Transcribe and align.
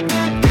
Muito 0.00 0.47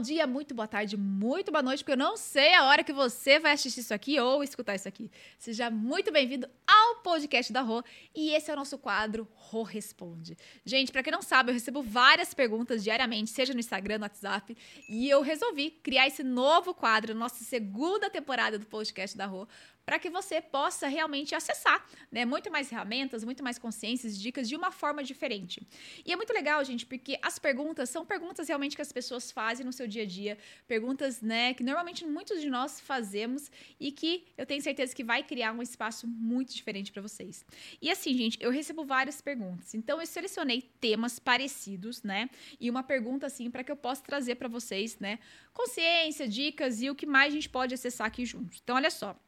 bom 0.00 0.02
dia, 0.02 0.26
muito 0.26 0.54
boa 0.54 0.66
tarde, 0.66 0.96
muito 0.96 1.52
boa 1.52 1.62
noite, 1.62 1.80
porque 1.80 1.92
eu 1.92 1.96
não 1.96 2.16
sei 2.16 2.54
a 2.54 2.64
hora 2.64 2.82
que 2.82 2.90
você 2.90 3.38
vai 3.38 3.52
assistir 3.52 3.80
isso 3.80 3.92
aqui 3.92 4.18
ou 4.18 4.42
escutar 4.42 4.74
isso 4.74 4.88
aqui. 4.88 5.10
Seja 5.38 5.68
muito 5.68 6.10
bem-vindo 6.10 6.48
ao 6.66 7.02
podcast 7.02 7.52
da 7.52 7.60
Rô 7.60 7.84
e 8.14 8.30
esse 8.30 8.50
é 8.50 8.54
o 8.54 8.56
nosso 8.56 8.78
quadro 8.78 9.28
Rô 9.34 9.62
Responde. 9.62 10.38
Gente, 10.64 10.90
para 10.90 11.02
quem 11.02 11.12
não 11.12 11.20
sabe, 11.20 11.50
eu 11.50 11.52
recebo 11.52 11.82
várias 11.82 12.32
perguntas 12.32 12.82
diariamente, 12.82 13.28
seja 13.28 13.52
no 13.52 13.60
Instagram, 13.60 13.98
no 13.98 14.04
WhatsApp, 14.04 14.56
e 14.88 15.06
eu 15.06 15.20
resolvi 15.20 15.70
criar 15.70 16.06
esse 16.06 16.22
novo 16.22 16.72
quadro, 16.72 17.14
nossa 17.14 17.44
segunda 17.44 18.08
temporada 18.08 18.58
do 18.58 18.64
podcast 18.64 19.14
da 19.14 19.26
Rô, 19.26 19.46
para 19.90 19.98
que 19.98 20.08
você 20.08 20.40
possa 20.40 20.86
realmente 20.86 21.34
acessar, 21.34 21.84
né? 22.12 22.24
Muito 22.24 22.48
mais 22.48 22.68
ferramentas, 22.68 23.24
muito 23.24 23.42
mais 23.42 23.58
consciências, 23.58 24.16
dicas 24.16 24.48
de 24.48 24.54
uma 24.54 24.70
forma 24.70 25.02
diferente. 25.02 25.66
E 26.06 26.12
é 26.12 26.16
muito 26.16 26.32
legal, 26.32 26.64
gente, 26.64 26.86
porque 26.86 27.18
as 27.20 27.40
perguntas 27.40 27.90
são 27.90 28.06
perguntas 28.06 28.46
realmente 28.46 28.76
que 28.76 28.82
as 28.82 28.92
pessoas 28.92 29.32
fazem 29.32 29.66
no 29.66 29.72
seu 29.72 29.88
dia 29.88 30.04
a 30.04 30.06
dia, 30.06 30.38
perguntas, 30.68 31.20
né, 31.20 31.54
que 31.54 31.64
normalmente 31.64 32.06
muitos 32.06 32.40
de 32.40 32.48
nós 32.48 32.78
fazemos 32.78 33.50
e 33.80 33.90
que 33.90 34.28
eu 34.38 34.46
tenho 34.46 34.62
certeza 34.62 34.94
que 34.94 35.02
vai 35.02 35.24
criar 35.24 35.50
um 35.52 35.60
espaço 35.60 36.06
muito 36.06 36.54
diferente 36.54 36.92
para 36.92 37.02
vocês. 37.02 37.44
E 37.82 37.90
assim, 37.90 38.16
gente, 38.16 38.38
eu 38.40 38.52
recebo 38.52 38.84
várias 38.84 39.20
perguntas. 39.20 39.74
Então 39.74 40.00
eu 40.00 40.06
selecionei 40.06 40.62
temas 40.80 41.18
parecidos, 41.18 42.04
né? 42.04 42.30
E 42.60 42.70
uma 42.70 42.84
pergunta 42.84 43.26
assim 43.26 43.50
para 43.50 43.64
que 43.64 43.72
eu 43.72 43.76
possa 43.76 44.04
trazer 44.04 44.36
para 44.36 44.46
vocês, 44.46 45.00
né, 45.00 45.18
consciência, 45.52 46.28
dicas 46.28 46.80
e 46.80 46.88
o 46.88 46.94
que 46.94 47.06
mais 47.06 47.32
a 47.32 47.34
gente 47.34 47.48
pode 47.48 47.74
acessar 47.74 48.06
aqui 48.06 48.24
juntos. 48.24 48.60
Então 48.62 48.76
olha 48.76 48.88
só, 48.88 49.18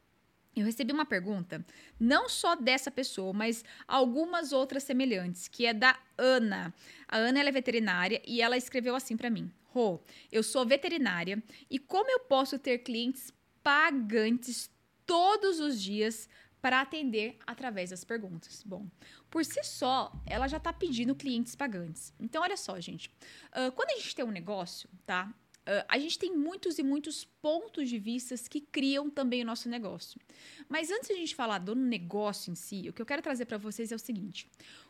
eu 0.55 0.65
recebi 0.65 0.93
uma 0.93 1.05
pergunta, 1.05 1.65
não 1.99 2.29
só 2.29 2.55
dessa 2.55 2.91
pessoa, 2.91 3.33
mas 3.33 3.63
algumas 3.87 4.51
outras 4.51 4.83
semelhantes, 4.83 5.47
que 5.47 5.65
é 5.65 5.73
da 5.73 5.97
Ana. 6.17 6.73
A 7.07 7.17
Ana 7.17 7.39
é 7.39 7.51
veterinária 7.51 8.21
e 8.25 8.41
ela 8.41 8.57
escreveu 8.57 8.95
assim 8.95 9.17
para 9.17 9.29
mim: 9.29 9.51
Rô, 9.69 9.99
eu 10.31 10.43
sou 10.43 10.65
veterinária 10.65 11.41
e 11.69 11.79
como 11.79 12.11
eu 12.11 12.19
posso 12.21 12.59
ter 12.59 12.79
clientes 12.79 13.33
pagantes 13.63 14.69
todos 15.05 15.59
os 15.59 15.81
dias 15.81 16.29
para 16.61 16.79
atender 16.79 17.37
através 17.45 17.89
das 17.89 18.03
perguntas? 18.03 18.63
Bom, 18.63 18.87
por 19.29 19.43
si 19.43 19.63
só, 19.63 20.13
ela 20.25 20.47
já 20.47 20.57
está 20.57 20.71
pedindo 20.71 21.15
clientes 21.15 21.55
pagantes. 21.55 22.13
Então, 22.19 22.41
olha 22.41 22.55
só, 22.55 22.79
gente. 22.79 23.09
Uh, 23.49 23.71
quando 23.71 23.89
a 23.89 23.95
gente 23.95 24.15
tem 24.15 24.23
um 24.23 24.31
negócio, 24.31 24.87
tá? 25.05 25.33
Uh, 25.63 25.85
a 25.87 25.97
gente 25.97 26.19
tem 26.19 26.35
muitos 26.35 26.77
e 26.77 26.83
muitos 26.83 27.23
pontos 27.23 27.87
de 27.87 27.97
vista 27.97 28.35
que 28.49 28.59
criam 28.59 29.09
também 29.09 29.41
o 29.43 29.45
nosso 29.45 29.69
negócio. 29.69 30.19
Mas 30.67 30.91
antes 30.91 31.07
de 31.07 31.13
a 31.13 31.17
gente 31.17 31.33
falar 31.33 31.59
do 31.59 31.73
negócio 31.73 32.51
em 32.51 32.55
si, 32.55 32.89
o 32.89 32.93
que 32.93 33.01
eu 33.01 33.05
quero 33.05 33.21
trazer 33.21 33.45
para 33.45 33.57
vocês 33.57 33.89
é 33.89 33.95
o 33.95 33.99
seguinte: 33.99 34.45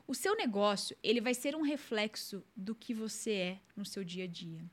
o 0.07 0.15
seu 0.15 0.35
negócio 0.35 0.97
ele 1.03 1.21
vai 1.21 1.33
ser 1.33 1.55
um 1.55 1.61
reflexo 1.61 2.43
do 2.55 2.73
que 2.73 2.93
você 2.93 3.31
é 3.31 3.59
no 3.75 3.85
seu 3.85 4.03
dia 4.03 4.23
a 4.23 4.27
dia. 4.27 4.65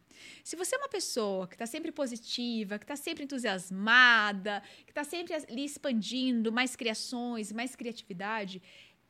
Se 0.43 0.56
você 0.56 0.75
é 0.75 0.78
uma 0.78 0.89
pessoa 0.89 1.47
que 1.47 1.55
está 1.55 1.67
sempre 1.67 1.93
positiva, 1.93 2.78
que 2.78 2.84
está 2.84 2.97
sempre 2.97 3.25
entusiasmada, 3.25 4.62
que 4.84 4.91
está 4.91 5.05
sempre 5.05 5.34
ali 5.34 5.65
expandindo 5.65 6.51
mais 6.51 6.75
criações, 6.75 7.53
mais 7.53 7.77
criatividade, 7.77 8.62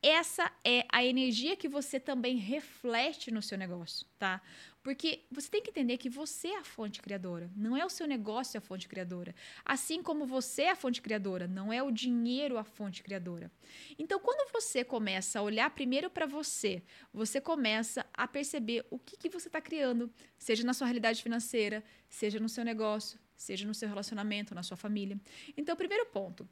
essa 0.03 0.51
é 0.63 0.85
a 0.91 1.03
energia 1.05 1.55
que 1.55 1.69
você 1.69 1.99
também 1.99 2.35
reflete 2.37 3.29
no 3.29 3.41
seu 3.41 3.57
negócio, 3.57 4.07
tá? 4.17 4.41
Porque 4.81 5.25
você 5.29 5.47
tem 5.47 5.61
que 5.61 5.69
entender 5.69 5.97
que 5.97 6.09
você 6.09 6.47
é 6.47 6.57
a 6.57 6.63
fonte 6.63 7.01
criadora, 7.01 7.51
não 7.55 7.77
é 7.77 7.85
o 7.85 7.89
seu 7.89 8.07
negócio 8.07 8.57
a 8.57 8.61
fonte 8.61 8.87
criadora. 8.87 9.35
Assim 9.63 10.01
como 10.01 10.25
você 10.25 10.63
é 10.63 10.71
a 10.71 10.75
fonte 10.75 11.01
criadora, 11.01 11.47
não 11.47 11.71
é 11.71 11.83
o 11.83 11.91
dinheiro 11.91 12.57
a 12.57 12.63
fonte 12.63 13.03
criadora. 13.03 13.51
Então, 13.99 14.19
quando 14.19 14.51
você 14.51 14.83
começa 14.83 15.37
a 15.37 15.43
olhar 15.43 15.69
primeiro 15.69 16.09
para 16.09 16.25
você, 16.25 16.81
você 17.13 17.39
começa 17.39 18.03
a 18.11 18.27
perceber 18.27 18.83
o 18.89 18.97
que, 18.97 19.17
que 19.17 19.29
você 19.29 19.49
está 19.49 19.61
criando, 19.61 20.11
seja 20.35 20.63
na 20.63 20.73
sua 20.73 20.87
realidade 20.87 21.21
financeira, 21.21 21.83
seja 22.09 22.39
no 22.39 22.49
seu 22.49 22.65
negócio, 22.65 23.19
seja 23.35 23.67
no 23.67 23.75
seu 23.75 23.87
relacionamento, 23.87 24.55
na 24.55 24.63
sua 24.63 24.77
família. 24.77 25.19
Então, 25.55 25.75
primeiro 25.75 26.07
ponto, 26.07 26.49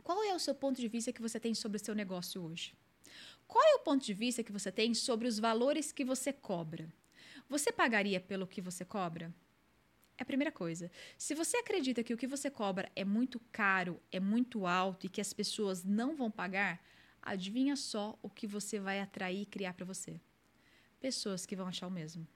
qual 0.00 0.22
é 0.24 0.34
o 0.34 0.38
seu 0.38 0.54
ponto 0.54 0.80
de 0.80 0.88
vista 0.88 1.12
que 1.12 1.22
você 1.22 1.38
tem 1.38 1.54
sobre 1.54 1.76
o 1.76 1.84
seu 1.84 1.94
negócio 1.94 2.42
hoje? 2.42 2.74
Qual 3.46 3.64
é 3.64 3.74
o 3.74 3.80
ponto 3.80 4.04
de 4.04 4.14
vista 4.14 4.42
que 4.42 4.52
você 4.52 4.70
tem 4.70 4.94
sobre 4.94 5.26
os 5.26 5.38
valores 5.38 5.90
que 5.92 6.04
você 6.04 6.32
cobra? 6.32 6.92
Você 7.48 7.72
pagaria 7.72 8.20
pelo 8.20 8.46
que 8.46 8.60
você 8.60 8.84
cobra? 8.84 9.34
É 10.16 10.22
a 10.22 10.26
primeira 10.26 10.52
coisa. 10.52 10.90
Se 11.18 11.34
você 11.34 11.56
acredita 11.56 12.04
que 12.04 12.14
o 12.14 12.16
que 12.16 12.26
você 12.26 12.50
cobra 12.50 12.90
é 12.94 13.04
muito 13.04 13.40
caro, 13.50 14.00
é 14.12 14.20
muito 14.20 14.66
alto 14.66 15.06
e 15.06 15.08
que 15.08 15.20
as 15.20 15.32
pessoas 15.32 15.82
não 15.82 16.14
vão 16.14 16.30
pagar, 16.30 16.80
adivinha 17.22 17.74
só 17.74 18.18
o 18.22 18.30
que 18.30 18.46
você 18.46 18.78
vai 18.78 19.00
atrair 19.00 19.42
e 19.42 19.46
criar 19.46 19.74
para 19.74 19.86
você? 19.86 20.20
Pessoas 21.00 21.44
que 21.46 21.56
vão 21.56 21.66
achar 21.66 21.86
o 21.86 21.90
mesmo. 21.90 22.26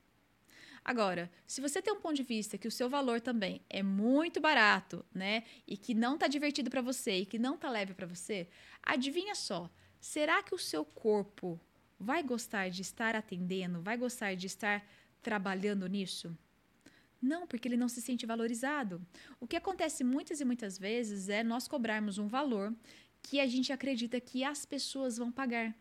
Agora, 0.84 1.30
se 1.46 1.62
você 1.62 1.80
tem 1.80 1.94
um 1.94 2.00
ponto 2.00 2.16
de 2.16 2.22
vista 2.22 2.58
que 2.58 2.68
o 2.68 2.70
seu 2.70 2.90
valor 2.90 3.20
também 3.20 3.62
é 3.70 3.82
muito 3.82 4.38
barato, 4.38 5.04
né, 5.14 5.44
e 5.66 5.78
que 5.78 5.94
não 5.94 6.14
está 6.14 6.28
divertido 6.28 6.68
para 6.68 6.82
você 6.82 7.20
e 7.20 7.26
que 7.26 7.38
não 7.38 7.54
está 7.54 7.70
leve 7.70 7.94
para 7.94 8.06
você, 8.06 8.46
adivinha 8.82 9.34
só, 9.34 9.70
será 9.98 10.42
que 10.42 10.54
o 10.54 10.58
seu 10.58 10.84
corpo 10.84 11.58
vai 11.98 12.22
gostar 12.22 12.68
de 12.68 12.82
estar 12.82 13.16
atendendo, 13.16 13.80
vai 13.80 13.96
gostar 13.96 14.34
de 14.34 14.46
estar 14.46 14.86
trabalhando 15.22 15.86
nisso? 15.86 16.36
Não, 17.20 17.46
porque 17.46 17.66
ele 17.66 17.78
não 17.78 17.88
se 17.88 18.02
sente 18.02 18.26
valorizado. 18.26 19.00
O 19.40 19.46
que 19.46 19.56
acontece 19.56 20.04
muitas 20.04 20.40
e 20.40 20.44
muitas 20.44 20.76
vezes 20.76 21.30
é 21.30 21.42
nós 21.42 21.66
cobrarmos 21.66 22.18
um 22.18 22.26
valor 22.28 22.74
que 23.22 23.40
a 23.40 23.46
gente 23.46 23.72
acredita 23.72 24.20
que 24.20 24.44
as 24.44 24.66
pessoas 24.66 25.16
vão 25.16 25.32
pagar. 25.32 25.74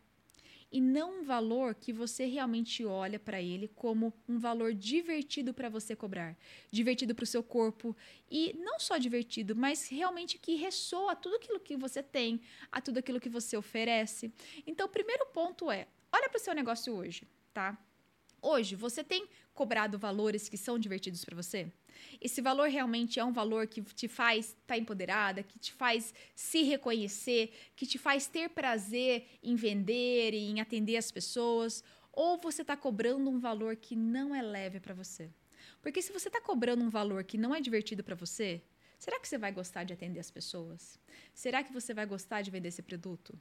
E 0.73 0.81
não 0.81 1.19
um 1.19 1.23
valor 1.23 1.75
que 1.75 1.93
você 1.93 2.25
realmente 2.25 2.83
olha 2.83 3.19
para 3.19 3.39
ele 3.39 3.67
como 3.75 4.11
um 4.27 4.39
valor 4.39 4.73
divertido 4.73 5.53
para 5.53 5.69
você 5.69 5.95
cobrar, 5.95 6.35
divertido 6.71 7.13
para 7.13 7.21
o 7.21 7.27
seu 7.27 7.43
corpo 7.43 7.95
e 8.27 8.55
não 8.57 8.79
só 8.79 8.97
divertido, 8.97 9.55
mas 9.55 9.87
realmente 9.87 10.39
que 10.39 10.55
ressoa 10.55 11.15
tudo 11.15 11.35
aquilo 11.35 11.59
que 11.59 11.77
você 11.77 12.01
tem, 12.01 12.41
a 12.71 12.81
tudo 12.81 12.97
aquilo 12.97 13.19
que 13.19 13.29
você 13.29 13.55
oferece. 13.55 14.33
Então, 14.65 14.87
o 14.87 14.89
primeiro 14.89 15.27
ponto 15.27 15.69
é: 15.69 15.87
olha 16.11 16.27
para 16.27 16.39
o 16.39 16.41
seu 16.41 16.55
negócio 16.55 16.91
hoje, 16.91 17.27
tá? 17.53 17.77
Hoje, 18.41 18.75
você 18.75 19.03
tem 19.03 19.29
cobrado 19.53 19.99
valores 19.99 20.49
que 20.49 20.57
são 20.57 20.79
divertidos 20.79 21.23
para 21.23 21.35
você? 21.35 21.71
Esse 22.21 22.41
valor 22.41 22.69
realmente 22.69 23.19
é 23.19 23.23
um 23.23 23.33
valor 23.33 23.67
que 23.67 23.81
te 23.81 24.07
faz 24.07 24.47
estar 24.47 24.59
tá 24.67 24.77
empoderada, 24.77 25.43
que 25.43 25.59
te 25.59 25.73
faz 25.73 26.13
se 26.35 26.63
reconhecer, 26.63 27.53
que 27.75 27.85
te 27.85 27.97
faz 27.97 28.27
ter 28.27 28.49
prazer 28.49 29.27
em 29.41 29.55
vender 29.55 30.33
e 30.33 30.49
em 30.49 30.61
atender 30.61 30.97
as 30.97 31.11
pessoas? 31.11 31.83
Ou 32.11 32.39
você 32.39 32.61
está 32.61 32.77
cobrando 32.77 33.29
um 33.29 33.39
valor 33.39 33.75
que 33.75 33.95
não 33.95 34.33
é 34.35 34.41
leve 34.41 34.79
para 34.79 34.93
você? 34.93 35.31
Porque 35.81 36.01
se 36.01 36.13
você 36.13 36.29
está 36.29 36.39
cobrando 36.39 36.83
um 36.83 36.89
valor 36.89 37.23
que 37.23 37.37
não 37.37 37.53
é 37.53 37.59
divertido 37.59 38.03
para 38.03 38.15
você, 38.15 38.61
será 38.99 39.19
que 39.19 39.27
você 39.27 39.37
vai 39.37 39.51
gostar 39.51 39.83
de 39.83 39.93
atender 39.93 40.19
as 40.19 40.31
pessoas? 40.31 40.99
Será 41.33 41.63
que 41.63 41.73
você 41.73 41.93
vai 41.93 42.05
gostar 42.05 42.41
de 42.41 42.51
vender 42.51 42.69
esse 42.69 42.81
produto? 42.81 43.37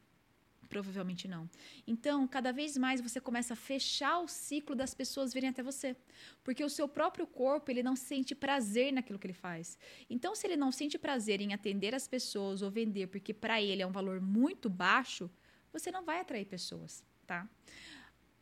Provavelmente 0.73 1.29
não. 1.29 1.51
Então, 1.87 2.27
cada 2.27 2.51
vez 2.51 2.79
mais 2.79 2.99
você 2.99 3.21
começa 3.21 3.53
a 3.53 3.57
fechar 3.71 4.21
o 4.21 4.27
ciclo 4.27 4.75
das 4.75 4.95
pessoas 4.95 5.35
virem 5.35 5.51
até 5.51 5.63
você, 5.63 5.95
porque 6.43 6.65
o 6.65 6.71
seu 6.71 6.89
próprio 6.89 7.27
corpo 7.27 7.71
ele 7.71 7.83
não 7.83 7.95
sente 7.95 8.35
prazer 8.35 8.91
naquilo 8.91 9.19
que 9.19 9.27
ele 9.27 9.35
faz. 9.35 9.79
Então, 10.09 10.35
se 10.35 10.47
ele 10.47 10.57
não 10.57 10.73
sente 10.73 10.97
prazer 10.99 11.43
em 11.43 11.53
atender 11.53 11.95
as 11.95 12.09
pessoas 12.09 12.63
ou 12.63 12.71
vender, 12.71 13.09
porque 13.09 13.35
para 13.35 13.61
ele 13.61 13.83
é 13.83 13.87
um 13.87 13.93
valor 13.93 14.19
muito 14.19 14.71
baixo, 14.71 15.31
você 15.71 15.91
não 15.91 16.07
vai 16.07 16.21
atrair 16.21 16.47
pessoas, 16.47 17.05
tá? 17.27 17.47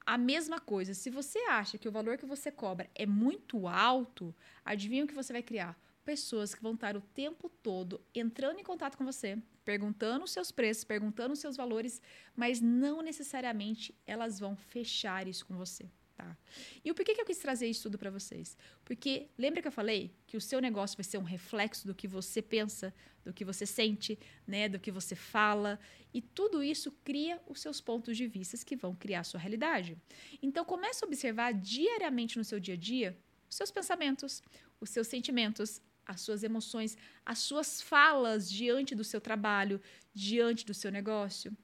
A 0.06 0.16
mesma 0.16 0.60
coisa, 0.60 0.94
se 0.94 1.10
você 1.10 1.40
acha 1.62 1.78
que 1.78 1.88
o 1.88 1.92
valor 1.98 2.16
que 2.16 2.26
você 2.26 2.52
cobra 2.52 2.88
é 2.94 3.06
muito 3.06 3.66
alto, 3.66 4.32
adivinha 4.64 5.04
o 5.04 5.08
que 5.08 5.20
você 5.20 5.32
vai 5.32 5.42
criar? 5.42 5.76
Pessoas 6.04 6.54
que 6.54 6.62
vão 6.62 6.74
estar 6.74 6.96
o 6.96 7.00
tempo 7.00 7.48
todo 7.62 8.00
entrando 8.14 8.58
em 8.58 8.64
contato 8.64 8.96
com 8.96 9.04
você, 9.04 9.38
perguntando 9.64 10.24
os 10.24 10.30
seus 10.30 10.50
preços, 10.50 10.84
perguntando 10.84 11.34
os 11.34 11.38
seus 11.38 11.56
valores, 11.56 12.00
mas 12.34 12.60
não 12.60 13.02
necessariamente 13.02 13.94
elas 14.06 14.38
vão 14.38 14.56
fechar 14.56 15.28
isso 15.28 15.46
com 15.46 15.56
você. 15.56 15.88
Tá? 16.16 16.36
E 16.84 16.90
o 16.90 16.94
porquê 16.94 17.14
que 17.14 17.20
eu 17.20 17.24
quis 17.24 17.38
trazer 17.38 17.66
isso 17.66 17.84
tudo 17.84 17.96
para 17.96 18.10
vocês? 18.10 18.56
Porque 18.84 19.28
lembra 19.38 19.62
que 19.62 19.68
eu 19.68 19.72
falei 19.72 20.14
que 20.26 20.36
o 20.36 20.40
seu 20.40 20.60
negócio 20.60 20.96
vai 20.96 21.04
ser 21.04 21.16
um 21.16 21.22
reflexo 21.22 21.86
do 21.86 21.94
que 21.94 22.06
você 22.06 22.42
pensa, 22.42 22.92
do 23.24 23.32
que 23.32 23.44
você 23.44 23.64
sente, 23.64 24.18
né, 24.46 24.68
do 24.68 24.78
que 24.78 24.90
você 24.90 25.14
fala, 25.14 25.78
e 26.12 26.20
tudo 26.20 26.62
isso 26.62 26.92
cria 27.04 27.40
os 27.46 27.60
seus 27.60 27.80
pontos 27.80 28.16
de 28.16 28.26
vista 28.26 28.58
que 28.64 28.76
vão 28.76 28.94
criar 28.94 29.20
a 29.20 29.24
sua 29.24 29.40
realidade. 29.40 29.96
Então 30.42 30.62
comece 30.64 31.02
a 31.02 31.06
observar 31.06 31.54
diariamente 31.54 32.36
no 32.36 32.44
seu 32.44 32.60
dia 32.60 32.74
a 32.74 32.78
dia 32.78 33.16
os 33.48 33.56
seus 33.56 33.70
pensamentos, 33.70 34.42
os 34.78 34.90
seus 34.90 35.06
sentimentos, 35.06 35.80
as 36.10 36.20
suas 36.20 36.42
emoções, 36.42 36.96
as 37.24 37.38
suas 37.38 37.80
falas 37.80 38.50
diante 38.50 38.94
do 38.94 39.04
seu 39.04 39.20
trabalho, 39.20 39.80
diante 40.12 40.66
do 40.66 40.74
seu 40.74 40.90
negócio. 40.90 41.56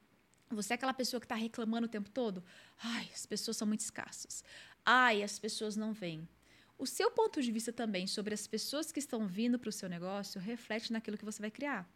Você 0.50 0.72
é 0.72 0.76
aquela 0.76 0.94
pessoa 0.94 1.20
que 1.20 1.25
está 1.26 1.34
reclamando 1.34 1.87
o 1.87 1.90
tempo 1.90 2.08
todo? 2.08 2.43
Ai, 2.78 3.08
as 3.12 3.26
pessoas 3.26 3.56
são 3.56 3.66
muito 3.66 3.81
escassas. 3.81 4.44
Ai, 4.84 5.22
as 5.22 5.38
pessoas 5.38 5.76
não 5.76 5.93
vêm. 5.93 6.28
O 6.78 6.87
seu 6.87 7.10
ponto 7.10 7.43
de 7.43 7.50
vista 7.50 7.72
também 7.72 8.06
sobre 8.06 8.34
as 8.34 8.46
pessoas 8.46 8.93
que 8.93 9.00
estão 9.00 9.26
vindo 9.26 9.58
para 9.58 9.70
o 9.70 9.72
seu 9.72 9.88
negócio 9.88 10.40
reflete 10.40 10.92
naquilo 10.92 11.19
que 11.19 11.25
você 11.25 11.40
vai 11.40 11.50
criar. 11.50 11.88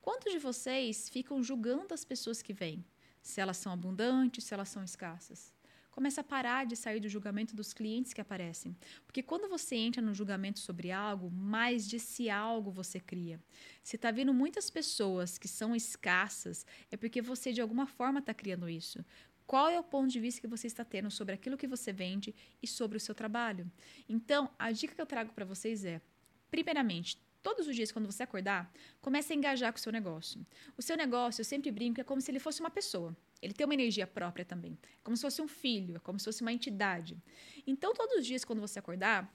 Quantos 0.00 0.32
de 0.32 0.38
vocês 0.38 1.08
ficam 1.10 1.42
julgando 1.42 1.92
as 1.92 2.04
pessoas 2.04 2.40
que 2.40 2.54
vêm? 2.54 2.84
Se 3.20 3.40
elas 3.40 3.58
são 3.58 3.72
abundantes, 3.72 4.44
se 4.44 4.54
elas 4.54 4.70
são 4.70 4.82
escassas? 4.82 5.52
Começa 5.90 6.20
a 6.20 6.24
parar 6.24 6.66
de 6.66 6.76
sair 6.76 7.00
do 7.00 7.08
julgamento 7.08 7.54
dos 7.54 7.72
clientes 7.72 8.12
que 8.12 8.20
aparecem. 8.20 8.76
Porque 9.04 9.22
quando 9.22 9.48
você 9.48 9.74
entra 9.74 10.00
no 10.00 10.14
julgamento 10.14 10.60
sobre 10.60 10.92
algo, 10.92 11.30
mais 11.30 11.88
de 11.88 11.98
si 11.98 12.30
algo 12.30 12.70
você 12.70 13.00
cria. 13.00 13.40
Se 13.82 13.96
está 13.96 14.10
vindo 14.10 14.32
muitas 14.32 14.70
pessoas 14.70 15.36
que 15.36 15.48
são 15.48 15.74
escassas, 15.74 16.64
é 16.90 16.96
porque 16.96 17.20
você 17.20 17.52
de 17.52 17.60
alguma 17.60 17.86
forma 17.86 18.20
está 18.20 18.32
criando 18.32 18.68
isso. 18.68 19.04
Qual 19.50 19.68
é 19.68 19.80
o 19.80 19.82
ponto 19.82 20.08
de 20.08 20.20
vista 20.20 20.40
que 20.40 20.46
você 20.46 20.68
está 20.68 20.84
tendo 20.84 21.10
sobre 21.10 21.34
aquilo 21.34 21.56
que 21.56 21.66
você 21.66 21.92
vende 21.92 22.32
e 22.62 22.68
sobre 22.68 22.96
o 22.96 23.00
seu 23.00 23.16
trabalho? 23.16 23.68
Então, 24.08 24.48
a 24.56 24.70
dica 24.70 24.94
que 24.94 25.00
eu 25.00 25.06
trago 25.06 25.32
para 25.32 25.44
vocês 25.44 25.84
é: 25.84 26.00
primeiramente, 26.52 27.20
todos 27.42 27.66
os 27.66 27.74
dias 27.74 27.90
quando 27.90 28.06
você 28.06 28.22
acordar, 28.22 28.72
comece 29.00 29.32
a 29.32 29.36
engajar 29.36 29.72
com 29.72 29.78
o 29.78 29.82
seu 29.82 29.90
negócio. 29.90 30.46
O 30.76 30.82
seu 30.82 30.96
negócio, 30.96 31.40
eu 31.40 31.44
sempre 31.44 31.72
brinco, 31.72 32.00
é 32.00 32.04
como 32.04 32.20
se 32.20 32.30
ele 32.30 32.38
fosse 32.38 32.60
uma 32.60 32.70
pessoa. 32.70 33.16
Ele 33.42 33.52
tem 33.52 33.64
uma 33.64 33.74
energia 33.74 34.06
própria 34.06 34.44
também. 34.44 34.78
É 34.82 35.02
como 35.02 35.16
se 35.16 35.22
fosse 35.22 35.40
um 35.40 35.48
filho, 35.48 35.96
é 35.96 35.98
como 36.00 36.18
se 36.18 36.24
fosse 36.24 36.42
uma 36.42 36.52
entidade. 36.52 37.16
Então, 37.66 37.94
todos 37.94 38.16
os 38.16 38.26
dias 38.26 38.44
quando 38.44 38.60
você 38.60 38.78
acordar, 38.78 39.32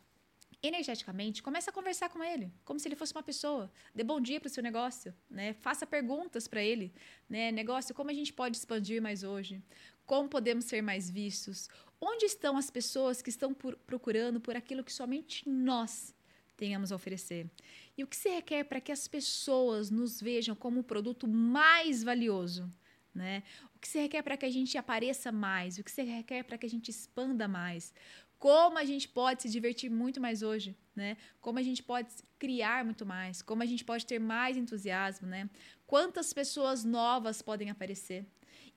energeticamente, 0.61 1.43
comece 1.43 1.69
a 1.69 1.73
conversar 1.73 2.09
com 2.09 2.23
ele, 2.23 2.51
como 2.63 2.79
se 2.79 2.87
ele 2.87 2.95
fosse 2.95 3.13
uma 3.13 3.23
pessoa. 3.23 3.71
Dê 3.93 4.03
bom 4.03 4.19
dia 4.19 4.39
para 4.39 4.47
o 4.47 4.49
seu 4.49 4.63
negócio, 4.63 5.13
né? 5.29 5.53
Faça 5.53 5.85
perguntas 5.85 6.47
para 6.47 6.63
ele, 6.63 6.93
né? 7.29 7.51
Negócio, 7.51 7.93
como 7.93 8.09
a 8.09 8.13
gente 8.13 8.33
pode 8.33 8.57
expandir 8.57 9.01
mais 9.01 9.23
hoje? 9.23 9.61
Como 10.05 10.29
podemos 10.29 10.65
ser 10.65 10.81
mais 10.81 11.09
vistos? 11.09 11.69
Onde 11.99 12.25
estão 12.25 12.57
as 12.57 12.69
pessoas 12.69 13.21
que 13.21 13.29
estão 13.29 13.53
por, 13.53 13.75
procurando 13.77 14.39
por 14.39 14.55
aquilo 14.55 14.83
que 14.83 14.93
somente 14.93 15.47
nós 15.47 16.13
tenhamos 16.55 16.91
a 16.91 16.95
oferecer? 16.95 17.49
E 17.97 18.03
o 18.03 18.07
que 18.07 18.15
se 18.15 18.29
requer 18.29 18.65
para 18.65 18.81
que 18.81 18.91
as 18.91 19.07
pessoas 19.07 19.89
nos 19.89 20.21
vejam 20.21 20.55
como 20.55 20.81
o 20.81 20.83
produto 20.83 21.27
mais 21.27 22.03
valioso? 22.03 22.71
Né? 23.15 23.43
O 23.73 23.79
que 23.79 23.87
se 23.87 23.97
requer 23.97 24.21
para 24.21 24.35
que 24.35 24.45
a 24.45 24.51
gente 24.51 24.77
apareça 24.77 25.31
mais? 25.31 25.77
O 25.77 25.83
que 25.83 25.89
se 25.89 26.03
requer 26.03 26.43
para 26.43 26.57
que 26.57 26.65
a 26.65 26.69
gente 26.69 26.89
expanda 26.89 27.47
mais? 27.47 27.93
Como 28.37 28.77
a 28.77 28.83
gente 28.83 29.07
pode 29.07 29.43
se 29.43 29.49
divertir 29.49 29.89
muito 29.89 30.19
mais 30.19 30.41
hoje, 30.41 30.75
né? 30.93 31.15
Como 31.39 31.57
a 31.57 31.63
gente 31.63 31.81
pode 31.81 32.09
criar 32.37 32.83
muito 32.83 33.05
mais? 33.05 33.41
Como 33.41 33.63
a 33.63 33.65
gente 33.65 33.85
pode 33.85 34.05
ter 34.05 34.19
mais 34.19 34.57
entusiasmo, 34.57 35.27
né? 35.27 35.49
Quantas 35.87 36.33
pessoas 36.33 36.83
novas 36.83 37.41
podem 37.41 37.69
aparecer? 37.69 38.25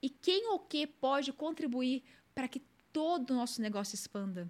E 0.01 0.09
quem 0.09 0.47
ou 0.53 0.61
que 0.61 0.87
pode 0.87 1.33
contribuir 1.33 2.05
para 2.33 2.47
que 2.47 2.63
todo 2.93 3.33
o 3.33 3.35
nosso 3.35 3.61
negócio 3.61 3.97
expanda? 3.97 4.49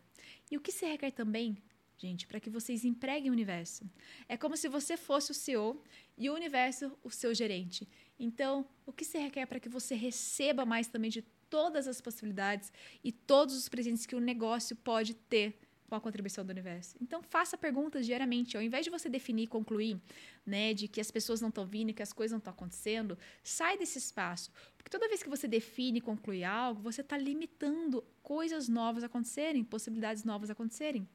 E 0.50 0.56
o 0.58 0.60
que 0.60 0.70
se 0.70 0.84
requer 0.84 1.12
também 1.12 1.56
gente, 1.98 2.26
para 2.26 2.40
que 2.40 2.48
vocês 2.48 2.84
empreguem 2.84 3.30
o 3.30 3.32
universo. 3.32 3.84
É 4.28 4.36
como 4.36 4.56
se 4.56 4.68
você 4.68 4.96
fosse 4.96 5.32
o 5.32 5.34
CEO 5.34 5.82
e 6.16 6.30
o 6.30 6.34
universo 6.34 6.96
o 7.02 7.10
seu 7.10 7.34
gerente. 7.34 7.88
Então, 8.18 8.66
o 8.86 8.92
que 8.92 9.04
se 9.04 9.18
requer 9.18 9.46
para 9.46 9.60
que 9.60 9.68
você 9.68 9.94
receba 9.94 10.64
mais 10.64 10.86
também 10.86 11.10
de 11.10 11.22
todas 11.50 11.88
as 11.88 12.00
possibilidades 12.00 12.72
e 13.02 13.10
todos 13.10 13.56
os 13.56 13.68
presentes 13.68 14.06
que 14.06 14.14
o 14.14 14.20
negócio 14.20 14.76
pode 14.76 15.14
ter 15.14 15.58
com 15.88 15.94
a 15.94 16.00
contribuição 16.00 16.44
do 16.44 16.50
universo. 16.50 16.96
Então, 17.00 17.22
faça 17.22 17.56
perguntas 17.56 18.04
diariamente. 18.04 18.56
Ao 18.56 18.62
invés 18.62 18.84
de 18.84 18.90
você 18.90 19.08
definir 19.08 19.44
e 19.44 19.46
concluir, 19.46 19.98
né, 20.44 20.74
de 20.74 20.86
que 20.86 21.00
as 21.00 21.10
pessoas 21.10 21.40
não 21.40 21.48
estão 21.48 21.66
vindo, 21.66 21.94
que 21.94 22.02
as 22.02 22.12
coisas 22.12 22.32
não 22.32 22.38
estão 22.38 22.52
acontecendo, 22.52 23.16
sai 23.42 23.78
desse 23.78 23.98
espaço. 23.98 24.52
Porque 24.76 24.90
toda 24.90 25.08
vez 25.08 25.22
que 25.22 25.28
você 25.28 25.48
define 25.48 25.98
e 25.98 26.02
conclui 26.02 26.44
algo, 26.44 26.82
você 26.82 27.00
está 27.00 27.16
limitando 27.16 28.04
coisas 28.22 28.68
novas 28.68 29.02
acontecerem, 29.02 29.64
possibilidades 29.64 30.24
novas 30.24 30.50
acontecerem. 30.50 31.08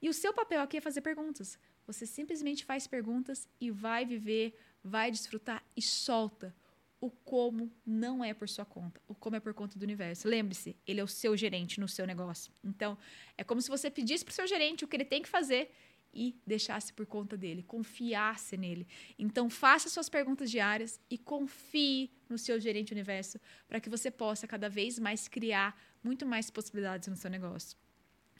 E 0.00 0.08
o 0.08 0.14
seu 0.14 0.32
papel 0.32 0.62
aqui 0.62 0.76
é 0.76 0.80
fazer 0.80 1.00
perguntas. 1.00 1.58
Você 1.86 2.06
simplesmente 2.06 2.64
faz 2.64 2.86
perguntas 2.86 3.48
e 3.60 3.70
vai 3.70 4.06
viver, 4.06 4.56
vai 4.82 5.10
desfrutar 5.10 5.62
e 5.76 5.82
solta. 5.82 6.54
O 7.00 7.10
como 7.10 7.72
não 7.84 8.22
é 8.22 8.34
por 8.34 8.48
sua 8.48 8.64
conta, 8.64 9.00
o 9.08 9.14
como 9.14 9.36
é 9.36 9.40
por 9.40 9.54
conta 9.54 9.78
do 9.78 9.82
universo. 9.82 10.28
Lembre-se, 10.28 10.76
ele 10.86 11.00
é 11.00 11.02
o 11.02 11.08
seu 11.08 11.36
gerente 11.36 11.80
no 11.80 11.88
seu 11.88 12.06
negócio. 12.06 12.52
Então, 12.62 12.98
é 13.38 13.42
como 13.42 13.60
se 13.62 13.70
você 13.70 13.90
pedisse 13.90 14.24
para 14.24 14.32
o 14.32 14.34
seu 14.34 14.46
gerente 14.46 14.84
o 14.84 14.88
que 14.88 14.96
ele 14.96 15.04
tem 15.04 15.22
que 15.22 15.28
fazer 15.28 15.70
e 16.12 16.38
deixasse 16.46 16.92
por 16.92 17.06
conta 17.06 17.36
dele, 17.36 17.62
confiasse 17.62 18.56
nele. 18.56 18.86
Então, 19.18 19.48
faça 19.48 19.88
suas 19.88 20.08
perguntas 20.08 20.50
diárias 20.50 21.00
e 21.08 21.16
confie 21.16 22.10
no 22.28 22.36
seu 22.36 22.58
gerente 22.60 22.92
universo 22.92 23.40
para 23.66 23.80
que 23.80 23.88
você 23.88 24.10
possa 24.10 24.46
cada 24.46 24.68
vez 24.68 24.98
mais 24.98 25.28
criar 25.28 25.80
muito 26.02 26.26
mais 26.26 26.50
possibilidades 26.50 27.08
no 27.08 27.16
seu 27.16 27.30
negócio. 27.30 27.78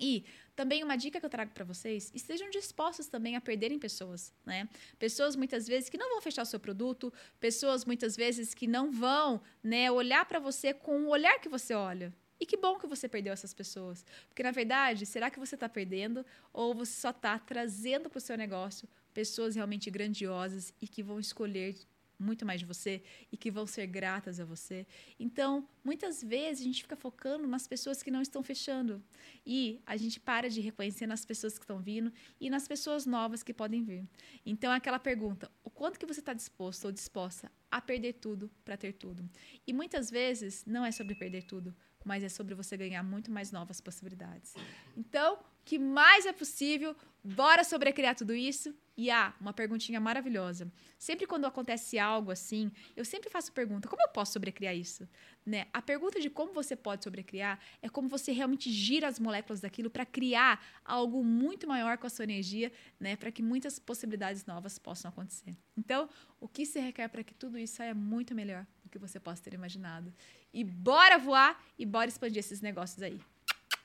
E 0.00 0.24
também 0.56 0.82
uma 0.82 0.96
dica 0.96 1.20
que 1.20 1.26
eu 1.26 1.30
trago 1.30 1.52
para 1.52 1.64
vocês, 1.64 2.10
estejam 2.14 2.48
dispostos 2.50 3.06
também 3.06 3.36
a 3.36 3.40
perderem 3.40 3.78
pessoas, 3.78 4.32
né? 4.44 4.68
Pessoas 4.98 5.36
muitas 5.36 5.66
vezes 5.66 5.88
que 5.88 5.98
não 5.98 6.08
vão 6.10 6.20
fechar 6.20 6.42
o 6.42 6.46
seu 6.46 6.58
produto, 6.58 7.12
pessoas 7.38 7.84
muitas 7.84 8.16
vezes 8.16 8.54
que 8.54 8.66
não 8.66 8.90
vão, 8.90 9.40
né, 9.62 9.90
olhar 9.90 10.24
para 10.24 10.38
você 10.38 10.72
com 10.72 11.04
o 11.04 11.08
olhar 11.08 11.38
que 11.38 11.48
você 11.48 11.74
olha. 11.74 12.12
E 12.40 12.46
que 12.46 12.56
bom 12.56 12.78
que 12.78 12.86
você 12.86 13.06
perdeu 13.06 13.34
essas 13.34 13.52
pessoas. 13.52 14.04
Porque, 14.28 14.42
na 14.42 14.50
verdade, 14.50 15.04
será 15.04 15.30
que 15.30 15.38
você 15.38 15.54
está 15.56 15.68
perdendo 15.68 16.24
ou 16.52 16.74
você 16.74 16.98
só 16.98 17.10
está 17.10 17.38
trazendo 17.38 18.08
para 18.08 18.16
o 18.16 18.20
seu 18.20 18.36
negócio 18.36 18.88
pessoas 19.12 19.54
realmente 19.54 19.90
grandiosas 19.90 20.72
e 20.80 20.88
que 20.88 21.02
vão 21.02 21.20
escolher 21.20 21.76
muito 22.20 22.44
mais 22.44 22.60
de 22.60 22.66
você 22.66 23.02
e 23.32 23.36
que 23.36 23.50
vão 23.50 23.66
ser 23.66 23.86
gratas 23.86 24.38
a 24.38 24.44
você. 24.44 24.86
Então, 25.18 25.66
muitas 25.82 26.22
vezes 26.22 26.60
a 26.60 26.64
gente 26.64 26.82
fica 26.82 26.96
focando 26.96 27.46
nas 27.46 27.66
pessoas 27.66 28.02
que 28.02 28.10
não 28.10 28.20
estão 28.20 28.42
fechando 28.42 29.02
e 29.44 29.80
a 29.86 29.96
gente 29.96 30.20
para 30.20 30.48
de 30.48 30.60
reconhecer 30.60 31.06
nas 31.06 31.24
pessoas 31.24 31.58
que 31.58 31.64
estão 31.64 31.80
vindo 31.80 32.12
e 32.40 32.50
nas 32.50 32.68
pessoas 32.68 33.06
novas 33.06 33.42
que 33.42 33.54
podem 33.54 33.82
vir. 33.82 34.06
Então, 34.44 34.72
é 34.72 34.76
aquela 34.76 34.98
pergunta: 34.98 35.50
o 35.64 35.70
quanto 35.70 35.98
que 35.98 36.06
você 36.06 36.20
está 36.20 36.34
disposto 36.34 36.84
ou 36.84 36.92
disposta 36.92 37.50
a 37.70 37.80
perder 37.80 38.14
tudo 38.14 38.50
para 38.64 38.76
ter 38.76 38.92
tudo? 38.92 39.28
E 39.66 39.72
muitas 39.72 40.10
vezes 40.10 40.64
não 40.66 40.84
é 40.84 40.92
sobre 40.92 41.14
perder 41.14 41.44
tudo, 41.44 41.74
mas 42.04 42.22
é 42.22 42.28
sobre 42.28 42.54
você 42.54 42.76
ganhar 42.76 43.02
muito 43.02 43.30
mais 43.30 43.52
novas 43.52 43.80
possibilidades. 43.80 44.54
Então, 44.96 45.34
o 45.34 45.38
que 45.64 45.78
mais 45.78 46.26
é 46.26 46.32
possível? 46.32 46.96
Bora 47.22 47.62
sobrecriar 47.64 48.14
tudo 48.14 48.34
isso? 48.34 48.74
E 49.00 49.10
ah, 49.10 49.32
uma 49.40 49.54
perguntinha 49.54 49.98
maravilhosa. 49.98 50.70
Sempre 50.98 51.26
quando 51.26 51.46
acontece 51.46 51.98
algo 51.98 52.30
assim, 52.30 52.70
eu 52.94 53.02
sempre 53.02 53.30
faço 53.30 53.50
pergunta: 53.50 53.88
como 53.88 54.02
eu 54.02 54.10
posso 54.10 54.34
sobrecriar 54.34 54.76
isso? 54.76 55.08
Né? 55.46 55.68
A 55.72 55.80
pergunta 55.80 56.20
de 56.20 56.28
como 56.28 56.52
você 56.52 56.76
pode 56.76 57.02
sobrecriar 57.02 57.58
é 57.80 57.88
como 57.88 58.10
você 58.10 58.30
realmente 58.30 58.70
gira 58.70 59.08
as 59.08 59.18
moléculas 59.18 59.62
daquilo 59.62 59.88
para 59.88 60.04
criar 60.04 60.62
algo 60.84 61.24
muito 61.24 61.66
maior 61.66 61.96
com 61.96 62.06
a 62.06 62.10
sua 62.10 62.24
energia, 62.24 62.70
né? 63.00 63.16
para 63.16 63.32
que 63.32 63.42
muitas 63.42 63.78
possibilidades 63.78 64.44
novas 64.44 64.78
possam 64.78 65.08
acontecer. 65.08 65.56
Então, 65.74 66.06
o 66.38 66.46
que 66.46 66.66
se 66.66 66.78
requer 66.78 67.08
para 67.08 67.24
que 67.24 67.32
tudo 67.32 67.56
isso 67.56 67.76
saia 67.76 67.94
muito 67.94 68.34
melhor 68.34 68.66
do 68.84 68.90
que 68.90 68.98
você 68.98 69.18
possa 69.18 69.42
ter 69.42 69.54
imaginado? 69.54 70.12
E 70.52 70.62
bora 70.62 71.16
voar 71.16 71.58
e 71.78 71.86
bora 71.86 72.10
expandir 72.10 72.40
esses 72.40 72.60
negócios 72.60 73.02
aí. 73.02 73.18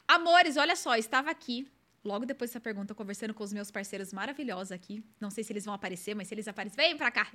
Amores, 0.05 0.57
olha 0.57 0.75
só, 0.75 0.97
estava 0.97 1.31
aqui 1.31 1.71
logo 2.05 2.25
depois 2.25 2.51
dessa 2.51 2.59
pergunta, 2.59 2.93
conversando 2.93 3.33
com 3.33 3.43
os 3.43 3.51
meus 3.51 3.71
parceiros 3.71 4.13
maravilhosos 4.13 4.71
aqui. 4.71 5.03
Não 5.19 5.29
sei 5.29 5.43
se 5.43 5.51
eles 5.51 5.65
vão 5.65 5.73
aparecer, 5.73 6.15
mas 6.15 6.27
se 6.27 6.33
eles 6.33 6.47
aparecerem, 6.47 6.91
vem 6.91 6.97
pra 6.97 7.11
cá, 7.11 7.31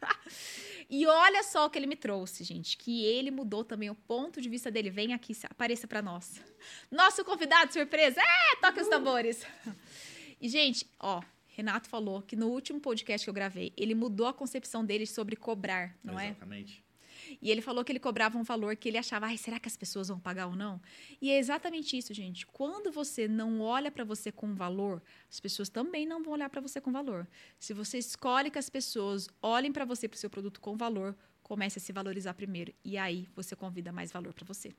e 0.90 1.06
olha 1.06 1.42
só 1.42 1.66
o 1.66 1.70
que 1.70 1.78
ele 1.78 1.86
me 1.86 1.96
trouxe, 1.96 2.44
gente. 2.44 2.76
Que 2.76 3.04
ele 3.04 3.30
mudou 3.30 3.64
também 3.64 3.90
o 3.90 3.94
ponto 3.94 4.40
de 4.40 4.48
vista 4.48 4.70
dele. 4.70 4.90
Vem 4.90 5.12
aqui, 5.14 5.36
apareça 5.48 5.86
para 5.86 6.02
nós. 6.02 6.40
Nosso 6.90 7.24
convidado 7.24 7.72
surpresa. 7.72 8.20
É, 8.20 8.56
toque 8.60 8.80
os 8.80 8.88
tambores. 8.88 9.44
E, 10.40 10.48
gente, 10.48 10.86
ó, 11.00 11.22
Renato 11.48 11.88
falou 11.88 12.22
que 12.22 12.36
no 12.36 12.48
último 12.48 12.80
podcast 12.80 13.24
que 13.24 13.30
eu 13.30 13.34
gravei, 13.34 13.72
ele 13.76 13.94
mudou 13.94 14.26
a 14.26 14.32
concepção 14.32 14.84
dele 14.84 15.06
sobre 15.06 15.34
cobrar, 15.34 15.96
não 16.04 16.14
Exatamente. 16.14 16.24
é? 16.24 16.30
Exatamente. 16.30 16.87
E 17.40 17.50
ele 17.50 17.60
falou 17.60 17.84
que 17.84 17.92
ele 17.92 18.00
cobrava 18.00 18.36
um 18.36 18.42
valor 18.42 18.74
que 18.76 18.88
ele 18.88 18.98
achava, 18.98 19.26
ai, 19.26 19.36
será 19.36 19.58
que 19.58 19.68
as 19.68 19.76
pessoas 19.76 20.08
vão 20.08 20.18
pagar 20.18 20.46
ou 20.46 20.56
não? 20.56 20.80
E 21.20 21.30
é 21.30 21.38
exatamente 21.38 21.96
isso, 21.96 22.12
gente. 22.12 22.46
Quando 22.46 22.90
você 22.90 23.28
não 23.28 23.60
olha 23.60 23.90
para 23.90 24.04
você 24.04 24.32
com 24.32 24.54
valor, 24.54 25.02
as 25.30 25.38
pessoas 25.38 25.68
também 25.68 26.06
não 26.06 26.22
vão 26.22 26.32
olhar 26.34 26.48
para 26.48 26.60
você 26.60 26.80
com 26.80 26.90
valor. 26.90 27.26
Se 27.58 27.72
você 27.72 27.98
escolhe 27.98 28.50
que 28.50 28.58
as 28.58 28.68
pessoas 28.68 29.28
olhem 29.40 29.72
para 29.72 29.84
você, 29.84 30.08
para 30.08 30.16
o 30.16 30.18
seu 30.18 30.30
produto 30.30 30.60
com 30.60 30.76
valor, 30.76 31.16
comece 31.42 31.78
a 31.78 31.80
se 31.80 31.92
valorizar 31.92 32.34
primeiro. 32.34 32.72
E 32.84 32.98
aí 32.98 33.28
você 33.34 33.56
convida 33.56 33.92
mais 33.92 34.12
valor 34.12 34.32
para 34.34 34.44
você. 34.44 34.74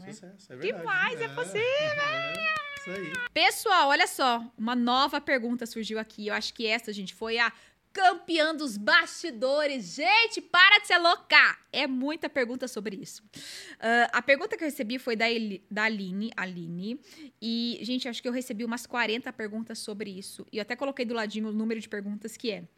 É? 0.00 0.12
Sucesso, 0.12 0.52
é 0.52 0.56
verdade. 0.56 0.80
Que 0.80 0.86
mais 0.86 1.20
é, 1.20 1.24
é 1.24 1.28
possível! 1.28 1.62
É, 1.62 2.34
isso 2.78 2.90
aí. 2.90 3.12
Pessoal, 3.34 3.88
olha 3.88 4.06
só, 4.06 4.44
uma 4.56 4.74
nova 4.74 5.20
pergunta 5.20 5.66
surgiu 5.66 5.98
aqui. 5.98 6.28
Eu 6.28 6.34
acho 6.34 6.54
que 6.54 6.66
essa, 6.66 6.92
gente, 6.92 7.14
foi 7.14 7.38
a 7.38 7.52
campeã 7.98 8.54
dos 8.54 8.76
bastidores. 8.76 9.96
Gente, 9.96 10.40
para 10.40 10.78
de 10.78 10.86
ser 10.86 10.98
louca! 10.98 11.58
É 11.72 11.84
muita 11.84 12.28
pergunta 12.28 12.68
sobre 12.68 12.94
isso. 12.94 13.24
Uh, 13.24 14.08
a 14.12 14.22
pergunta 14.22 14.56
que 14.56 14.62
eu 14.62 14.68
recebi 14.68 15.00
foi 15.00 15.16
da, 15.16 15.26
da 15.68 15.84
Aline, 15.84 16.30
Aline. 16.36 17.00
E, 17.42 17.80
gente, 17.82 18.08
acho 18.08 18.22
que 18.22 18.28
eu 18.28 18.32
recebi 18.32 18.64
umas 18.64 18.86
40 18.86 19.32
perguntas 19.32 19.80
sobre 19.80 20.10
isso. 20.10 20.46
E 20.52 20.58
eu 20.58 20.62
até 20.62 20.76
coloquei 20.76 21.04
do 21.04 21.12
ladinho 21.12 21.48
o 21.48 21.52
número 21.52 21.80
de 21.80 21.88
perguntas 21.88 22.36
que 22.36 22.52
é: 22.52 22.68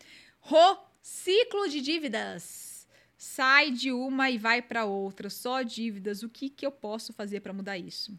Ro, 0.40 0.78
ciclo 1.02 1.68
de 1.68 1.82
dívidas. 1.82 2.88
Sai 3.18 3.70
de 3.70 3.92
uma 3.92 4.30
e 4.30 4.38
vai 4.38 4.62
para 4.62 4.86
outra, 4.86 5.28
só 5.28 5.60
dívidas. 5.60 6.22
O 6.22 6.30
que, 6.30 6.48
que 6.48 6.64
eu 6.64 6.72
posso 6.72 7.12
fazer 7.12 7.40
para 7.40 7.52
mudar 7.52 7.76
isso? 7.76 8.18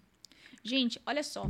Gente, 0.63 1.01
olha 1.03 1.23
só. 1.23 1.49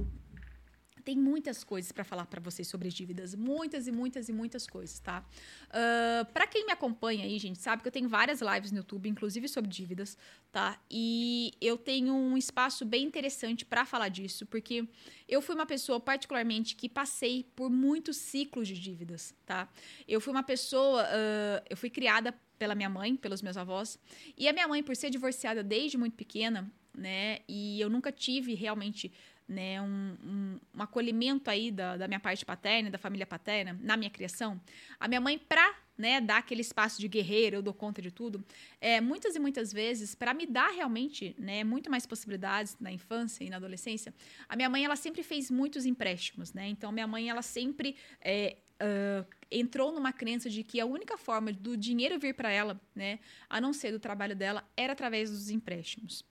Tem 1.02 1.18
muitas 1.18 1.64
coisas 1.64 1.92
para 1.92 2.04
falar 2.04 2.26
para 2.26 2.40
vocês 2.40 2.68
sobre 2.68 2.90
dívidas, 2.90 3.36
muitas 3.36 3.88
e 3.88 3.92
muitas 3.92 4.30
e 4.30 4.34
muitas 4.34 4.68
coisas, 4.68 5.00
tá? 5.00 5.26
Uh, 5.70 6.26
para 6.32 6.48
quem 6.48 6.66
me 6.66 6.72
acompanha 6.72 7.26
aí, 7.26 7.38
gente, 7.40 7.60
sabe 7.60 7.82
que 7.82 7.88
eu 7.88 7.92
tenho 7.92 8.08
várias 8.08 8.42
lives 8.42 8.72
no 8.72 8.78
YouTube, 8.78 9.10
inclusive 9.10 9.48
sobre 9.48 9.70
dívidas, 9.70 10.18
tá? 10.52 10.80
E 10.90 11.54
eu 11.60 11.78
tenho 11.78 12.14
um 12.14 12.38
espaço 12.38 12.86
bem 12.86 13.04
interessante 13.04 13.66
para 13.66 13.86
falar 13.86 14.10
disso, 14.10 14.46
porque 14.46 14.88
eu 15.28 15.42
fui 15.42 15.56
uma 15.56 15.66
pessoa 15.66 16.00
particularmente 16.00 16.76
que 16.76 16.88
passei 16.88 17.46
por 17.56 17.70
muitos 17.70 18.18
ciclos 18.18 18.68
de 18.68 18.80
dívidas, 18.80 19.34
tá? 19.46 19.68
Eu 20.08 20.22
fui 20.22 20.32
uma 20.32 20.44
pessoa, 20.44 21.04
uh, 21.04 21.66
eu 21.70 21.76
fui 21.76 21.90
criada 21.90 22.34
pela 22.58 22.76
minha 22.76 22.90
mãe, 22.90 23.16
pelos 23.16 23.42
meus 23.42 23.58
avós, 23.58 23.98
e 24.38 24.48
a 24.48 24.54
minha 24.54 24.68
mãe, 24.68 24.84
por 24.84 24.96
ser 24.96 25.10
divorciada 25.10 25.64
desde 25.64 25.98
muito 25.98 26.16
pequena, 26.16 26.72
né? 26.96 27.40
E 27.48 27.80
eu 27.82 27.90
nunca 27.90 28.12
tive 28.12 28.54
realmente 28.54 29.12
né, 29.52 29.82
um, 29.82 30.18
um, 30.24 30.60
um, 30.74 30.82
acolhimento 30.82 31.50
aí 31.50 31.70
da, 31.70 31.98
da 31.98 32.08
minha 32.08 32.20
parte 32.20 32.46
paterna, 32.46 32.90
da 32.90 32.98
família 32.98 33.26
paterna, 33.26 33.78
na 33.82 33.98
minha 33.98 34.10
criação, 34.10 34.60
a 34.98 35.08
minha 35.10 35.20
mãe, 35.20 35.38
pra 35.38 35.76
né, 35.98 36.22
dar 36.22 36.38
aquele 36.38 36.62
espaço 36.62 37.00
de 37.02 37.08
guerreiro, 37.08 37.58
eu 37.58 37.62
dou 37.62 37.74
conta 37.74 38.02
de 38.02 38.10
tudo, 38.10 38.44
é, 38.80 39.02
muitas 39.02 39.36
e 39.36 39.40
muitas 39.40 39.74
vezes, 39.74 40.16
para 40.16 40.34
me 40.34 40.46
dar 40.46 40.72
realmente 40.72 41.36
né, 41.38 41.64
muito 41.66 41.92
mais 41.92 42.06
possibilidades 42.06 42.78
na 42.80 42.92
infância 42.92 43.44
e 43.44 43.50
na 43.50 43.58
adolescência, 43.58 44.14
a 44.48 44.56
minha 44.56 44.70
mãe 44.70 44.86
ela 44.86 44.96
sempre 44.96 45.22
fez 45.22 45.52
muitos 45.52 45.86
empréstimos. 45.86 46.54
Né? 46.54 46.70
Então, 46.70 46.92
minha 46.92 47.06
mãe 47.06 47.30
ela 47.30 47.42
sempre 47.42 47.98
é, 48.22 48.58
uh, 48.82 49.28
entrou 49.52 49.92
numa 49.92 50.14
crença 50.14 50.50
de 50.50 50.64
que 50.64 50.80
a 50.80 50.86
única 50.86 51.18
forma 51.18 51.52
do 51.52 51.76
dinheiro 51.76 52.18
vir 52.18 52.34
para 52.34 52.50
ela, 52.50 52.80
né, 52.96 53.20
a 53.50 53.60
não 53.60 53.74
ser 53.74 53.92
do 53.92 54.00
trabalho 54.00 54.36
dela, 54.36 54.68
era 54.78 54.94
através 54.94 55.30
dos 55.30 55.50
empréstimos. 55.50 56.26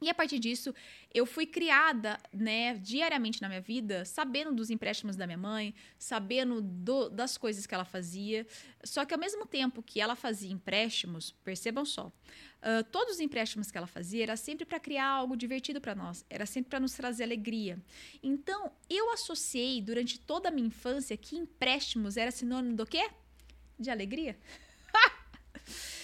E 0.00 0.08
a 0.08 0.14
partir 0.14 0.38
disso, 0.38 0.72
eu 1.12 1.26
fui 1.26 1.44
criada, 1.44 2.20
né, 2.32 2.74
diariamente 2.74 3.42
na 3.42 3.48
minha 3.48 3.60
vida, 3.60 4.04
sabendo 4.04 4.54
dos 4.54 4.70
empréstimos 4.70 5.16
da 5.16 5.26
minha 5.26 5.38
mãe, 5.38 5.74
sabendo 5.98 6.60
do, 6.62 7.08
das 7.08 7.36
coisas 7.36 7.66
que 7.66 7.74
ela 7.74 7.84
fazia. 7.84 8.46
Só 8.84 9.04
que 9.04 9.12
ao 9.12 9.18
mesmo 9.18 9.44
tempo 9.44 9.82
que 9.82 10.00
ela 10.00 10.14
fazia 10.14 10.52
empréstimos, 10.52 11.32
percebam 11.42 11.84
só, 11.84 12.06
uh, 12.06 12.84
todos 12.92 13.14
os 13.14 13.20
empréstimos 13.20 13.72
que 13.72 13.78
ela 13.78 13.88
fazia 13.88 14.22
era 14.22 14.36
sempre 14.36 14.64
para 14.64 14.78
criar 14.78 15.06
algo 15.06 15.36
divertido 15.36 15.80
para 15.80 15.96
nós, 15.96 16.24
era 16.30 16.46
sempre 16.46 16.70
para 16.70 16.80
nos 16.80 16.92
trazer 16.92 17.24
alegria. 17.24 17.76
Então, 18.22 18.70
eu 18.88 19.12
associei 19.12 19.82
durante 19.82 20.20
toda 20.20 20.48
a 20.48 20.52
minha 20.52 20.68
infância 20.68 21.16
que 21.16 21.36
empréstimos 21.36 22.16
era 22.16 22.30
sinônimo 22.30 22.76
do 22.76 22.86
quê? 22.86 23.10
De 23.76 23.90
alegria. 23.90 24.38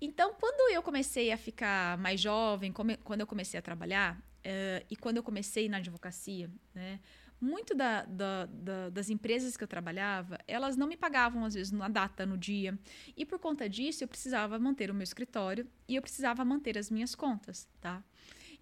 Então, 0.00 0.34
quando 0.34 0.72
eu 0.72 0.82
comecei 0.82 1.30
a 1.30 1.36
ficar 1.36 1.98
mais 1.98 2.20
jovem, 2.20 2.72
quando 2.72 3.20
eu 3.20 3.26
comecei 3.26 3.58
a 3.58 3.62
trabalhar, 3.62 4.16
uh, 4.18 4.86
e 4.88 4.96
quando 4.96 5.18
eu 5.18 5.22
comecei 5.22 5.68
na 5.68 5.76
advocacia, 5.76 6.50
né, 6.74 7.00
muito 7.40 7.74
da, 7.74 8.04
da, 8.04 8.46
da, 8.46 8.90
das 8.90 9.08
empresas 9.08 9.56
que 9.56 9.64
eu 9.64 9.68
trabalhava, 9.68 10.38
elas 10.46 10.76
não 10.76 10.86
me 10.86 10.96
pagavam, 10.96 11.44
às 11.44 11.54
vezes, 11.54 11.72
na 11.72 11.88
data, 11.88 12.26
no 12.26 12.36
dia. 12.36 12.78
E 13.16 13.24
por 13.24 13.38
conta 13.38 13.68
disso, 13.68 14.04
eu 14.04 14.08
precisava 14.08 14.58
manter 14.58 14.90
o 14.90 14.94
meu 14.94 15.04
escritório 15.04 15.66
e 15.88 15.96
eu 15.96 16.02
precisava 16.02 16.44
manter 16.44 16.76
as 16.76 16.90
minhas 16.90 17.14
contas, 17.14 17.66
tá? 17.80 18.04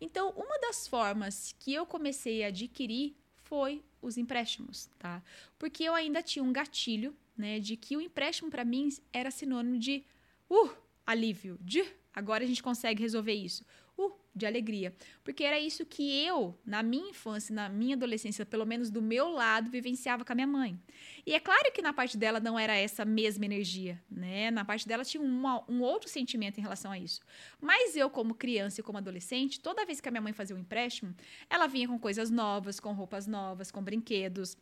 Então, 0.00 0.30
uma 0.30 0.58
das 0.60 0.86
formas 0.86 1.54
que 1.58 1.74
eu 1.74 1.84
comecei 1.84 2.44
a 2.44 2.48
adquirir 2.48 3.16
foi 3.34 3.82
os 4.00 4.16
empréstimos, 4.16 4.88
tá? 4.96 5.22
Porque 5.58 5.82
eu 5.82 5.94
ainda 5.94 6.22
tinha 6.22 6.44
um 6.44 6.52
gatilho, 6.52 7.16
né, 7.36 7.58
de 7.58 7.76
que 7.76 7.96
o 7.96 8.00
empréstimo 8.00 8.50
para 8.50 8.64
mim 8.64 8.88
era 9.12 9.30
sinônimo 9.30 9.78
de 9.78 10.04
uh, 10.48 10.70
alívio, 11.10 11.58
de 11.60 11.84
agora 12.14 12.44
a 12.44 12.46
gente 12.46 12.62
consegue 12.62 13.02
resolver 13.02 13.32
isso. 13.32 13.64
Uh, 13.96 14.12
de 14.34 14.46
alegria. 14.46 14.94
Porque 15.24 15.42
era 15.42 15.58
isso 15.58 15.84
que 15.84 16.24
eu, 16.24 16.56
na 16.64 16.82
minha 16.82 17.10
infância, 17.10 17.52
na 17.52 17.68
minha 17.68 17.96
adolescência, 17.96 18.46
pelo 18.46 18.64
menos 18.64 18.90
do 18.90 19.02
meu 19.02 19.28
lado, 19.28 19.70
vivenciava 19.70 20.24
com 20.24 20.32
a 20.32 20.34
minha 20.34 20.46
mãe. 20.46 20.80
E 21.26 21.34
é 21.34 21.40
claro 21.40 21.72
que 21.72 21.82
na 21.82 21.92
parte 21.92 22.16
dela 22.16 22.38
não 22.38 22.56
era 22.56 22.76
essa 22.76 23.04
mesma 23.04 23.44
energia, 23.44 24.00
né? 24.08 24.50
Na 24.52 24.64
parte 24.64 24.86
dela 24.86 25.04
tinha 25.04 25.22
uma, 25.22 25.64
um 25.68 25.80
outro 25.80 26.08
sentimento 26.08 26.58
em 26.58 26.62
relação 26.62 26.92
a 26.92 26.98
isso. 26.98 27.20
Mas 27.60 27.96
eu, 27.96 28.08
como 28.08 28.34
criança 28.34 28.80
e 28.80 28.84
como 28.84 28.98
adolescente, 28.98 29.58
toda 29.58 29.84
vez 29.84 30.00
que 30.00 30.08
a 30.08 30.12
minha 30.12 30.22
mãe 30.22 30.32
fazia 30.32 30.54
um 30.54 30.60
empréstimo, 30.60 31.14
ela 31.50 31.66
vinha 31.66 31.88
com 31.88 31.98
coisas 31.98 32.30
novas, 32.30 32.78
com 32.78 32.92
roupas 32.92 33.26
novas, 33.26 33.70
com 33.70 33.82
brinquedos. 33.82 34.56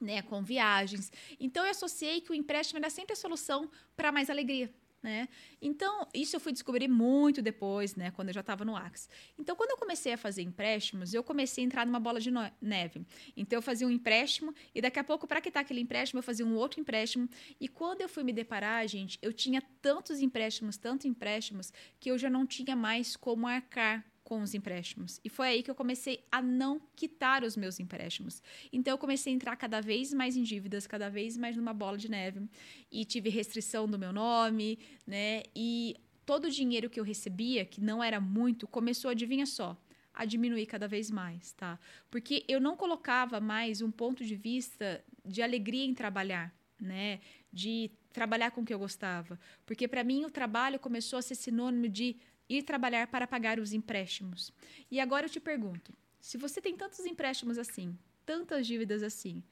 Né, 0.00 0.22
com 0.22 0.44
viagens. 0.44 1.10
Então 1.40 1.64
eu 1.64 1.72
associei 1.72 2.20
que 2.20 2.30
o 2.30 2.34
empréstimo 2.34 2.78
era 2.78 2.88
sempre 2.88 3.14
a 3.14 3.16
solução 3.16 3.68
para 3.96 4.12
mais 4.12 4.30
alegria, 4.30 4.72
né? 5.02 5.28
Então, 5.60 6.06
isso 6.12 6.34
eu 6.36 6.40
fui 6.40 6.52
descobrir 6.52 6.88
muito 6.88 7.40
depois, 7.40 7.94
né, 7.94 8.10
quando 8.10 8.28
eu 8.28 8.34
já 8.34 8.40
estava 8.40 8.64
no 8.64 8.76
Axis. 8.76 9.08
Então, 9.38 9.54
quando 9.54 9.70
eu 9.70 9.76
comecei 9.76 10.12
a 10.12 10.16
fazer 10.16 10.42
empréstimos, 10.42 11.14
eu 11.14 11.22
comecei 11.22 11.62
a 11.62 11.66
entrar 11.66 11.86
numa 11.86 12.00
bola 12.00 12.20
de 12.20 12.30
neve. 12.60 13.06
Então, 13.36 13.58
eu 13.58 13.62
fazia 13.62 13.86
um 13.86 13.90
empréstimo 13.90 14.54
e 14.74 14.80
daqui 14.80 14.98
a 14.98 15.04
pouco, 15.04 15.26
para 15.26 15.40
quitar 15.40 15.62
aquele 15.62 15.80
empréstimo, 15.80 16.18
eu 16.18 16.22
fazia 16.22 16.44
um 16.44 16.54
outro 16.54 16.80
empréstimo. 16.80 17.28
E 17.60 17.68
quando 17.68 18.00
eu 18.00 18.08
fui 18.08 18.24
me 18.24 18.32
deparar, 18.32 18.86
gente, 18.88 19.18
eu 19.22 19.32
tinha 19.32 19.62
tantos 19.80 20.20
empréstimos, 20.20 20.76
tantos 20.76 21.06
empréstimos, 21.06 21.72
que 22.00 22.10
eu 22.10 22.18
já 22.18 22.28
não 22.28 22.46
tinha 22.46 22.74
mais 22.74 23.16
como 23.16 23.46
arcar 23.46 24.04
com 24.28 24.42
os 24.42 24.52
empréstimos. 24.52 25.18
E 25.24 25.30
foi 25.30 25.48
aí 25.48 25.62
que 25.62 25.70
eu 25.70 25.74
comecei 25.74 26.22
a 26.30 26.42
não 26.42 26.78
quitar 26.94 27.42
os 27.42 27.56
meus 27.56 27.80
empréstimos. 27.80 28.42
Então 28.70 28.92
eu 28.92 28.98
comecei 28.98 29.32
a 29.32 29.34
entrar 29.34 29.56
cada 29.56 29.80
vez 29.80 30.12
mais 30.12 30.36
em 30.36 30.42
dívidas, 30.42 30.86
cada 30.86 31.08
vez 31.08 31.38
mais 31.38 31.56
numa 31.56 31.72
bola 31.72 31.96
de 31.96 32.10
neve. 32.10 32.46
E 32.92 33.06
tive 33.06 33.30
restrição 33.30 33.88
do 33.88 33.98
meu 33.98 34.12
nome, 34.12 34.78
né? 35.06 35.44
E 35.56 35.96
todo 36.26 36.44
o 36.44 36.50
dinheiro 36.50 36.90
que 36.90 37.00
eu 37.00 37.04
recebia, 37.04 37.64
que 37.64 37.80
não 37.80 38.04
era 38.04 38.20
muito, 38.20 38.68
começou, 38.68 39.10
adivinha 39.10 39.46
só, 39.46 39.74
a 40.12 40.26
diminuir 40.26 40.66
cada 40.66 40.86
vez 40.86 41.10
mais, 41.10 41.52
tá? 41.52 41.80
Porque 42.10 42.44
eu 42.46 42.60
não 42.60 42.76
colocava 42.76 43.40
mais 43.40 43.80
um 43.80 43.90
ponto 43.90 44.22
de 44.22 44.36
vista 44.36 45.02
de 45.24 45.40
alegria 45.40 45.86
em 45.86 45.94
trabalhar, 45.94 46.54
né? 46.78 47.20
De 47.50 47.90
trabalhar 48.12 48.50
com 48.50 48.60
o 48.60 48.64
que 48.66 48.74
eu 48.74 48.78
gostava. 48.78 49.40
Porque 49.64 49.88
para 49.88 50.04
mim 50.04 50.26
o 50.26 50.30
trabalho 50.30 50.78
começou 50.78 51.18
a 51.18 51.22
ser 51.22 51.34
sinônimo 51.34 51.88
de 51.88 52.16
ir 52.48 52.62
trabalhar 52.62 53.06
para 53.08 53.26
pagar 53.26 53.58
os 53.58 53.72
empréstimos. 53.72 54.52
E 54.90 54.98
agora 55.00 55.26
eu 55.26 55.30
te 55.30 55.40
pergunto: 55.40 55.92
se 56.20 56.38
você 56.38 56.60
tem 56.60 56.76
tantos 56.76 57.00
empréstimos 57.00 57.58
assim, 57.58 57.96
tantas 58.24 58.66
dívidas 58.66 59.02
assim, 59.02 59.42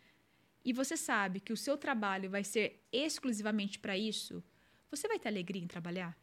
e 0.65 0.73
você 0.73 0.97
sabe 0.97 1.41
que 1.41 1.53
o 1.53 1.57
seu 1.57 1.77
trabalho 1.77 2.29
vai 2.31 2.43
ser 2.43 2.83
exclusivamente 2.93 3.79
para 3.79 3.97
isso, 3.97 4.43
você 4.91 5.07
vai 5.07 5.19
ter 5.19 5.29
alegria 5.29 5.63
em 5.63 5.67
trabalhar? 5.67 6.17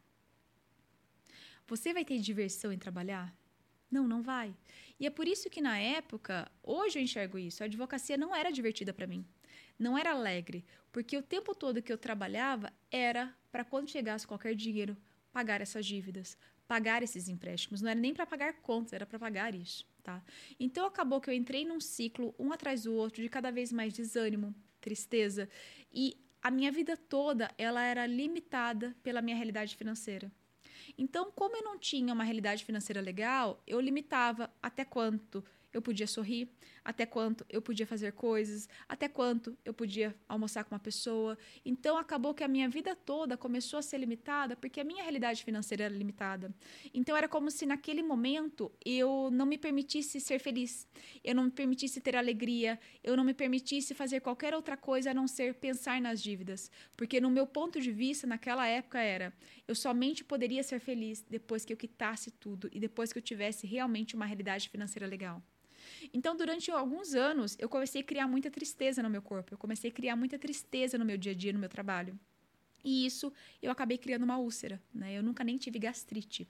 Você 1.67 1.93
vai 1.93 2.03
ter 2.03 2.19
diversão 2.19 2.71
em 2.71 2.77
trabalhar? 2.77 3.33
Não, 3.89 4.07
não 4.07 4.21
vai. 4.21 4.53
E 4.99 5.05
é 5.05 5.09
por 5.09 5.27
isso 5.27 5.49
que 5.49 5.61
na 5.61 5.77
época, 5.77 6.51
hoje 6.61 6.99
eu 6.99 7.03
enxergo 7.03 7.37
isso, 7.37 7.63
a 7.63 7.67
advocacia 7.67 8.17
não 8.17 8.35
era 8.35 8.51
divertida 8.51 8.91
para 8.93 9.07
mim. 9.07 9.25
Não 9.77 9.97
era 9.97 10.11
alegre, 10.11 10.65
porque 10.91 11.15
o 11.15 11.21
tempo 11.21 11.55
todo 11.55 11.81
que 11.81 11.91
eu 11.91 11.97
trabalhava 11.97 12.71
era 12.91 13.35
para 13.51 13.63
quando 13.63 13.89
chegasse 13.89 14.27
qualquer 14.27 14.55
dinheiro 14.55 14.97
pagar 15.31 15.61
essas 15.61 15.85
dívidas, 15.85 16.37
pagar 16.67 17.03
esses 17.03 17.27
empréstimos. 17.27 17.81
Não 17.81 17.89
era 17.89 17.99
nem 17.99 18.13
para 18.13 18.25
pagar 18.25 18.53
contas, 18.61 18.93
era 18.93 19.05
para 19.05 19.19
pagar 19.19 19.53
isso, 19.53 19.85
tá? 20.01 20.23
Então 20.59 20.85
acabou 20.85 21.19
que 21.21 21.29
eu 21.29 21.33
entrei 21.33 21.65
num 21.65 21.79
ciclo 21.79 22.33
um 22.37 22.51
atrás 22.51 22.83
do 22.83 22.93
outro 22.93 23.21
de 23.21 23.29
cada 23.29 23.51
vez 23.51 23.71
mais 23.71 23.93
desânimo, 23.93 24.53
tristeza 24.79 25.49
e 25.91 26.17
a 26.41 26.51
minha 26.51 26.71
vida 26.71 26.97
toda 26.97 27.49
ela 27.57 27.83
era 27.83 28.05
limitada 28.05 28.95
pela 29.01 29.21
minha 29.21 29.35
realidade 29.35 29.75
financeira. 29.75 30.31
Então, 30.97 31.31
como 31.31 31.55
eu 31.55 31.63
não 31.63 31.79
tinha 31.79 32.13
uma 32.13 32.23
realidade 32.23 32.65
financeira 32.65 32.99
legal, 32.99 33.63
eu 33.65 33.79
limitava 33.79 34.53
até 34.61 34.83
quanto 34.83 35.43
eu 35.73 35.81
podia 35.81 36.07
sorrir, 36.07 36.49
até 36.83 37.05
quanto 37.05 37.45
eu 37.49 37.61
podia 37.61 37.87
fazer 37.87 38.11
coisas, 38.13 38.69
até 38.87 39.07
quanto 39.07 39.57
eu 39.65 39.73
podia 39.73 40.15
almoçar 40.27 40.63
com 40.63 40.75
uma 40.75 40.79
pessoa. 40.79 41.37
Então 41.65 41.97
acabou 41.97 42.33
que 42.33 42.43
a 42.43 42.47
minha 42.47 42.69
vida 42.69 42.95
toda 42.95 43.35
começou 43.35 43.79
a 43.79 43.81
ser 43.81 43.97
limitada 43.97 44.55
porque 44.55 44.79
a 44.79 44.83
minha 44.83 45.01
realidade 45.01 45.43
financeira 45.43 45.85
era 45.85 45.93
limitada. 45.93 46.53
Então 46.93 47.15
era 47.17 47.27
como 47.27 47.49
se 47.49 47.65
naquele 47.65 48.03
momento 48.03 48.71
eu 48.85 49.29
não 49.31 49.45
me 49.45 49.57
permitisse 49.57 50.19
ser 50.19 50.39
feliz, 50.39 50.87
eu 51.23 51.33
não 51.33 51.45
me 51.45 51.51
permitisse 51.51 51.99
ter 52.01 52.15
alegria, 52.15 52.79
eu 53.03 53.17
não 53.17 53.23
me 53.23 53.33
permitisse 53.33 53.93
fazer 53.93 54.19
qualquer 54.19 54.53
outra 54.53 54.77
coisa 54.77 55.11
a 55.11 55.13
não 55.13 55.27
ser 55.27 55.55
pensar 55.55 55.99
nas 56.01 56.21
dívidas, 56.21 56.69
porque 56.95 57.19
no 57.19 57.29
meu 57.29 57.47
ponto 57.47 57.79
de 57.79 57.91
vista 57.91 58.27
naquela 58.27 58.67
época 58.67 58.99
era 58.99 59.33
eu 59.67 59.75
somente 59.75 60.23
poderia 60.23 60.61
ser 60.61 60.79
feliz 60.79 61.23
depois 61.29 61.63
que 61.65 61.73
eu 61.73 61.77
quitasse 61.77 62.31
tudo 62.31 62.69
e 62.71 62.79
depois 62.79 63.11
que 63.11 63.19
eu 63.19 63.23
tivesse 63.23 63.65
realmente 63.65 64.15
uma 64.15 64.25
realidade 64.25 64.69
financeira 64.69 65.07
legal. 65.07 65.41
Então, 66.13 66.35
durante 66.35 66.71
alguns 66.71 67.13
anos, 67.13 67.55
eu 67.59 67.69
comecei 67.69 68.01
a 68.01 68.03
criar 68.03 68.27
muita 68.27 68.49
tristeza 68.49 69.01
no 69.01 69.09
meu 69.09 69.21
corpo, 69.21 69.53
eu 69.53 69.57
comecei 69.57 69.89
a 69.89 69.93
criar 69.93 70.15
muita 70.15 70.37
tristeza 70.37 70.97
no 70.97 71.05
meu 71.05 71.17
dia 71.17 71.31
a 71.31 71.35
dia, 71.35 71.53
no 71.53 71.59
meu 71.59 71.69
trabalho. 71.69 72.17
E 72.83 73.05
isso 73.05 73.31
eu 73.61 73.71
acabei 73.71 73.97
criando 73.97 74.23
uma 74.23 74.37
úlcera, 74.37 74.81
né? 74.93 75.17
Eu 75.17 75.23
nunca 75.23 75.43
nem 75.43 75.57
tive 75.57 75.79
gastrite. 75.79 76.47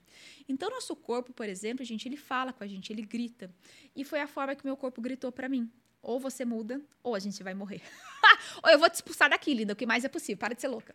Então, 0.48 0.68
nosso 0.68 0.96
corpo, 0.96 1.32
por 1.32 1.48
exemplo, 1.48 1.84
gente, 1.84 2.08
ele 2.08 2.16
fala 2.16 2.52
com 2.52 2.64
a 2.64 2.66
gente, 2.66 2.92
ele 2.92 3.02
grita. 3.02 3.54
E 3.94 4.04
foi 4.04 4.20
a 4.20 4.26
forma 4.26 4.54
que 4.54 4.66
meu 4.66 4.76
corpo 4.76 5.00
gritou 5.00 5.30
para 5.30 5.48
mim. 5.48 5.70
Ou 6.02 6.18
você 6.18 6.44
muda, 6.44 6.82
ou 7.02 7.14
a 7.14 7.18
gente 7.18 7.40
vai 7.42 7.54
morrer. 7.54 7.80
ou 8.62 8.70
eu 8.70 8.78
vou 8.78 8.90
te 8.90 8.94
expulsar 8.94 9.30
daqui, 9.30 9.54
linda, 9.54 9.72
o 9.72 9.76
que 9.76 9.86
mais 9.86 10.04
é 10.04 10.08
possível, 10.08 10.38
para 10.38 10.54
de 10.54 10.60
ser 10.60 10.68
louca. 10.68 10.94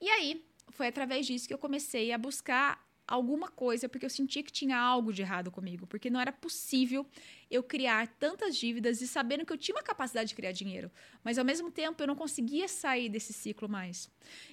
E 0.00 0.10
aí, 0.10 0.44
foi 0.70 0.88
através 0.88 1.26
disso 1.26 1.46
que 1.46 1.54
eu 1.54 1.58
comecei 1.58 2.12
a 2.12 2.18
buscar 2.18 2.83
alguma 3.06 3.48
coisa, 3.48 3.88
porque 3.88 4.06
eu 4.06 4.10
sentia 4.10 4.42
que 4.42 4.52
tinha 4.52 4.78
algo 4.78 5.12
de 5.12 5.22
errado 5.22 5.50
comigo, 5.50 5.86
porque 5.86 6.08
não 6.08 6.20
era 6.20 6.32
possível 6.32 7.06
eu 7.50 7.62
criar 7.62 8.08
tantas 8.08 8.56
dívidas 8.56 9.00
e 9.00 9.06
sabendo 9.06 9.44
que 9.44 9.52
eu 9.52 9.58
tinha 9.58 9.76
uma 9.76 9.82
capacidade 9.82 10.30
de 10.30 10.34
criar 10.34 10.52
dinheiro, 10.52 10.90
mas 11.22 11.38
ao 11.38 11.44
mesmo 11.44 11.70
tempo 11.70 12.02
eu 12.02 12.06
não 12.06 12.16
conseguia 12.16 12.66
sair 12.66 13.08
desse 13.08 13.32
ciclo 13.32 13.68
mais. 13.68 14.10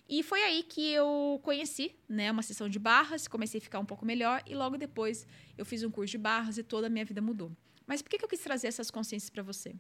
E 0.08 0.22
foi 0.22 0.44
aí 0.44 0.64
que 0.64 0.92
eu 0.92 1.40
conheci, 1.44 1.96
né, 2.08 2.30
uma 2.32 2.44
sessão 2.44 2.68
de 2.68 2.78
barras, 2.78 3.28
comecei 3.28 3.60
a 3.60 3.62
ficar 3.62 3.80
um 3.80 3.86
pouco 3.86 4.06
melhor 4.06 4.44
e 4.46 4.54
logo 4.54 4.78
depois 4.78 5.26
eu 5.58 5.66
fiz 5.66 5.84
um 5.84 5.90
curso 5.90 6.12
de 6.12 6.18
barras 6.18 6.58
e 6.58 6.64
toda 6.64 6.88
a 6.88 6.90
minha 6.90 7.06
vida 7.06 7.22
mudou. 7.22 7.52
Mas 7.88 8.02
por 8.02 8.10
que 8.10 8.24
eu 8.24 8.30
quis 8.30 8.40
trazer 8.40 8.68
essas 8.68 8.92
consciências 8.92 9.30
para 9.30 9.44
você? 9.44 9.76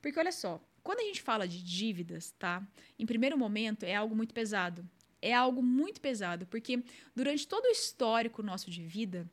Porque 0.00 0.18
olha 0.18 0.32
só, 0.32 0.60
quando 0.82 1.00
a 1.00 1.04
gente 1.04 1.22
fala 1.22 1.46
de 1.46 1.62
dívidas, 1.62 2.32
tá? 2.38 2.66
Em 2.98 3.06
primeiro 3.06 3.38
momento 3.38 3.84
é 3.84 3.94
algo 3.94 4.16
muito 4.16 4.34
pesado 4.34 4.88
é 5.22 5.32
algo 5.32 5.62
muito 5.62 6.00
pesado, 6.00 6.46
porque 6.46 6.82
durante 7.14 7.46
todo 7.46 7.64
o 7.64 7.70
histórico 7.70 8.42
nosso 8.42 8.70
de 8.70 8.84
vida, 8.84 9.30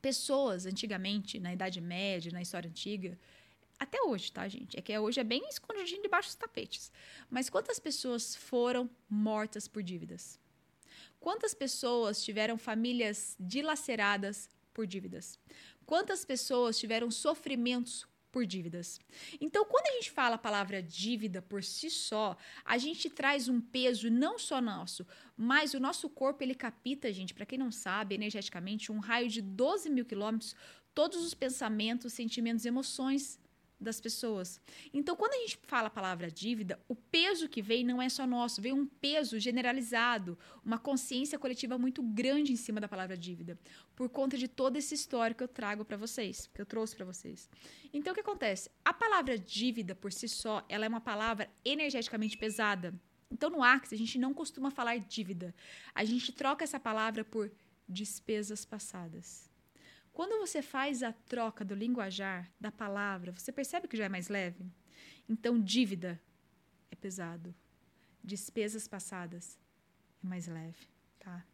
pessoas 0.00 0.64
antigamente, 0.64 1.38
na 1.38 1.52
Idade 1.52 1.80
Média, 1.80 2.32
na 2.32 2.40
história 2.40 2.68
antiga, 2.68 3.18
até 3.78 4.02
hoje, 4.02 4.32
tá, 4.32 4.46
gente? 4.48 4.78
É 4.78 4.82
que 4.82 4.98
hoje 4.98 5.20
é 5.20 5.24
bem 5.24 5.42
escondidinho 5.48 6.02
debaixo 6.02 6.28
dos 6.28 6.34
tapetes. 6.34 6.92
Mas 7.30 7.48
quantas 7.48 7.78
pessoas 7.78 8.34
foram 8.34 8.90
mortas 9.08 9.68
por 9.68 9.82
dívidas? 9.82 10.38
Quantas 11.18 11.54
pessoas 11.54 12.22
tiveram 12.22 12.58
famílias 12.58 13.36
dilaceradas 13.38 14.48
por 14.72 14.86
dívidas? 14.86 15.38
Quantas 15.86 16.24
pessoas 16.24 16.78
tiveram 16.78 17.10
sofrimentos 17.10 18.06
por 18.30 18.46
dívidas. 18.46 18.98
Então, 19.40 19.64
quando 19.64 19.86
a 19.88 19.92
gente 19.92 20.10
fala 20.10 20.36
a 20.36 20.38
palavra 20.38 20.82
dívida 20.82 21.42
por 21.42 21.62
si 21.62 21.90
só, 21.90 22.36
a 22.64 22.78
gente 22.78 23.10
traz 23.10 23.48
um 23.48 23.60
peso 23.60 24.10
não 24.10 24.38
só 24.38 24.60
nosso, 24.60 25.06
mas 25.36 25.74
o 25.74 25.80
nosso 25.80 26.08
corpo 26.08 26.42
ele 26.42 26.54
capta, 26.54 27.12
gente, 27.12 27.34
para 27.34 27.46
quem 27.46 27.58
não 27.58 27.70
sabe, 27.70 28.14
energeticamente, 28.14 28.92
um 28.92 28.98
raio 28.98 29.28
de 29.28 29.42
12 29.42 29.90
mil 29.90 30.04
quilômetros, 30.04 30.54
todos 30.94 31.24
os 31.24 31.34
pensamentos, 31.34 32.12
sentimentos, 32.12 32.64
emoções 32.64 33.38
das 33.80 34.00
pessoas. 34.00 34.60
Então, 34.92 35.16
quando 35.16 35.32
a 35.34 35.38
gente 35.38 35.58
fala 35.62 35.86
a 35.86 35.90
palavra 35.90 36.30
dívida, 36.30 36.78
o 36.86 36.94
peso 36.94 37.48
que 37.48 37.62
vem 37.62 37.82
não 37.82 38.00
é 38.00 38.08
só 38.08 38.26
nosso, 38.26 38.60
vem 38.60 38.72
um 38.72 38.86
peso 38.86 39.40
generalizado, 39.40 40.38
uma 40.64 40.78
consciência 40.78 41.38
coletiva 41.38 41.78
muito 41.78 42.02
grande 42.02 42.52
em 42.52 42.56
cima 42.56 42.80
da 42.80 42.88
palavra 42.88 43.16
dívida, 43.16 43.58
por 43.96 44.08
conta 44.08 44.36
de 44.36 44.46
todo 44.46 44.76
esse 44.76 44.94
histórico 44.94 45.38
que 45.38 45.44
eu 45.44 45.48
trago 45.48 45.84
para 45.84 45.96
vocês, 45.96 46.48
que 46.54 46.60
eu 46.60 46.66
trouxe 46.66 46.94
para 46.94 47.06
vocês. 47.06 47.48
Então, 47.92 48.12
o 48.12 48.14
que 48.14 48.20
acontece? 48.20 48.70
A 48.84 48.92
palavra 48.92 49.38
dívida 49.38 49.94
por 49.94 50.12
si 50.12 50.28
só, 50.28 50.64
ela 50.68 50.84
é 50.84 50.88
uma 50.88 51.00
palavra 51.00 51.50
energeticamente 51.64 52.36
pesada. 52.36 52.94
Então, 53.30 53.48
no 53.48 53.62
Axis, 53.62 53.92
a 53.92 53.96
gente 53.96 54.18
não 54.18 54.34
costuma 54.34 54.70
falar 54.70 54.98
dívida. 54.98 55.54
A 55.94 56.04
gente 56.04 56.32
troca 56.32 56.64
essa 56.64 56.80
palavra 56.80 57.24
por 57.24 57.50
despesas 57.88 58.64
passadas. 58.64 59.49
Quando 60.12 60.38
você 60.38 60.60
faz 60.60 61.02
a 61.02 61.12
troca 61.12 61.64
do 61.64 61.74
linguajar, 61.74 62.50
da 62.60 62.70
palavra, 62.70 63.32
você 63.32 63.52
percebe 63.52 63.88
que 63.88 63.96
já 63.96 64.04
é 64.04 64.08
mais 64.08 64.28
leve? 64.28 64.64
Então, 65.28 65.60
dívida 65.60 66.20
é 66.90 66.96
pesado. 66.96 67.54
Despesas 68.22 68.86
passadas 68.88 69.58
é 70.22 70.26
mais 70.26 70.46
leve, 70.46 70.88
tá? 71.18 71.44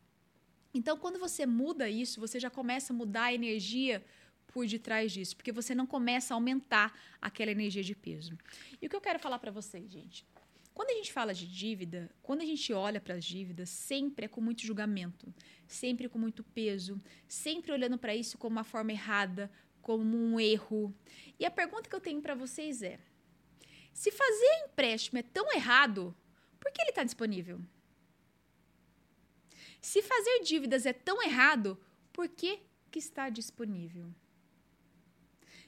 Então, 0.73 0.99
quando 0.99 1.19
você 1.19 1.47
muda 1.47 1.89
isso, 1.89 2.21
você 2.21 2.41
já 2.41 2.51
começa 2.51 2.93
a 2.93 2.97
mudar 2.97 3.25
a 3.25 3.35
energia 3.35 4.05
por 4.47 4.67
detrás 4.67 5.13
disso, 5.13 5.37
porque 5.37 5.53
você 5.53 5.75
não 5.75 5.87
começa 5.87 6.33
a 6.33 6.37
aumentar 6.37 6.99
aquela 7.21 7.51
energia 7.51 7.83
de 7.83 7.95
peso. 7.95 8.37
E 8.81 8.87
o 8.87 8.89
que 8.89 8.97
eu 8.97 9.01
quero 9.01 9.19
falar 9.19 9.39
para 9.39 9.51
vocês, 9.51 9.91
gente? 9.91 10.27
Quando 10.77 10.91
a 10.91 10.93
gente 10.93 11.11
fala 11.11 11.33
de 11.33 11.47
dívida, 11.47 12.15
quando 12.23 12.43
a 12.43 12.45
gente 12.45 12.71
olha 12.71 13.01
para 13.01 13.15
as 13.15 13.25
dívidas, 13.25 13.71
sempre 13.71 14.27
é 14.27 14.29
com 14.29 14.43
muito 14.43 14.61
julgamento, 14.61 15.33
sempre 15.67 16.07
com 16.07 16.19
muito 16.19 16.45
peso, 16.45 17.01
sempre 17.27 17.73
olhando 17.73 17.97
para 17.97 18.15
isso 18.15 18.37
como 18.37 18.57
uma 18.57 18.63
forma 18.63 18.93
errada, 18.93 19.51
como 19.81 20.15
um 20.15 20.39
erro. 20.39 20.95
E 21.41 21.47
a 21.47 21.51
pergunta 21.51 21.89
que 21.89 21.97
eu 21.97 22.01
tenho 22.01 22.21
para 22.21 22.35
vocês 22.35 22.83
é: 22.83 23.01
se 23.91 24.11
fazer 24.11 24.65
empréstimo 24.67 25.19
é 25.19 25.23
tão 25.23 25.51
errado, 25.51 26.15
por 26.61 26.71
que 26.71 26.83
ele 26.83 26.91
está 26.91 27.05
disponível? 27.05 27.59
Se 29.81 30.03
fazer 30.03 30.41
dívidas 30.41 30.85
é 30.85 30.93
tão 30.93 31.23
errado, 31.23 31.81
por 32.13 32.29
que, 32.29 32.61
que 32.91 32.99
está 32.99 33.31
disponível? 33.31 34.15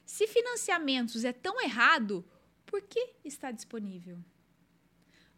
Se 0.05 0.27
financiamentos 0.27 1.25
é 1.25 1.33
tão 1.33 1.59
errado, 1.59 2.23
por 2.63 2.83
que 2.83 3.15
está 3.25 3.49
disponível? 3.49 4.23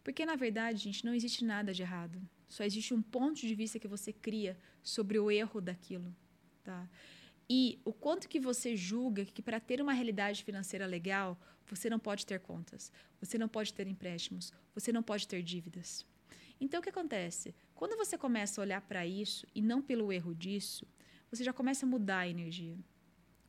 Porque, 0.02 0.26
na 0.26 0.36
verdade, 0.36 0.78
gente, 0.78 1.04
não 1.04 1.14
existe 1.14 1.44
nada 1.44 1.72
de 1.72 1.82
errado. 1.82 2.20
Só 2.48 2.64
existe 2.64 2.92
um 2.92 3.00
ponto 3.00 3.40
de 3.40 3.54
vista 3.54 3.78
que 3.78 3.88
você 3.88 4.12
cria 4.12 4.58
sobre 4.82 5.18
o 5.18 5.30
erro 5.30 5.60
daquilo. 5.60 6.14
Tá? 6.62 6.88
E 7.48 7.80
o 7.84 7.92
quanto 7.92 8.28
que 8.28 8.40
você 8.40 8.76
julga 8.76 9.24
que 9.24 9.42
para 9.42 9.60
ter 9.60 9.80
uma 9.80 9.92
realidade 9.92 10.44
financeira 10.44 10.86
legal, 10.86 11.38
você 11.66 11.88
não 11.88 11.98
pode 11.98 12.26
ter 12.26 12.40
contas, 12.40 12.92
você 13.20 13.38
não 13.38 13.48
pode 13.48 13.72
ter 13.72 13.86
empréstimos, 13.86 14.52
você 14.74 14.92
não 14.92 15.02
pode 15.02 15.26
ter 15.26 15.42
dívidas. 15.42 16.04
Então, 16.60 16.80
o 16.80 16.82
que 16.82 16.90
acontece? 16.90 17.54
Quando 17.74 17.96
você 17.96 18.16
começa 18.16 18.60
a 18.60 18.62
olhar 18.62 18.80
para 18.82 19.06
isso 19.06 19.46
e 19.54 19.60
não 19.60 19.82
pelo 19.82 20.12
erro 20.12 20.34
disso, 20.34 20.86
você 21.30 21.42
já 21.42 21.52
começa 21.52 21.84
a 21.84 21.88
mudar 21.88 22.18
a 22.18 22.28
energia. 22.28 22.76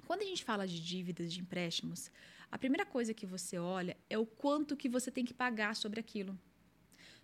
Quando 0.08 0.22
a 0.22 0.26
gente 0.26 0.44
fala 0.44 0.68
de 0.68 0.84
dívidas, 0.84 1.32
de 1.34 1.42
empréstimos, 1.42 2.12
a 2.54 2.58
primeira 2.60 2.86
coisa 2.86 3.16
que 3.16 3.26
você 3.26 3.58
olha 3.58 3.98
é 4.08 4.16
o 4.16 4.28
quanto 4.28 4.78
que 4.78 4.88
você 4.88 5.10
tem 5.10 5.26
que 5.26 5.34
pagar 5.34 5.76
sobre 5.76 6.00
aquilo. 6.00 6.40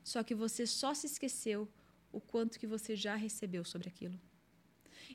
Só 0.04 0.24
que 0.24 0.34
você 0.34 0.66
só 0.66 0.92
se 0.96 1.06
esqueceu 1.06 1.70
o 2.12 2.20
quanto 2.20 2.58
que 2.60 2.66
você 2.66 2.96
já 2.96 3.16
recebeu 3.16 3.64
sobre 3.64 3.90
aquilo. 3.90 4.20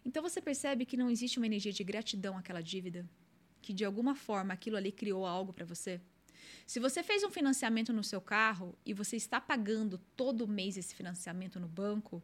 Então 0.04 0.22
você 0.22 0.40
percebe 0.40 0.86
que 0.86 0.96
não 0.96 1.10
existe 1.10 1.38
uma 1.38 1.46
energia 1.46 1.72
de 1.72 1.82
gratidão 1.82 2.38
àquela 2.38 2.60
dívida, 2.60 3.04
que 3.60 3.72
de 3.72 3.84
alguma 3.84 4.14
forma 4.14 4.54
aquilo 4.54 4.76
ali 4.76 4.92
criou 4.92 5.26
algo 5.26 5.52
para 5.52 5.64
você. 5.64 6.00
Se 6.64 6.78
você 6.78 7.02
fez 7.02 7.24
um 7.24 7.30
financiamento 7.30 7.92
no 7.92 8.04
seu 8.04 8.20
carro 8.20 8.78
e 8.86 8.94
você 8.94 9.16
está 9.16 9.40
pagando 9.40 9.98
todo 10.14 10.46
mês 10.46 10.76
esse 10.76 10.94
financiamento 10.94 11.58
no 11.58 11.66
banco, 11.66 12.22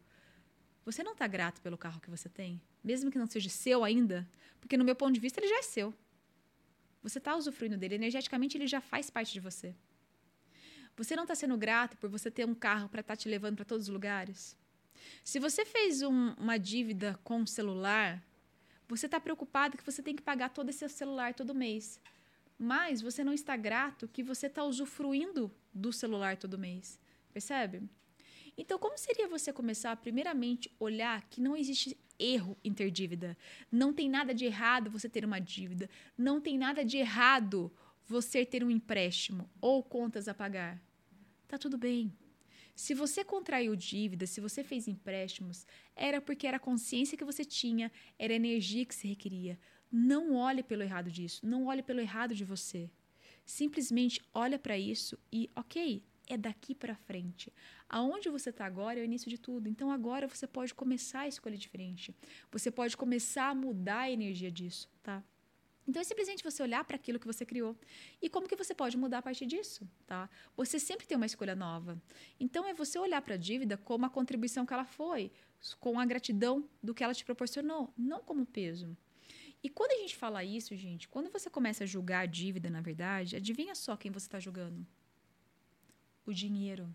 você 0.85 1.03
não 1.03 1.15
está 1.15 1.27
grato 1.27 1.61
pelo 1.61 1.77
carro 1.77 2.01
que 2.01 2.09
você 2.09 2.29
tem, 2.29 2.63
mesmo 2.85 3.11
que 3.11 3.19
não 3.19 3.27
seja 3.27 3.49
seu 3.49 3.83
ainda, 3.83 4.31
porque 4.61 4.77
no 4.77 4.85
meu 4.85 4.95
ponto 4.95 5.15
de 5.15 5.21
vista 5.21 5.41
ele 5.41 5.49
já 5.49 5.59
é 5.59 5.63
seu. 5.63 5.93
Você 7.03 7.19
está 7.19 7.37
usufruindo 7.37 7.77
dele. 7.77 7.95
Energeticamente, 7.95 8.57
ele 8.57 8.67
já 8.67 8.81
faz 8.81 9.11
parte 9.11 9.33
de 9.33 9.41
você. 9.41 9.75
Você 10.97 11.17
não 11.17 11.25
está 11.25 11.35
sendo 11.35 11.57
grato 11.57 11.97
por 11.97 12.11
você 12.11 12.31
ter 12.31 12.47
um 12.47 12.55
carro 12.55 12.89
para 12.89 13.01
estar 13.01 13.17
tá 13.17 13.17
te 13.17 13.29
levando 13.29 13.57
para 13.57 13.65
todos 13.65 13.87
os 13.87 13.93
lugares? 13.93 14.57
Se 15.25 15.39
você 15.39 15.65
fez 15.65 16.03
um, 16.03 16.33
uma 16.35 16.59
dívida 16.59 17.19
com 17.25 17.43
o 17.43 17.47
celular, 17.47 18.23
você 18.89 19.07
está 19.07 19.19
preocupado 19.21 19.77
que 19.77 19.85
você 19.85 20.03
tem 20.03 20.15
que 20.15 20.23
pagar 20.23 20.51
todo 20.51 20.69
esse 20.69 20.87
celular 20.89 21.33
todo 21.35 21.55
mês. 21.55 22.01
Mas 22.59 23.01
você 23.01 23.25
não 23.25 23.33
está 23.33 23.57
grato 23.57 24.09
que 24.09 24.23
você 24.23 24.47
está 24.47 24.63
usufruindo 24.65 25.51
do 25.73 25.93
celular 25.93 26.37
todo 26.37 26.59
mês. 26.59 26.99
Percebe? 27.33 27.89
Então, 28.57 28.79
como 28.79 28.99
seria 28.99 29.27
você 29.29 29.53
começar 29.53 29.97
primeiramente, 29.97 30.71
olhar 30.79 31.23
que 31.31 31.41
não 31.41 31.57
existe 31.57 31.97
erro 32.21 32.57
em 32.63 32.73
ter 32.73 32.91
dívida? 32.91 33.37
Não 33.73 33.93
tem 33.93 34.09
nada 34.09 34.35
de 34.35 34.45
errado 34.45 34.91
você 34.91 35.09
ter 35.09 35.25
uma 35.25 35.41
dívida. 35.41 35.89
Não 36.17 36.41
tem 36.41 36.59
nada 36.59 36.85
de 36.85 36.99
errado 36.99 37.73
você 38.07 38.45
ter 38.45 38.63
um 38.63 38.71
empréstimo 38.71 39.49
ou 39.61 39.83
contas 39.83 40.29
a 40.29 40.35
pagar. 40.35 40.81
Tá 41.49 41.57
tudo 41.57 41.79
bem. 41.79 42.13
Se 42.75 42.95
você 42.95 43.25
contraiu 43.25 43.77
dívida, 43.77 44.27
se 44.27 44.41
você 44.41 44.65
fez 44.65 44.89
empréstimos, 44.89 45.67
era 45.95 46.21
porque 46.21 46.47
era 46.47 46.57
a 46.57 46.61
consciência 46.61 47.17
que 47.17 47.25
você 47.25 47.45
tinha, 47.45 47.91
era 48.19 48.33
a 48.33 48.37
energia 48.37 48.87
que 48.87 48.95
se 48.95 49.07
requeria. 49.07 49.59
Não 49.93 50.35
olhe 50.35 50.63
pelo 50.63 50.83
errado 50.83 51.11
disso, 51.11 51.45
não 51.45 51.67
olhe 51.67 51.83
pelo 51.83 52.01
errado 52.01 52.35
de 52.35 52.45
você. 52.45 52.91
Simplesmente 53.45 54.23
olha 54.33 54.59
para 54.59 54.79
isso 54.79 55.19
e, 55.33 55.51
ok, 55.55 56.03
é 56.33 56.37
daqui 56.37 56.75
para 56.75 56.95
frente. 56.95 57.53
Aonde 57.89 58.29
você 58.29 58.51
está 58.51 58.65
agora 58.65 58.99
é 58.99 59.03
o 59.03 59.05
início 59.05 59.29
de 59.29 59.37
tudo. 59.37 59.69
Então 59.69 59.91
agora 59.91 60.29
você 60.29 60.47
pode 60.47 60.73
começar 60.73 61.21
a 61.21 61.29
escolher 61.29 61.57
diferente. 61.57 62.15
Você 62.51 62.71
pode 62.71 62.97
começar 62.97 63.49
a 63.51 63.55
mudar 63.55 64.01
a 64.01 64.11
energia 64.11 64.51
disso, 64.51 64.89
tá? 65.03 65.23
Então 65.89 66.01
é 66.01 66.05
simplesmente 66.05 66.45
você 66.45 66.63
olhar 66.63 66.85
para 66.85 66.95
aquilo 66.95 67.19
que 67.19 67.27
você 67.27 67.45
criou 67.45 67.77
e 68.23 68.29
como 68.29 68.47
que 68.47 68.55
você 68.55 68.73
pode 68.73 68.97
mudar 68.97 69.19
a 69.19 69.23
partir 69.23 69.45
disso, 69.45 69.89
tá? 70.07 70.31
Você 70.57 70.79
sempre 70.79 71.05
tem 71.05 71.17
uma 71.17 71.27
escolha 71.27 71.57
nova. 71.57 72.01
Então 72.39 72.65
é 72.65 72.73
você 72.73 72.97
olhar 72.97 73.21
para 73.23 73.35
a 73.35 73.39
dívida 73.39 73.77
como 73.77 74.07
a 74.07 74.11
contribuição 74.11 74.65
que 74.65 74.73
ela 74.73 74.85
foi, 74.85 75.33
com 75.81 75.99
a 75.99 76.07
gratidão 76.07 76.65
do 76.81 76.95
que 76.95 77.03
ela 77.03 77.13
te 77.13 77.25
proporcionou, 77.25 77.93
não 77.99 78.21
como 78.21 78.47
peso. 78.47 78.97
E 79.63 79.69
quando 79.69 79.93
a 79.93 79.97
gente 79.97 80.17
fala 80.17 80.45
isso, 80.45 80.77
gente, 80.77 81.09
quando 81.09 81.29
você 81.31 81.51
começa 81.51 81.85
a 81.85 81.87
julgar 81.87 82.21
a 82.21 82.27
dívida, 82.27 82.71
na 82.71 82.81
verdade, 82.81 83.35
adivinha 83.35 83.75
só 83.75 83.97
quem 83.97 84.11
você 84.13 84.27
está 84.27 84.39
julgando? 84.39 84.87
O 86.31 86.35
dinheiro, 86.35 86.95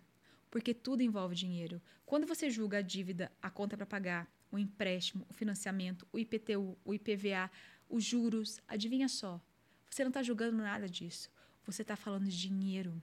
porque 0.50 0.74
tudo 0.74 1.04
envolve 1.04 1.36
dinheiro. 1.36 1.82
Quando 2.06 2.26
você 2.26 2.50
julga 2.50 2.80
a 2.80 2.82
dívida, 2.82 3.32
a 3.42 3.50
conta 3.50 3.78
para 3.78 3.86
pagar, 3.86 4.32
o 4.52 4.58
empréstimo, 4.58 5.26
o 5.30 5.34
financiamento, 5.34 6.08
o 6.12 6.20
IPTU, 6.20 6.78
o 6.84 6.94
IPVA, 6.94 7.52
os 7.90 8.04
juros, 8.04 8.60
adivinha 8.68 9.08
só, 9.08 9.42
você 9.90 10.04
não 10.04 10.10
está 10.10 10.22
julgando 10.22 10.58
nada 10.58 10.90
disso. 10.90 11.30
Você 11.66 11.82
está 11.82 11.96
falando 11.96 12.28
de 12.28 12.38
dinheiro. 12.38 13.02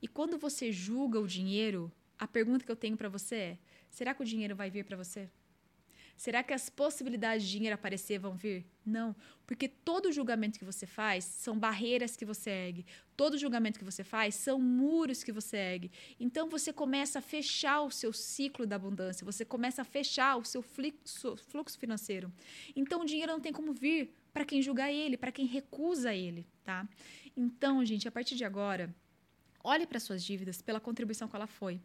E 0.00 0.06
quando 0.06 0.38
você 0.38 0.70
julga 0.70 1.18
o 1.18 1.26
dinheiro, 1.26 1.92
a 2.18 2.28
pergunta 2.28 2.64
que 2.64 2.70
eu 2.70 2.76
tenho 2.76 2.96
para 2.96 3.08
você 3.08 3.34
é: 3.34 3.58
será 3.90 4.14
que 4.14 4.22
o 4.22 4.24
dinheiro 4.24 4.54
vai 4.54 4.70
vir 4.70 4.84
para 4.84 4.96
você? 4.96 5.28
Será 6.18 6.42
que 6.42 6.52
as 6.52 6.68
possibilidades 6.68 7.46
de 7.46 7.52
dinheiro 7.52 7.76
aparecer 7.76 8.18
vão 8.18 8.34
vir? 8.34 8.66
Não, 8.84 9.14
porque 9.46 9.68
todo 9.68 10.10
julgamento 10.10 10.58
que 10.58 10.64
você 10.64 10.84
faz 10.84 11.24
são 11.24 11.56
barreiras 11.56 12.16
que 12.16 12.24
você 12.24 12.50
ergue. 12.50 12.84
Todo 13.16 13.38
julgamento 13.38 13.78
que 13.78 13.84
você 13.84 14.02
faz 14.02 14.34
são 14.34 14.58
muros 14.60 15.22
que 15.22 15.30
você 15.30 15.56
ergue. 15.56 15.92
Então 16.18 16.48
você 16.48 16.72
começa 16.72 17.20
a 17.20 17.22
fechar 17.22 17.82
o 17.82 17.90
seu 17.92 18.12
ciclo 18.12 18.66
da 18.66 18.74
abundância, 18.74 19.24
você 19.24 19.44
começa 19.44 19.82
a 19.82 19.84
fechar 19.84 20.36
o 20.36 20.44
seu 20.44 20.60
fluxo, 20.60 21.36
financeiro. 21.78 22.32
Então 22.74 23.02
o 23.02 23.06
dinheiro 23.06 23.30
não 23.30 23.40
tem 23.40 23.52
como 23.52 23.72
vir 23.72 24.12
para 24.32 24.44
quem 24.44 24.60
julga 24.60 24.90
ele, 24.90 25.16
para 25.16 25.30
quem 25.30 25.46
recusa 25.46 26.12
ele, 26.12 26.44
tá? 26.64 26.88
Então, 27.36 27.84
gente, 27.84 28.08
a 28.08 28.10
partir 28.10 28.34
de 28.34 28.44
agora, 28.44 28.92
olhe 29.62 29.86
para 29.86 30.00
suas 30.00 30.24
dívidas 30.24 30.60
pela 30.60 30.80
contribuição 30.80 31.28
que 31.28 31.36
ela 31.36 31.46
foi. 31.46 31.80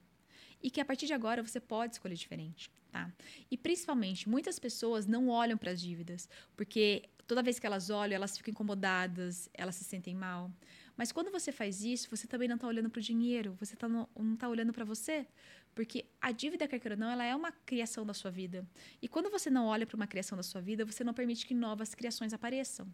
E 0.64 0.72
que 0.72 0.80
a 0.80 0.86
partir 0.86 1.06
de 1.06 1.14
agora 1.14 1.44
você 1.44 1.60
pode 1.60 1.94
escolher 1.94 2.16
diferente, 2.16 2.72
tá? 2.90 3.12
E 3.52 3.58
principalmente, 3.58 4.30
muitas 4.30 4.58
pessoas 4.58 5.06
não 5.06 5.28
olham 5.28 5.58
para 5.58 5.72
as 5.72 5.82
dívidas, 5.82 6.30
porque 6.56 7.10
toda 7.28 7.44
vez 7.44 7.60
que 7.60 7.68
elas 7.68 7.90
olham, 7.90 8.16
elas 8.16 8.38
ficam 8.38 8.52
incomodadas, 8.52 9.50
elas 9.54 9.76
se 9.76 9.84
sentem 9.84 10.16
mal. 10.16 10.50
Mas 10.96 11.12
quando 11.12 11.32
você 11.32 11.52
faz 11.52 11.84
isso, 11.84 12.10
você 12.10 12.28
também 12.28 12.48
não 12.48 12.56
está 12.56 12.68
olhando 12.68 12.90
para 12.90 13.00
o 13.00 13.02
dinheiro, 13.02 13.56
você 13.60 13.76
tá 13.76 13.90
no, 13.90 14.08
não 14.16 14.36
está 14.36 14.48
olhando 14.48 14.72
para 14.72 14.86
você. 14.86 15.28
Porque 15.74 16.06
a 16.22 16.32
dívida, 16.32 16.68
quer 16.68 16.80
queira 16.80 16.96
ou 16.96 17.00
não, 17.00 17.10
ela 17.10 17.24
é 17.24 17.36
uma 17.36 17.52
criação 17.52 18.06
da 18.06 18.14
sua 18.14 18.30
vida. 18.30 18.66
E 19.02 19.08
quando 19.08 19.30
você 19.30 19.50
não 19.50 19.66
olha 19.66 19.88
para 19.88 19.96
uma 19.96 20.06
criação 20.06 20.36
da 20.36 20.44
sua 20.44 20.62
vida, 20.62 20.86
você 20.86 21.04
não 21.04 21.14
permite 21.14 21.48
que 21.48 21.54
novas 21.54 21.96
criações 21.96 22.32
apareçam. 22.32 22.88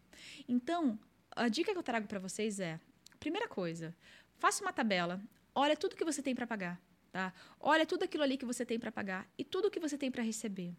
Então, 0.48 0.98
a 1.36 1.50
dica 1.50 1.74
que 1.74 1.78
eu 1.78 1.84
trago 1.84 2.08
para 2.08 2.20
vocês 2.20 2.60
é: 2.60 2.80
primeira 3.20 3.50
coisa, 3.50 3.94
faça 4.38 4.64
uma 4.64 4.72
tabela, 4.72 5.22
olha 5.54 5.76
tudo 5.76 5.96
que 5.96 6.06
você 6.06 6.22
tem 6.22 6.34
para 6.34 6.48
pagar. 6.48 6.82
Tá? 7.12 7.34
Olha 7.60 7.88
tudo 7.88 8.04
aquilo 8.04 8.24
ali 8.24 8.38
que 8.38 8.46
você 8.46 8.64
tem 8.64 8.78
para 8.78 8.92
pagar 8.92 9.28
e 9.36 9.44
tudo 9.44 9.72
que 9.72 9.80
você 9.80 9.98
tem 9.98 10.12
para 10.12 10.22
receber. 10.22 10.72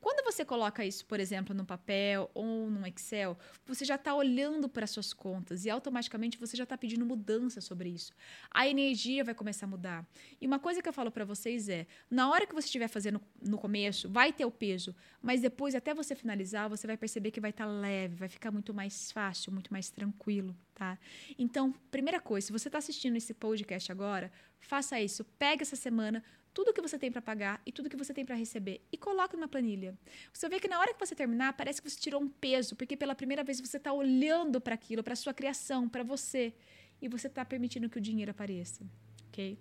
Quando 0.00 0.24
você 0.24 0.44
coloca 0.44 0.84
isso, 0.84 1.06
por 1.06 1.20
exemplo, 1.20 1.54
no 1.54 1.64
papel 1.64 2.28
ou 2.34 2.68
no 2.68 2.84
Excel, 2.88 3.38
você 3.64 3.84
já 3.84 3.94
está 3.94 4.12
olhando 4.12 4.68
para 4.68 4.84
suas 4.88 5.12
contas 5.12 5.64
e 5.64 5.70
automaticamente 5.70 6.38
você 6.38 6.56
já 6.56 6.64
está 6.64 6.76
pedindo 6.76 7.06
mudança 7.06 7.60
sobre 7.60 7.88
isso. 7.88 8.12
A 8.50 8.66
energia 8.66 9.22
vai 9.22 9.32
começar 9.32 9.66
a 9.66 9.68
mudar. 9.68 10.04
E 10.40 10.46
uma 10.46 10.58
coisa 10.58 10.82
que 10.82 10.88
eu 10.88 10.92
falo 10.92 11.10
para 11.10 11.24
vocês 11.24 11.68
é: 11.68 11.86
na 12.10 12.28
hora 12.28 12.48
que 12.48 12.54
você 12.54 12.66
estiver 12.66 12.88
fazendo 12.88 13.20
no 13.40 13.56
começo, 13.56 14.08
vai 14.08 14.32
ter 14.32 14.44
o 14.44 14.50
peso, 14.50 14.92
mas 15.22 15.40
depois, 15.40 15.76
até 15.76 15.94
você 15.94 16.16
finalizar, 16.16 16.68
você 16.68 16.86
vai 16.86 16.96
perceber 16.96 17.30
que 17.30 17.40
vai 17.40 17.50
estar 17.50 17.64
tá 17.66 17.70
leve, 17.70 18.16
vai 18.16 18.28
ficar 18.28 18.50
muito 18.50 18.74
mais 18.74 19.12
fácil, 19.12 19.52
muito 19.52 19.72
mais 19.72 19.88
tranquilo. 19.88 20.56
Tá? 20.76 20.98
Então, 21.38 21.72
primeira 21.90 22.20
coisa, 22.20 22.48
se 22.48 22.52
você 22.52 22.68
está 22.68 22.76
assistindo 22.76 23.16
esse 23.16 23.32
podcast 23.32 23.90
agora, 23.90 24.30
faça 24.60 25.00
isso. 25.00 25.24
Pega 25.38 25.62
essa 25.62 25.74
semana 25.74 26.22
tudo 26.52 26.70
que 26.70 26.82
você 26.82 26.98
tem 26.98 27.10
para 27.10 27.22
pagar 27.22 27.62
e 27.64 27.72
tudo 27.72 27.88
que 27.88 27.96
você 27.96 28.12
tem 28.12 28.26
para 28.26 28.34
receber 28.34 28.82
e 28.92 28.98
coloque 28.98 29.34
numa 29.36 29.48
planilha. 29.48 29.98
Você 30.34 30.46
vê 30.50 30.60
que 30.60 30.68
na 30.68 30.78
hora 30.78 30.92
que 30.92 31.00
você 31.00 31.14
terminar, 31.14 31.54
parece 31.54 31.80
que 31.80 31.88
você 31.88 31.98
tirou 31.98 32.20
um 32.20 32.28
peso, 32.28 32.76
porque 32.76 32.94
pela 32.94 33.14
primeira 33.14 33.42
vez 33.42 33.58
você 33.58 33.78
está 33.78 33.90
olhando 33.90 34.60
para 34.60 34.74
aquilo, 34.74 35.02
para 35.02 35.16
sua 35.16 35.32
criação, 35.32 35.88
para 35.88 36.02
você, 36.02 36.52
e 37.00 37.08
você 37.08 37.26
está 37.26 37.42
permitindo 37.42 37.88
que 37.88 37.96
o 37.96 38.00
dinheiro 38.00 38.30
apareça, 38.30 38.84
ok? 39.28 39.58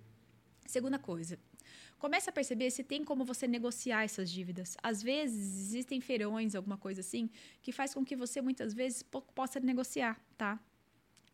Segunda 0.65 0.99
coisa, 0.99 1.39
comece 1.97 2.29
a 2.29 2.33
perceber 2.33 2.71
se 2.71 2.83
tem 2.83 3.05
como 3.05 3.23
você 3.23 3.47
negociar 3.47 4.03
essas 4.03 4.29
dívidas. 4.29 4.75
Às 4.83 5.01
vezes 5.01 5.67
existem 5.67 6.01
feirões, 6.01 6.55
alguma 6.55 6.77
coisa 6.77 6.99
assim, 6.99 7.29
que 7.61 7.71
faz 7.71 7.93
com 7.93 8.03
que 8.03 8.17
você 8.17 8.41
muitas 8.41 8.73
vezes 8.73 9.01
possa 9.33 9.61
negociar, 9.61 10.19
tá? 10.37 10.59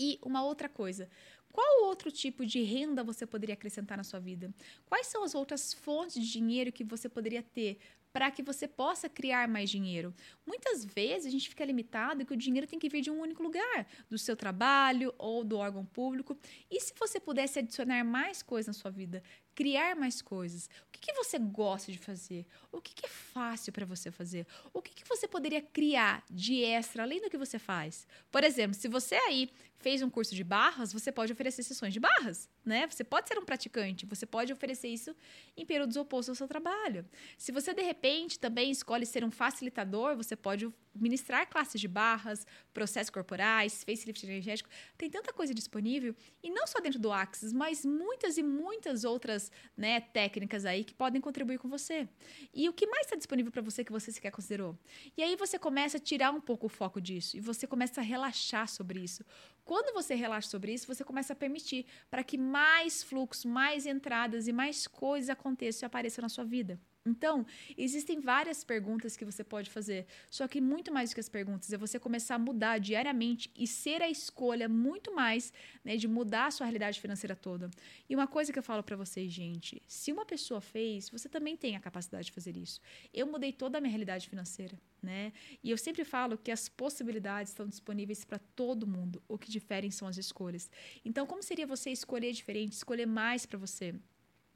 E 0.04 0.18
uma 0.24 0.44
outra 0.44 0.68
coisa, 0.68 1.08
qual 1.52 1.84
outro 1.84 2.12
tipo 2.12 2.44
de 2.44 2.64
renda 2.64 3.04
você 3.04 3.24
poderia 3.24 3.54
acrescentar 3.54 3.96
na 3.96 4.04
sua 4.04 4.20
vida? 4.20 4.52
Quais 4.84 5.06
são 5.06 5.24
as 5.24 5.36
outras 5.36 5.76
fontes 5.76 6.16
de 6.16 6.32
dinheiro 6.32 6.72
que 6.72 6.84
você 6.84 7.08
poderia 7.08 7.44
ter 7.44 7.78
para 8.14 8.30
que 8.30 8.44
você 8.44 8.68
possa 8.68 9.08
criar 9.08 9.48
mais 9.48 9.70
dinheiro. 9.70 10.14
Muitas 10.46 10.84
vezes 10.84 11.28
a 11.28 11.30
gente 11.30 11.48
fica 11.48 11.64
limitado 11.64 12.26
que 12.26 12.34
o 12.34 12.38
dinheiro 12.38 12.68
tem 12.68 12.78
que 12.78 12.90
vir 12.90 13.02
de 13.02 13.10
um 13.10 13.20
único 13.20 13.42
lugar, 13.42 13.88
do 14.10 14.18
seu 14.18 14.36
trabalho 14.36 15.14
ou 15.18 15.44
do 15.44 15.58
órgão 15.58 15.86
público. 15.86 16.38
E 16.70 16.80
se 16.80 16.94
você 17.00 17.20
pudesse 17.20 17.60
adicionar 17.60 18.04
mais 18.04 18.42
coisas 18.42 18.76
na 18.76 18.82
sua 18.82 18.92
vida, 18.92 19.24
criar 19.56 19.96
mais 19.96 20.22
coisas. 20.22 20.70
O 20.88 20.92
que, 20.92 21.00
que 21.00 21.14
você 21.14 21.40
gosta 21.40 21.92
de 21.92 21.98
fazer? 21.98 22.46
O 22.72 22.82
que, 22.82 22.94
que 22.94 23.06
é 23.06 23.10
fácil 23.10 23.72
para 23.72 23.86
você 23.86 24.12
fazer? 24.12 24.46
O 24.74 24.82
que, 24.82 24.94
que 24.94 25.08
você 25.08 25.28
poderia 25.28 25.62
criar 25.62 26.24
de 26.30 26.62
extra 26.64 27.04
além 27.04 27.22
do 27.22 27.30
que 27.30 27.38
você 27.38 27.58
faz? 27.58 28.06
Por 28.30 28.44
exemplo, 28.44 28.74
se 28.74 28.88
você 28.88 29.16
aí 29.16 29.50
fez 29.82 30.02
um 30.02 30.10
curso 30.10 30.36
de 30.36 30.44
barras, 30.44 30.94
você 30.94 31.12
pode 31.12 31.34
oferecer 31.34 31.63
sessões 31.63 31.94
de 31.94 32.00
barras, 32.00 32.50
né? 32.63 32.88
Você 32.88 33.04
pode 33.04 33.28
ser 33.28 33.38
um 33.38 33.46
praticante, 33.46 34.06
você 34.06 34.26
pode 34.26 34.54
oferecer 34.54 34.88
isso 34.88 35.15
em 35.58 35.65
períodos 35.65 35.98
opostos 35.98 36.30
ao 36.30 36.36
seu 36.36 36.48
trabalho. 36.48 37.06
Se 37.38 37.52
você 37.52 37.74
de 37.74 37.82
repente 37.82 38.39
também 38.39 38.72
escolhe 38.72 39.06
ser 39.06 39.24
um 39.24 39.32
facilitador, 39.32 40.15
você 40.15 40.36
pode 40.36 40.72
ministrar 40.94 41.50
classes 41.50 41.80
de 41.80 41.88
barras, 41.88 42.46
processos 42.74 43.10
corporais, 43.10 43.84
facelift 43.84 44.26
energético. 44.26 44.70
Tem 44.98 45.10
tanta 45.10 45.32
coisa 45.32 45.54
disponível 45.54 46.15
e 46.44 46.50
não 46.50 46.67
só 46.67 46.80
dentro 46.80 47.00
do 47.00 47.12
Axis, 47.12 47.54
mas 47.54 47.86
muitas 47.86 48.38
e 48.38 48.44
muitas 48.44 49.04
outras 49.04 49.52
né, 49.76 50.02
técnicas 50.02 50.65
aí 50.65 50.84
que 50.84 50.94
podem 50.94 51.22
contribuir 51.22 51.58
com 51.60 51.70
você. 51.70 52.08
E 52.54 52.67
o 52.67 52.74
que 52.74 52.86
mais 52.88 53.06
está 53.06 53.15
disponível 53.15 53.52
para 53.52 53.62
você 53.62 53.84
que 53.84 53.91
você 53.91 54.12
sequer 54.12 54.32
considerou? 54.32 54.78
E 55.15 55.24
aí 55.24 55.36
você 55.36 55.58
começa 55.58 55.98
a 55.98 56.00
tirar 56.00 56.32
um 56.32 56.41
pouco 56.41 56.65
o 56.65 56.70
foco 56.70 57.00
disso 57.00 57.38
e 57.38 57.39
você 57.39 57.65
começa 57.65 58.02
a 58.02 58.04
relaxar 58.04 58.67
sobre 58.67 59.00
isso. 59.00 59.24
Quando 59.63 59.93
você 59.93 60.15
relaxa 60.15 60.50
sobre 60.50 60.74
isso, 60.74 60.88
você 60.88 61.04
começa 61.04 61.34
a 61.34 61.36
permitir 61.36 61.86
para 62.10 62.24
que 62.24 62.38
mais 62.38 63.04
fluxo, 63.04 63.47
mais 63.47 63.86
entradas 63.86 64.47
e 64.47 64.54
mais 64.54 64.88
coisas 64.88 65.30
aconteçam 65.30 65.86
e 65.86 65.88
apareçam 65.88 66.21
na 66.21 66.30
sua 66.30 66.43
vida. 66.43 66.80
Então, 67.04 67.44
existem 67.76 68.20
várias 68.20 68.64
perguntas 68.64 69.18
que 69.18 69.26
você 69.26 69.44
pode 69.44 69.72
fazer, 69.72 70.06
só 70.30 70.48
que 70.48 70.62
muito 70.62 70.94
mais 70.94 71.10
do 71.10 71.16
que 71.16 71.20
as 71.20 71.28
perguntas 71.30 71.74
é 71.74 71.78
você 71.78 71.98
começar 72.00 72.36
a 72.36 72.40
mudar 72.40 72.78
diariamente 72.78 73.52
e 73.58 73.66
ser 73.66 74.04
a 74.04 74.10
escolha 74.10 74.70
muito 74.70 75.12
mais 75.12 75.52
né, 75.84 75.98
de 75.98 76.08
mudar 76.08 76.46
a 76.46 76.52
sua 76.52 76.68
realidade 76.68 77.02
financeira 77.02 77.36
toda. 77.36 77.72
E 78.08 78.14
uma 78.14 78.28
coisa 78.28 78.54
que 78.54 78.60
eu 78.60 78.64
falo 78.64 78.84
para 78.84 78.96
vocês, 78.96 79.32
gente, 79.32 79.82
se 79.88 80.12
uma 80.12 80.28
pessoa 80.28 80.62
fez, 80.62 81.10
você 81.10 81.28
também 81.28 81.58
tem 81.58 81.76
a 81.76 81.80
capacidade 81.80 82.26
de 82.26 82.34
fazer 82.34 82.56
isso. 82.56 82.80
Eu 83.12 83.26
mudei 83.26 83.52
toda 83.52 83.80
a 83.80 83.82
minha 83.82 83.90
realidade 83.90 84.30
financeira, 84.30 84.80
né? 85.02 85.34
E 85.64 85.72
eu 85.72 85.80
sempre 85.80 86.06
falo 86.06 86.38
que 86.38 86.52
as 86.52 86.70
possibilidades 86.70 87.52
estão 87.52 87.68
disponíveis 87.68 88.24
para 88.24 88.38
todo 88.38 88.86
mundo. 88.86 89.24
O 89.28 89.40
que 89.40 89.50
diferem 89.50 89.90
são 89.90 90.08
as 90.08 90.18
escolhas. 90.18 90.70
Então, 91.04 91.26
como 91.26 91.42
seria 91.42 91.66
você 91.66 91.90
escolher 91.90 92.32
diferente, 92.32 92.74
escolher 92.74 93.08
mais 93.08 93.44
para 93.44 93.58
você? 93.58 93.96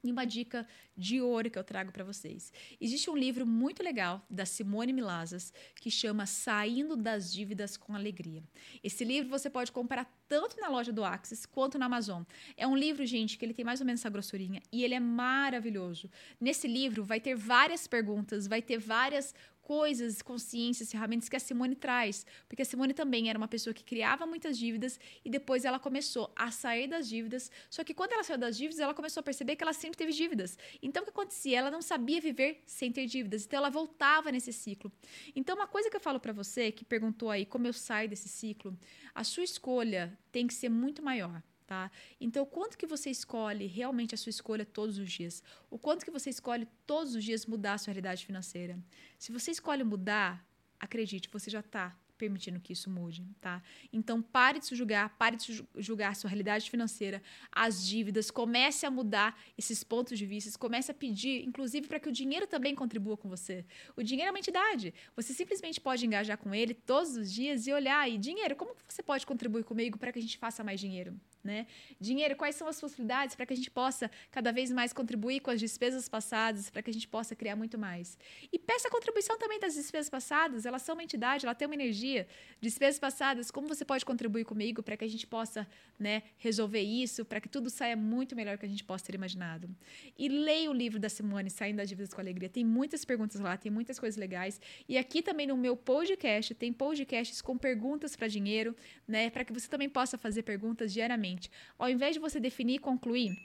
E 0.05 0.11
uma 0.11 0.23
dica 0.23 0.67
de 0.95 1.19
ouro 1.19 1.49
que 1.49 1.57
eu 1.57 1.63
trago 1.63 1.91
para 1.91 2.03
vocês. 2.03 2.53
Existe 2.79 3.09
um 3.09 3.17
livro 3.17 3.43
muito 3.43 3.81
legal 3.81 4.23
da 4.29 4.45
Simone 4.45 4.93
Milazas 4.93 5.51
que 5.81 5.89
chama 5.89 6.27
Saindo 6.27 6.95
das 6.95 7.33
Dívidas 7.33 7.75
com 7.75 7.95
Alegria. 7.95 8.43
Esse 8.83 9.03
livro 9.03 9.31
você 9.31 9.49
pode 9.49 9.71
comprar 9.71 10.05
tanto 10.27 10.61
na 10.61 10.67
loja 10.67 10.93
do 10.93 11.03
Axis 11.03 11.43
quanto 11.43 11.79
na 11.79 11.87
Amazon. 11.87 12.21
É 12.55 12.67
um 12.67 12.77
livro, 12.77 13.03
gente, 13.03 13.35
que 13.35 13.43
ele 13.43 13.53
tem 13.53 13.65
mais 13.65 13.79
ou 13.79 13.85
menos 13.87 14.01
essa 14.01 14.09
grossurinha 14.11 14.61
e 14.71 14.83
ele 14.83 14.93
é 14.93 14.99
maravilhoso. 14.99 16.07
Nesse 16.39 16.67
livro 16.67 17.03
vai 17.03 17.19
ter 17.19 17.35
várias 17.35 17.87
perguntas, 17.87 18.45
vai 18.45 18.61
ter 18.61 18.77
várias 18.77 19.33
coisas, 19.65 20.21
consciências, 20.21 20.91
ferramentas 20.91 21.28
que 21.28 21.36
a 21.36 21.39
Simone 21.39 21.75
traz. 21.75 22.23
Porque 22.47 22.62
a 22.62 22.65
Simone 22.65 22.93
também 22.93 23.30
era 23.30 23.38
uma 23.38 23.47
pessoa 23.47 23.73
que 23.73 23.84
criava 23.84 24.28
muitas 24.28 24.56
dívidas 24.58 24.99
e 25.25 25.30
depois 25.30 25.65
ela 25.65 25.80
começou 25.80 26.32
a 26.36 26.51
sair 26.51 26.88
das 26.88 27.10
dívidas. 27.10 27.51
Só 27.67 27.84
que 27.84 27.93
quando 27.93 28.13
ela 28.13 28.23
saiu 28.23 28.38
das 28.38 28.56
dívidas, 28.56 28.80
ela 28.80 28.93
começou 28.93 29.21
a 29.21 29.23
perceber 29.23 29.56
que 29.56 29.63
ela 29.63 29.73
sempre 29.73 29.97
teve 29.97 30.12
dívidas. 30.12 30.56
Então 30.84 31.01
o 31.01 31.06
que 31.06 31.10
acontecia? 31.10 31.58
Ela 31.58 31.71
não 31.71 31.82
sabia 31.82 32.21
viver 32.21 32.62
sem 32.67 32.91
ter 32.91 33.08
dívidas. 33.08 33.43
Então 33.43 33.58
ela 33.58 33.71
voltava 33.71 34.32
nesse 34.32 34.54
ciclo. 34.54 34.91
Então 35.36 35.56
uma 35.56 35.67
coisa 35.67 35.89
que 35.89 35.97
eu 35.97 36.01
falo 36.01 36.19
para 36.19 36.32
você 36.32 36.71
que 36.71 36.86
perguntou 36.86 37.32
aí 37.32 37.43
como 37.43 37.65
eu 37.65 37.73
saio 37.73 38.08
desse 38.08 38.30
ciclo, 38.30 38.78
a 39.15 39.23
sua 39.23 39.43
escolha 39.43 40.15
tem 40.32 40.45
que 40.45 40.54
ser 40.54 40.69
muito 40.69 41.01
maior 41.01 41.41
tá? 41.65 41.91
Então, 42.19 42.43
o 42.43 42.45
quanto 42.45 42.78
que 42.78 42.86
você 42.86 43.10
escolhe 43.10 43.67
realmente 43.67 44.13
a 44.15 44.17
sua 44.17 44.30
escolha 44.30 44.65
todos 44.65 44.97
os 44.97 45.12
dias? 45.12 45.43
O 45.69 45.78
quanto 45.78 46.06
que 46.06 46.12
você 46.12 46.30
escolhe 46.30 46.67
todos 46.86 47.15
os 47.15 47.23
dias 47.23 47.45
mudar 47.45 47.73
a 47.73 47.78
sua 47.78 47.91
realidade 47.91 48.25
financeira? 48.25 48.78
Se 49.17 49.32
você 49.32 49.51
escolhe 49.51 49.84
mudar, 49.84 50.45
acredite, 50.80 51.30
você 51.32 51.49
já 51.49 51.60
está 51.60 51.95
permitindo 52.17 52.60
que 52.60 52.73
isso 52.73 52.89
mude, 52.89 53.25
tá? 53.41 53.62
Então 53.91 54.21
pare 54.21 54.60
de 54.60 54.65
se 54.65 54.75
julgar, 54.75 55.10
pare 55.17 55.36
de 55.36 55.65
julgar 55.78 56.15
sua 56.15 56.30
realidade 56.30 56.69
financeira, 56.69 57.21
as 57.51 57.86
dívidas, 57.86 58.32
comece 58.32 58.86
a 58.86 58.91
mudar 58.91 59.38
esses 59.58 59.84
pontos 59.84 60.17
de 60.17 60.25
vista, 60.25 60.58
comece 60.58 60.91
a 60.91 60.93
pedir, 60.93 61.45
inclusive 61.45 61.88
para 61.88 61.99
que 61.99 62.10
o 62.10 62.12
dinheiro 62.12 62.47
também 62.47 62.73
contribua 62.73 63.17
com 63.17 63.28
você. 63.28 63.65
O 63.95 64.04
dinheiro 64.04 64.30
é 64.30 64.32
uma 64.32 64.39
entidade. 64.39 64.93
Você 65.15 65.34
simplesmente 65.34 65.80
pode 65.82 66.06
engajar 66.06 66.38
com 66.38 66.54
ele 66.54 66.73
todos 66.73 67.15
os 67.15 67.32
dias 67.32 67.67
e 67.67 67.73
olhar 67.73 68.10
e 68.10 68.17
dinheiro, 68.17 68.56
como 68.56 68.75
você 68.88 69.04
pode 69.04 69.25
contribuir 69.25 69.63
comigo 69.63 69.97
para 69.97 70.12
que 70.12 70.19
a 70.19 70.21
gente 70.21 70.38
faça 70.38 70.63
mais 70.63 70.80
dinheiro? 70.80 71.19
Né? 71.45 71.67
Dinheiro, 72.01 72.36
quais 72.36 72.55
são 72.55 72.67
as 72.67 72.81
possibilidades 72.81 73.36
para 73.36 73.45
que 73.45 73.53
a 73.53 73.55
gente 73.55 73.69
possa 73.69 74.10
cada 74.31 74.51
vez 74.51 74.71
mais 74.71 74.91
contribuir 74.91 75.39
com 75.39 75.51
as 75.51 75.60
despesas 75.60 76.10
passadas, 76.10 76.69
para 76.69 76.81
que 76.81 76.89
a 76.89 76.93
gente 76.93 77.08
possa 77.08 77.36
criar 77.36 77.55
muito 77.55 77.77
mais. 77.77 78.17
E 78.51 78.58
peça 78.58 78.88
a 78.88 78.91
contribuição 78.91 79.38
também 79.38 79.60
das 79.60 79.75
despesas 79.75 80.10
passadas, 80.10 80.65
elas 80.65 80.81
são 80.81 80.95
uma 80.95 81.03
entidade, 81.03 81.45
ela 81.45 81.53
tem 81.53 81.67
uma 81.67 81.75
energia. 81.75 82.27
Despesas 82.60 82.99
passadas, 82.99 83.51
como 83.51 83.67
você 83.67 83.86
pode 83.86 84.03
contribuir 84.03 84.43
comigo 84.43 84.81
para 84.81 84.97
que 84.97 85.05
a 85.05 85.08
gente 85.08 85.27
possa, 85.27 85.67
né, 85.99 86.23
resolver 86.38 86.81
isso, 86.81 87.23
para 87.23 87.39
que 87.39 87.47
tudo 87.47 87.69
saia 87.69 87.95
muito 87.95 88.36
melhor 88.36 88.58
que 88.58 88.65
a 88.65 88.69
gente 88.69 88.84
possa 88.84 89.05
ter 89.05 89.15
imaginado. 89.15 89.69
E 90.17 90.27
leia 90.27 90.69
o 90.71 90.73
livro 90.73 90.99
da 90.99 91.10
Simone, 91.10 91.51
Saindo 91.51 91.77
das 91.77 91.89
Dívidas 91.89 92.13
com 92.13 92.19
Alegria. 92.19 92.49
Tem 92.49 92.65
muitas 92.65 93.05
perguntas 93.05 93.39
lá, 93.39 93.55
tem 93.55 93.71
muitas 93.71 93.99
coisas 93.99 94.17
legais. 94.17 94.60
E 94.89 94.97
aqui 94.97 95.21
também 95.21 95.45
no 95.45 95.55
meu 95.55 95.77
podcast, 95.77 96.55
tem 96.55 96.73
podcasts 96.73 97.39
com 97.41 97.55
perguntas 97.55 98.15
para 98.15 98.27
dinheiro, 98.27 98.75
né, 99.08 99.29
para 99.29 99.45
que 99.45 99.53
você 99.53 99.67
também 99.67 99.88
possa 99.88 100.17
fazer 100.17 100.41
perguntas 100.41 100.91
diariamente 100.91 101.34
seguinte: 101.35 101.51
ao 101.77 101.89
invés 101.89 102.15
de 102.15 102.19
você 102.19 102.39
definir 102.39 102.75
e 102.75 102.79
concluir 102.79 103.37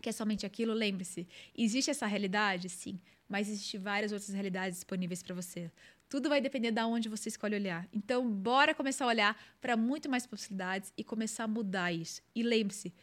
que 0.00 0.08
é 0.08 0.12
somente 0.12 0.44
aquilo, 0.44 0.74
lembre-se, 0.74 1.26
existe 1.56 1.90
essa 1.90 2.06
realidade? 2.06 2.68
Sim, 2.68 3.00
mas 3.28 3.48
existem 3.48 3.80
várias 3.80 4.12
outras 4.12 4.30
realidades 4.30 4.78
disponíveis 4.78 5.22
para 5.22 5.34
você. 5.34 5.70
Tudo 6.08 6.28
vai 6.28 6.40
depender 6.40 6.70
de 6.70 6.82
onde 6.82 7.08
você 7.08 7.28
escolhe 7.28 7.56
olhar. 7.56 7.88
Então, 7.92 8.30
bora 8.30 8.74
começar 8.74 9.06
a 9.06 9.08
olhar 9.08 9.42
para 9.60 9.76
muito 9.76 10.08
mais 10.08 10.26
possibilidades 10.26 10.92
e 10.96 11.02
começar 11.02 11.44
a 11.44 11.48
mudar 11.48 11.92
isso. 11.92 12.22
E 12.34 12.42
lembre-se, 12.42 12.94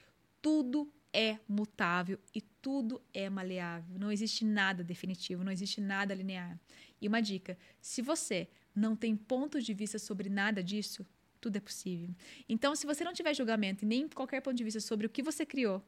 tudo 0.42 0.92
é 1.12 1.38
mutável 1.48 2.20
e 2.34 2.42
tudo 2.42 3.02
é 3.14 3.30
maleável. 3.30 4.00
Não 4.00 4.12
existe 4.12 4.46
nada 4.46 4.84
definitivo, 4.84 5.44
não 5.44 5.52
existe 5.52 5.82
nada 5.82 6.14
linear. 6.14 6.58
E 7.02 7.08
uma 7.08 7.22
dica: 7.22 7.58
se 7.82 8.02
você 8.02 8.48
não 8.76 8.96
tem 8.96 9.16
ponto 9.16 9.62
de 9.62 9.74
vista 9.74 10.00
sobre 10.00 10.30
nada 10.30 10.64
disso, 10.64 11.06
tudo 11.44 11.58
é 11.58 11.60
possível. 11.60 12.10
Então, 12.48 12.74
se 12.74 12.86
você 12.86 13.04
não 13.04 13.12
tiver 13.12 13.34
julgamento 13.34 13.84
e 13.84 13.88
nem 13.88 14.08
qualquer 14.08 14.42
ponto 14.42 14.56
de 14.56 14.64
vista 14.64 14.80
sobre 14.80 15.06
o 15.06 15.10
que 15.10 15.22
você 15.22 15.46
criou, 15.46 15.84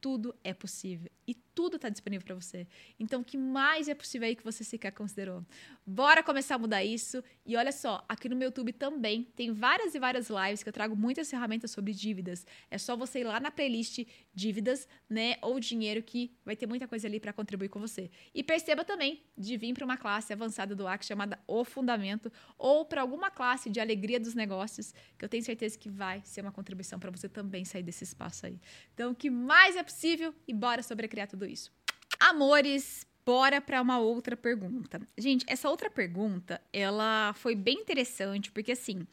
tudo 0.00 0.34
é 0.42 0.54
possível 0.54 1.10
e 1.26 1.34
tudo 1.34 1.76
está 1.76 1.90
disponível 1.90 2.24
para 2.24 2.34
você. 2.34 2.66
Então, 2.98 3.20
o 3.20 3.24
que 3.24 3.36
mais 3.36 3.86
é 3.86 3.94
possível 3.94 4.26
aí 4.26 4.34
que 4.34 4.44
você 4.44 4.64
sequer 4.64 4.92
considerou? 4.92 5.44
Bora 5.90 6.22
começar 6.22 6.56
a 6.56 6.58
mudar 6.58 6.84
isso. 6.84 7.24
E 7.46 7.56
olha 7.56 7.72
só, 7.72 8.04
aqui 8.06 8.28
no 8.28 8.36
meu 8.36 8.48
YouTube 8.48 8.74
também 8.74 9.22
tem 9.34 9.54
várias 9.54 9.94
e 9.94 9.98
várias 9.98 10.28
lives 10.28 10.62
que 10.62 10.68
eu 10.68 10.72
trago 10.72 10.94
muitas 10.94 11.30
ferramentas 11.30 11.70
sobre 11.70 11.94
dívidas. 11.94 12.46
É 12.70 12.76
só 12.76 12.94
você 12.94 13.20
ir 13.20 13.24
lá 13.24 13.40
na 13.40 13.50
playlist 13.50 14.06
dívidas, 14.34 14.86
né, 15.08 15.36
ou 15.40 15.58
dinheiro 15.58 16.02
que 16.02 16.36
vai 16.44 16.54
ter 16.54 16.66
muita 16.66 16.86
coisa 16.86 17.08
ali 17.08 17.18
para 17.18 17.32
contribuir 17.32 17.70
com 17.70 17.80
você. 17.80 18.10
E 18.34 18.44
perceba 18.44 18.84
também 18.84 19.22
de 19.34 19.56
vir 19.56 19.72
para 19.72 19.82
uma 19.82 19.96
classe 19.96 20.30
avançada 20.30 20.76
do 20.76 20.86
AC 20.86 21.04
chamada 21.04 21.38
O 21.46 21.64
Fundamento 21.64 22.30
ou 22.58 22.84
para 22.84 23.00
alguma 23.00 23.30
classe 23.30 23.70
de 23.70 23.80
alegria 23.80 24.20
dos 24.20 24.34
negócios, 24.34 24.92
que 25.16 25.24
eu 25.24 25.28
tenho 25.30 25.42
certeza 25.42 25.78
que 25.78 25.88
vai 25.88 26.20
ser 26.22 26.42
uma 26.42 26.52
contribuição 26.52 27.00
para 27.00 27.10
você 27.10 27.30
também 27.30 27.64
sair 27.64 27.82
desse 27.82 28.04
espaço 28.04 28.44
aí. 28.44 28.60
Então, 28.92 29.12
o 29.12 29.14
que 29.14 29.30
mais 29.30 29.74
é 29.74 29.82
possível 29.82 30.34
e 30.46 30.52
bora 30.52 30.82
sobrecriar 30.82 31.28
tudo 31.28 31.46
isso. 31.46 31.72
Amores, 32.20 33.06
bora 33.28 33.60
para 33.60 33.82
uma 33.82 33.98
outra 33.98 34.34
pergunta. 34.34 35.02
Gente, 35.18 35.44
essa 35.46 35.68
outra 35.68 35.90
pergunta, 35.90 36.58
ela 36.72 37.34
foi 37.34 37.54
bem 37.54 37.80
interessante, 37.80 38.50
porque 38.50 38.72
assim, 38.72 39.06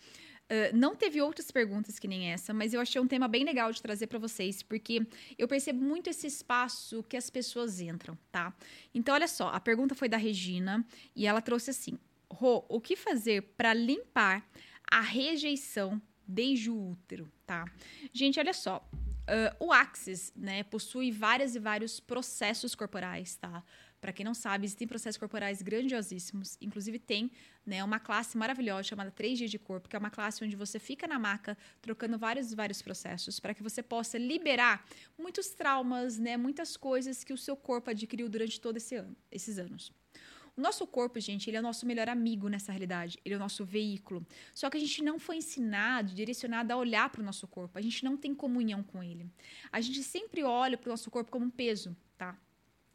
Uh, 0.46 0.70
não 0.78 0.96
teve 0.96 1.20
outras 1.20 1.50
perguntas 1.50 1.98
que 1.98 2.08
nem 2.08 2.32
essa, 2.32 2.54
mas 2.54 2.72
eu 2.72 2.80
achei 2.80 3.02
um 3.02 3.08
tema 3.08 3.28
bem 3.28 3.44
legal 3.44 3.72
de 3.72 3.82
trazer 3.82 4.06
para 4.06 4.20
vocês, 4.20 4.62
porque 4.62 5.02
eu 5.40 5.48
percebo 5.48 5.84
muito 5.84 6.08
esse 6.08 6.28
espaço 6.28 7.02
que 7.10 7.18
as 7.18 7.32
pessoas 7.32 7.82
entram, 7.82 8.16
tá? 8.32 8.54
Então, 8.94 9.16
olha 9.16 9.28
só, 9.28 9.48
a 9.48 9.60
pergunta 9.60 9.96
foi 9.96 10.08
da 10.08 10.18
Regina 10.18 10.86
e 11.16 11.26
ela 11.26 11.42
trouxe 11.42 11.72
assim: 11.72 11.98
Rô, 12.32 12.64
o 12.70 12.80
que 12.80 12.96
fazer 12.96 13.42
para 13.58 13.74
limpar 13.74 14.48
a 14.88 15.02
rejeição 15.02 16.00
desde 16.28 16.70
o 16.70 16.92
útero, 16.92 17.28
tá? 17.44 17.66
Gente, 18.14 18.40
olha 18.40 18.54
só, 18.54 18.88
Uh, 19.26 19.66
o 19.66 19.74
Axis, 19.74 20.32
né, 20.36 20.62
possui 20.64 21.12
várias 21.12 21.56
e 21.56 21.60
vários 21.60 22.00
processos 22.00 22.76
corporais, 22.76 23.36
tá? 23.36 23.64
Para 24.06 24.14
quem 24.14 24.24
não 24.24 24.36
sabe, 24.36 24.66
existem 24.68 24.88
processos 24.88 25.18
corporais 25.18 25.64
grandiosíssimos. 25.64 26.60
Inclusive 26.62 27.00
tem, 27.00 27.32
né, 27.66 27.84
uma 27.84 28.00
classe 28.00 28.38
maravilhosa 28.38 28.84
chamada 28.84 29.10
3 29.10 29.40
dias 29.40 29.50
de 29.50 29.58
corpo, 29.58 29.90
que 29.90 29.96
é 29.96 30.00
uma 30.00 30.12
classe 30.12 30.46
onde 30.46 30.56
você 30.56 30.78
fica 30.78 31.08
na 31.08 31.18
maca 31.18 31.58
trocando 31.82 32.16
vários 32.16 32.54
vários 32.54 32.84
processos 32.84 33.40
para 33.40 33.56
que 33.56 33.64
você 33.64 33.82
possa 33.82 34.20
liberar 34.20 34.86
muitos 35.18 35.48
traumas, 35.50 36.20
né, 36.20 36.38
muitas 36.38 36.78
coisas 36.78 37.24
que 37.24 37.34
o 37.34 37.38
seu 37.38 37.56
corpo 37.56 37.90
adquiriu 37.90 38.30
durante 38.30 38.62
todos 38.62 38.84
esse 38.84 38.96
ano, 38.96 39.16
esses 39.32 39.58
anos. 39.58 39.92
O 40.56 40.62
nosso 40.62 40.86
corpo, 40.86 41.20
gente, 41.20 41.50
ele 41.50 41.58
é 41.58 41.60
o 41.60 41.64
nosso 41.64 41.84
melhor 41.88 42.08
amigo 42.08 42.48
nessa 42.48 42.72
realidade. 42.72 43.18
Ele 43.26 43.34
é 43.34 43.38
o 43.38 43.40
nosso 43.40 43.66
veículo. 43.66 44.24
Só 44.54 44.70
que 44.70 44.78
a 44.78 44.80
gente 44.80 45.04
não 45.04 45.18
foi 45.18 45.38
ensinado, 45.38 46.14
direcionado 46.14 46.72
a 46.72 46.78
olhar 46.78 47.10
para 47.10 47.22
o 47.22 47.26
nosso 47.26 47.48
corpo. 47.48 47.80
A 47.80 47.82
gente 47.82 48.06
não 48.06 48.16
tem 48.16 48.36
comunhão 48.36 48.84
com 48.84 49.02
ele. 49.02 49.28
A 49.72 49.82
gente 49.82 50.04
sempre 50.04 50.44
olha 50.44 50.78
para 50.78 50.90
o 50.90 50.94
nosso 50.94 51.10
corpo 51.10 51.32
como 51.32 51.46
um 51.46 51.50
peso, 51.50 51.98
tá? 52.20 52.38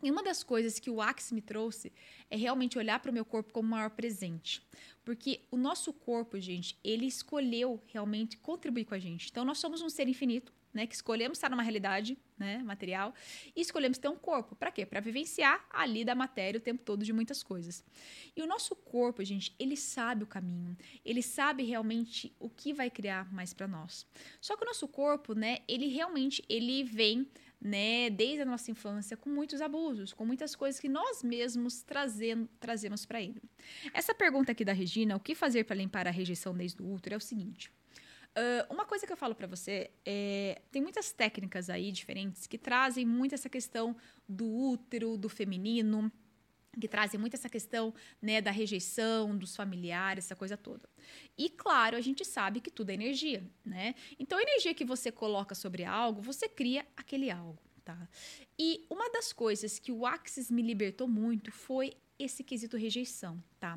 E 0.03 0.11
uma 0.11 0.23
das 0.23 0.43
coisas 0.43 0.79
que 0.79 0.91
o 0.91 1.01
Axe 1.01 1.35
me 1.35 1.41
trouxe 1.41 1.93
é 2.31 2.37
realmente 2.37 2.79
olhar 2.79 3.01
para 3.01 3.11
o 3.11 3.15
meu 3.15 3.25
corpo 3.25 3.53
como 3.53 3.69
o 3.69 3.71
maior 3.71 3.91
presente. 3.91 4.63
Porque 5.05 5.41
o 5.51 5.57
nosso 5.57 5.93
corpo, 5.93 6.39
gente, 6.41 6.79
ele 6.83 7.07
escolheu 7.07 7.83
realmente 7.87 8.37
contribuir 8.37 8.85
com 8.85 8.95
a 8.95 8.99
gente. 8.99 9.29
Então, 9.31 9.45
nós 9.45 9.59
somos 9.59 9.83
um 9.83 9.91
ser 9.91 10.09
infinito 10.09 10.53
né, 10.73 10.87
que 10.87 10.95
escolhemos 10.95 11.39
estar 11.39 11.51
numa 11.51 11.63
realidade 11.63 12.17
né, 12.39 12.59
material 12.59 13.15
e 13.55 13.61
escolhemos 13.61 13.99
ter 13.99 14.09
um 14.09 14.17
corpo. 14.17 14.55
Para 14.55 14.71
quê? 14.71 14.87
Para 14.87 15.01
vivenciar 15.01 15.65
ali 15.71 16.05
da 16.05 16.15
matéria 16.15 16.59
o 16.59 16.61
tempo 16.61 16.83
todo 16.83 17.05
de 17.05 17.13
muitas 17.13 17.43
coisas. 17.43 17.85
E 18.37 18.43
o 18.43 18.47
nosso 18.47 18.75
corpo, 18.75 19.23
gente, 19.25 19.55
ele 19.59 19.77
sabe 19.77 20.25
o 20.25 20.27
caminho, 20.27 20.77
ele 21.05 21.23
sabe 21.23 21.65
realmente 21.65 22.35
o 22.39 22.49
que 22.49 22.73
vai 22.73 22.91
criar 22.91 23.33
mais 23.33 23.53
para 23.53 23.67
nós. 23.67 24.07
Só 24.41 24.57
que 24.57 24.63
o 24.63 24.67
nosso 24.67 24.87
corpo, 24.89 25.35
né, 25.35 25.59
ele 25.69 25.89
realmente 25.89 26.45
ele 26.49 26.85
vem 26.85 27.29
né, 27.61 28.09
desde 28.09 28.42
a 28.42 28.44
nossa 28.44 28.70
infância 28.70 29.16
com 29.16 29.29
muitos 29.29 29.61
abusos, 29.61 30.12
com 30.12 30.25
muitas 30.25 30.57
coisas 30.57 30.81
que 30.81 30.88
nós 30.88 31.23
mesmos 31.23 31.83
trazendo, 31.83 32.49
trazemos 32.59 33.05
para 33.05 33.20
ele. 33.20 33.42
Essa 33.92 34.14
pergunta 34.14 34.53
aqui 34.53 34.64
da 34.64 34.73
Regina, 34.73 35.16
o 35.16 35.20
que 35.20 35.35
fazer 35.35 35.64
para 35.64 35.77
limpar 35.77 36.07
a 36.07 36.11
rejeição 36.11 36.55
desde 36.55 36.83
o 36.83 36.90
útero, 36.90 37.14
é 37.14 37.18
o 37.18 37.20
seguinte: 37.20 37.70
Uh, 38.31 38.73
uma 38.73 38.85
coisa 38.85 39.05
que 39.05 39.12
eu 39.12 39.16
falo 39.16 39.35
para 39.35 39.49
você 39.49 39.90
é 40.07 40.62
tem 40.70 40.81
muitas 40.81 41.11
técnicas 41.11 41.68
aí 41.68 41.90
diferentes 41.90 42.46
que 42.46 42.57
trazem 42.57 43.05
muito 43.05 43.35
essa 43.35 43.49
questão 43.49 43.96
do 44.29 44.46
útero, 44.46 45.16
do 45.16 45.29
feminino, 45.29 46.12
que 46.78 46.87
trazem 46.87 47.18
muito 47.18 47.35
essa 47.35 47.48
questão 47.48 47.92
né, 48.20 48.40
da 48.40 48.50
rejeição 48.50 49.37
dos 49.37 49.56
familiares, 49.56 50.26
essa 50.26 50.37
coisa 50.37 50.56
toda. 50.56 50.88
E 51.37 51.48
claro, 51.48 51.96
a 51.96 52.00
gente 52.00 52.24
sabe 52.24 52.61
que 52.61 52.70
tudo 52.70 52.90
é 52.90 52.94
energia, 52.94 53.44
né? 53.64 53.94
Então 54.18 54.38
a 54.38 54.42
energia 54.42 54.74
que 54.74 54.85
você 54.85 55.11
coloca 55.11 55.54
sobre 55.54 55.85
algo, 55.85 56.20
você 56.20 56.48
cria 56.48 56.87
aquele 56.96 57.30
algo, 57.30 57.59
tá? 57.85 58.09
E 58.59 58.87
uma 58.88 59.11
das 59.11 59.33
coisas 59.33 59.78
que 59.78 59.90
o 59.90 60.06
Axis 60.06 60.50
me 60.50 60.62
libertou 60.62 61.09
muito 61.09 61.50
foi 61.50 61.94
esse 62.18 62.44
quesito 62.44 62.76
rejeição, 62.76 63.42
tá? 63.59 63.74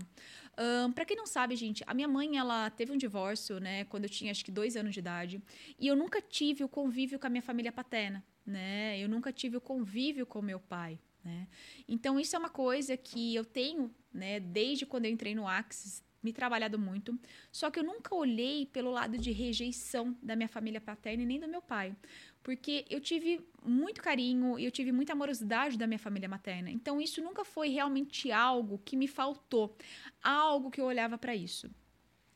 Um, 0.58 0.91
para 0.91 1.06
quem 1.06 1.15
não 1.15 1.25
sabe, 1.25 1.56
gente, 1.56 1.84
a 1.88 1.93
minha 1.93 2.08
mãe 2.08 2.38
ela 2.38 2.69
teve 2.69 2.91
um 2.91 2.97
divórcio, 2.97 3.60
né, 3.60 3.86
quando 3.86 4.03
eu 4.03 4.10
tinha 4.10 4.32
acho 4.32 4.43
que 4.43 4.51
dois 4.51 4.75
anos 4.75 4.93
de 4.93 4.99
idade, 4.99 5.41
e 5.79 5.88
eu 5.88 5.95
nunca 5.95 6.21
tive 6.21 6.63
o 6.63 6.69
convívio 6.69 7.17
com 7.17 7.25
a 7.25 7.29
minha 7.29 7.41
família 7.41 7.71
paterna, 7.71 8.23
né? 8.45 8.99
Eu 8.99 9.08
nunca 9.08 9.32
tive 9.32 9.58
o 9.58 9.62
convívio 9.62 10.25
com 10.25 10.41
meu 10.41 10.60
pai, 10.60 10.99
né? 11.24 11.48
Então 11.88 12.20
isso 12.20 12.36
é 12.36 12.40
uma 12.40 12.50
coisa 12.50 12.98
que 12.98 13.34
eu 13.36 13.46
tenho, 13.46 13.94
né, 14.14 14.40
desde 14.40 14.86
quando 14.86 15.06
eu 15.06 15.12
entrei 15.12 15.34
no 15.34 15.48
Axis, 15.48 16.04
me 16.22 16.32
trabalhado 16.32 16.80
muito, 16.80 17.20
só 17.52 17.70
que 17.70 17.78
eu 17.78 17.84
nunca 17.84 18.16
olhei 18.16 18.66
pelo 18.66 18.92
lado 18.92 19.18
de 19.18 19.32
rejeição 19.32 20.18
da 20.24 20.36
minha 20.38 20.48
família 20.48 20.80
paterna 20.80 21.24
e 21.24 21.26
nem 21.26 21.40
do 21.40 21.50
meu 21.50 21.62
pai 21.62 21.96
porque 22.44 22.86
eu 22.90 23.00
tive 23.00 23.42
muito 23.64 24.02
carinho 24.02 24.60
e 24.60 24.66
eu 24.66 24.72
tive 24.72 24.92
muita 24.92 25.14
amorosidade 25.14 25.78
da 25.78 25.88
minha 25.88 25.98
família 25.98 26.28
materna. 26.28 26.70
Então 26.70 27.00
isso 27.00 27.24
nunca 27.24 27.46
foi 27.46 27.70
realmente 27.70 28.32
algo 28.32 28.82
que 28.84 28.98
me 28.98 29.08
faltou, 29.08 29.76
algo 30.22 30.70
que 30.70 30.82
eu 30.82 30.86
olhava 30.86 31.18
para 31.18 31.34
isso. 31.34 31.72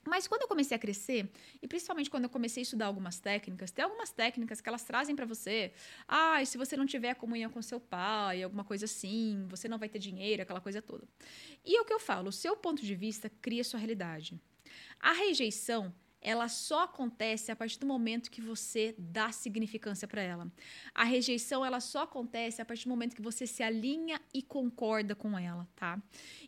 Mas 0.08 0.28
quando 0.28 0.44
eu 0.44 0.48
comecei 0.48 0.76
a 0.76 0.80
crescer, 0.80 1.30
e 1.62 1.68
principalmente 1.68 2.10
quando 2.10 2.24
eu 2.24 2.30
comecei 2.30 2.62
a 2.62 2.64
estudar 2.64 2.86
algumas 2.86 3.20
técnicas, 3.20 3.72
tem 3.72 3.84
algumas 3.84 4.12
técnicas 4.12 4.62
que 4.62 4.70
elas 4.70 4.84
trazem 4.84 5.16
para 5.16 5.26
você, 5.26 5.74
ah, 6.08 6.44
se 6.46 6.58
você 6.58 6.78
não 6.78 6.86
tiver 6.86 7.14
comunhão 7.16 7.52
com 7.52 7.62
seu 7.62 7.80
pai, 7.80 8.42
alguma 8.42 8.64
coisa 8.64 8.86
assim, 8.86 9.46
você 9.50 9.68
não 9.68 9.78
vai 9.78 9.90
ter 9.90 10.00
dinheiro, 10.00 10.42
aquela 10.42 10.62
coisa 10.62 10.82
toda. 10.82 11.08
E 11.66 11.78
é 11.78 11.82
o 11.82 11.86
que 11.86 11.94
eu 11.94 12.00
falo, 12.00 12.30
o 12.30 12.32
seu 12.32 12.56
ponto 12.56 12.82
de 12.82 12.96
vista 12.96 13.30
cria 13.42 13.64
sua 13.64 13.80
realidade. 13.80 14.40
A 15.00 15.12
rejeição 15.12 15.94
ela 16.22 16.48
só 16.50 16.84
acontece 16.84 17.52
a 17.52 17.56
partir 17.56 17.80
do 17.80 17.86
momento 17.86 18.32
que 18.32 18.42
você 18.42 18.96
dá 18.98 19.32
significância 19.32 20.08
para 20.08 20.22
ela. 20.22 20.52
A 20.94 21.04
rejeição 21.04 21.66
ela 21.66 21.80
só 21.80 22.04
acontece 22.04 22.62
a 22.62 22.66
partir 22.66 22.86
do 22.86 22.90
momento 22.90 23.16
que 23.16 23.22
você 23.22 23.46
se 23.46 23.64
alinha 23.64 24.20
e 24.34 24.42
concorda 24.42 25.16
com 25.16 25.38
ela, 25.38 25.68
tá? 25.76 26.02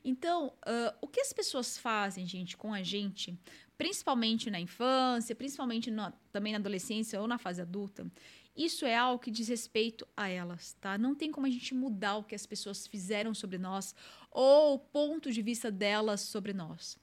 Então, 0.04 0.48
uh, 0.48 0.98
o 1.02 1.08
que 1.08 1.22
as 1.22 1.32
pessoas 1.32 1.78
fazem, 1.78 2.26
gente, 2.26 2.58
com 2.58 2.74
a 2.74 2.82
gente, 2.82 3.38
principalmente 3.78 4.50
na 4.50 4.60
infância, 4.60 5.36
principalmente 5.36 5.92
também 6.32 6.54
na 6.54 6.60
adolescência 6.60 7.22
ou 7.22 7.28
na 7.28 7.38
fase 7.38 7.62
adulta, 7.62 8.12
isso 8.56 8.86
é 8.86 8.94
algo 8.94 9.24
que 9.24 9.32
diz 9.32 9.48
respeito 9.48 10.06
a 10.18 10.28
elas, 10.28 10.76
tá? 10.82 10.98
Não 10.98 11.16
tem 11.16 11.32
como 11.32 11.48
a 11.48 11.50
gente 11.50 11.74
mudar 11.74 12.18
o 12.18 12.24
que 12.26 12.36
as 12.36 12.46
pessoas 12.46 12.86
fizeram 12.86 13.34
sobre 13.34 13.58
nós 13.58 13.96
ou 14.30 14.74
o 14.74 14.80
ponto 14.80 15.32
de 15.32 15.42
vista 15.42 15.72
delas 15.72 16.20
sobre 16.20 16.52
nós. 16.52 17.00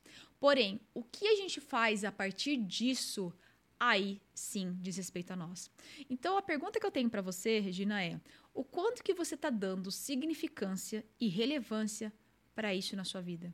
Porém, 0.46 0.80
o 0.94 1.02
que 1.02 1.26
a 1.26 1.34
gente 1.34 1.60
faz 1.60 2.04
a 2.04 2.12
partir 2.12 2.56
disso, 2.56 3.32
aí 3.80 4.22
sim 4.32 4.78
diz 4.80 4.96
respeito 4.96 5.32
a 5.32 5.36
nós. 5.36 5.68
Então 6.08 6.38
a 6.38 6.40
pergunta 6.40 6.78
que 6.78 6.86
eu 6.86 6.90
tenho 6.92 7.10
para 7.10 7.20
você, 7.20 7.58
Regina, 7.58 8.00
é: 8.00 8.20
o 8.54 8.62
quanto 8.62 9.02
que 9.02 9.12
você 9.12 9.34
está 9.34 9.50
dando 9.50 9.90
significância 9.90 11.04
e 11.18 11.26
relevância 11.26 12.12
para 12.54 12.72
isso 12.72 12.94
na 12.94 13.02
sua 13.02 13.20
vida 13.20 13.52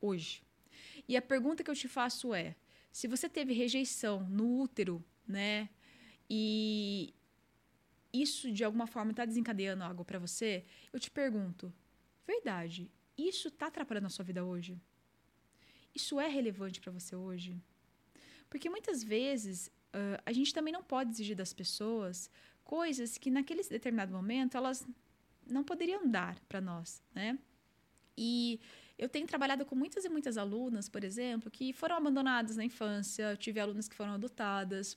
hoje? 0.00 0.42
E 1.06 1.16
a 1.16 1.22
pergunta 1.22 1.62
que 1.62 1.70
eu 1.70 1.74
te 1.76 1.86
faço 1.86 2.34
é: 2.34 2.56
se 2.90 3.06
você 3.06 3.28
teve 3.28 3.52
rejeição 3.52 4.28
no 4.28 4.60
útero, 4.60 5.04
né, 5.24 5.68
e 6.28 7.14
isso 8.12 8.50
de 8.50 8.64
alguma 8.64 8.88
forma 8.88 9.12
está 9.12 9.24
desencadeando 9.24 9.84
algo 9.84 10.04
para 10.04 10.18
você, 10.18 10.64
eu 10.92 10.98
te 10.98 11.12
pergunto: 11.12 11.72
verdade, 12.26 12.90
isso 13.16 13.46
está 13.46 13.68
atrapalhando 13.68 14.08
a 14.08 14.10
sua 14.10 14.24
vida 14.24 14.44
hoje? 14.44 14.76
Isso 15.94 16.20
é 16.20 16.28
relevante 16.28 16.80
para 16.80 16.90
você 16.90 17.14
hoje? 17.14 17.56
Porque 18.50 18.68
muitas 18.68 19.02
vezes 19.02 19.68
uh, 19.94 20.20
a 20.24 20.32
gente 20.32 20.52
também 20.52 20.72
não 20.72 20.82
pode 20.82 21.10
exigir 21.10 21.36
das 21.36 21.52
pessoas 21.52 22.30
coisas 22.64 23.18
que 23.18 23.30
naquele 23.30 23.62
determinado 23.62 24.12
momento 24.12 24.56
elas 24.56 24.86
não 25.46 25.62
poderiam 25.62 26.08
dar 26.08 26.38
para 26.48 26.60
nós, 26.60 27.02
né? 27.14 27.38
E 28.16 28.60
eu 28.96 29.08
tenho 29.08 29.26
trabalhado 29.26 29.64
com 29.64 29.74
muitas 29.74 30.04
e 30.04 30.08
muitas 30.08 30.36
alunas, 30.36 30.88
por 30.88 31.04
exemplo, 31.04 31.50
que 31.50 31.72
foram 31.72 31.96
abandonadas 31.96 32.56
na 32.56 32.64
infância, 32.64 33.30
eu 33.30 33.36
tive 33.36 33.60
alunas 33.60 33.88
que 33.88 33.94
foram 33.94 34.12
adotadas. 34.12 34.96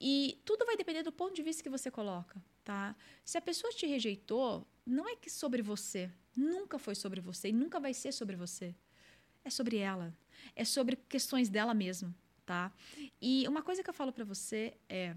E 0.00 0.40
tudo 0.44 0.64
vai 0.64 0.76
depender 0.76 1.02
do 1.02 1.12
ponto 1.12 1.34
de 1.34 1.42
vista 1.42 1.62
que 1.62 1.68
você 1.68 1.90
coloca, 1.90 2.42
tá? 2.64 2.96
Se 3.24 3.38
a 3.38 3.40
pessoa 3.40 3.72
te 3.72 3.86
rejeitou, 3.86 4.66
não 4.84 5.08
é 5.08 5.14
que 5.14 5.30
sobre 5.30 5.62
você, 5.62 6.10
nunca 6.36 6.78
foi 6.78 6.94
sobre 6.94 7.20
você 7.20 7.48
e 7.48 7.52
nunca 7.52 7.78
vai 7.78 7.94
ser 7.94 8.12
sobre 8.12 8.34
você. 8.34 8.74
É 9.44 9.50
sobre 9.50 9.78
ela, 9.78 10.14
é 10.54 10.64
sobre 10.64 10.96
questões 10.96 11.48
dela 11.48 11.74
mesma, 11.74 12.14
tá? 12.44 12.72
E 13.20 13.46
uma 13.48 13.62
coisa 13.62 13.82
que 13.82 13.88
eu 13.88 13.94
falo 13.94 14.12
para 14.12 14.24
você 14.24 14.76
é 14.88 15.14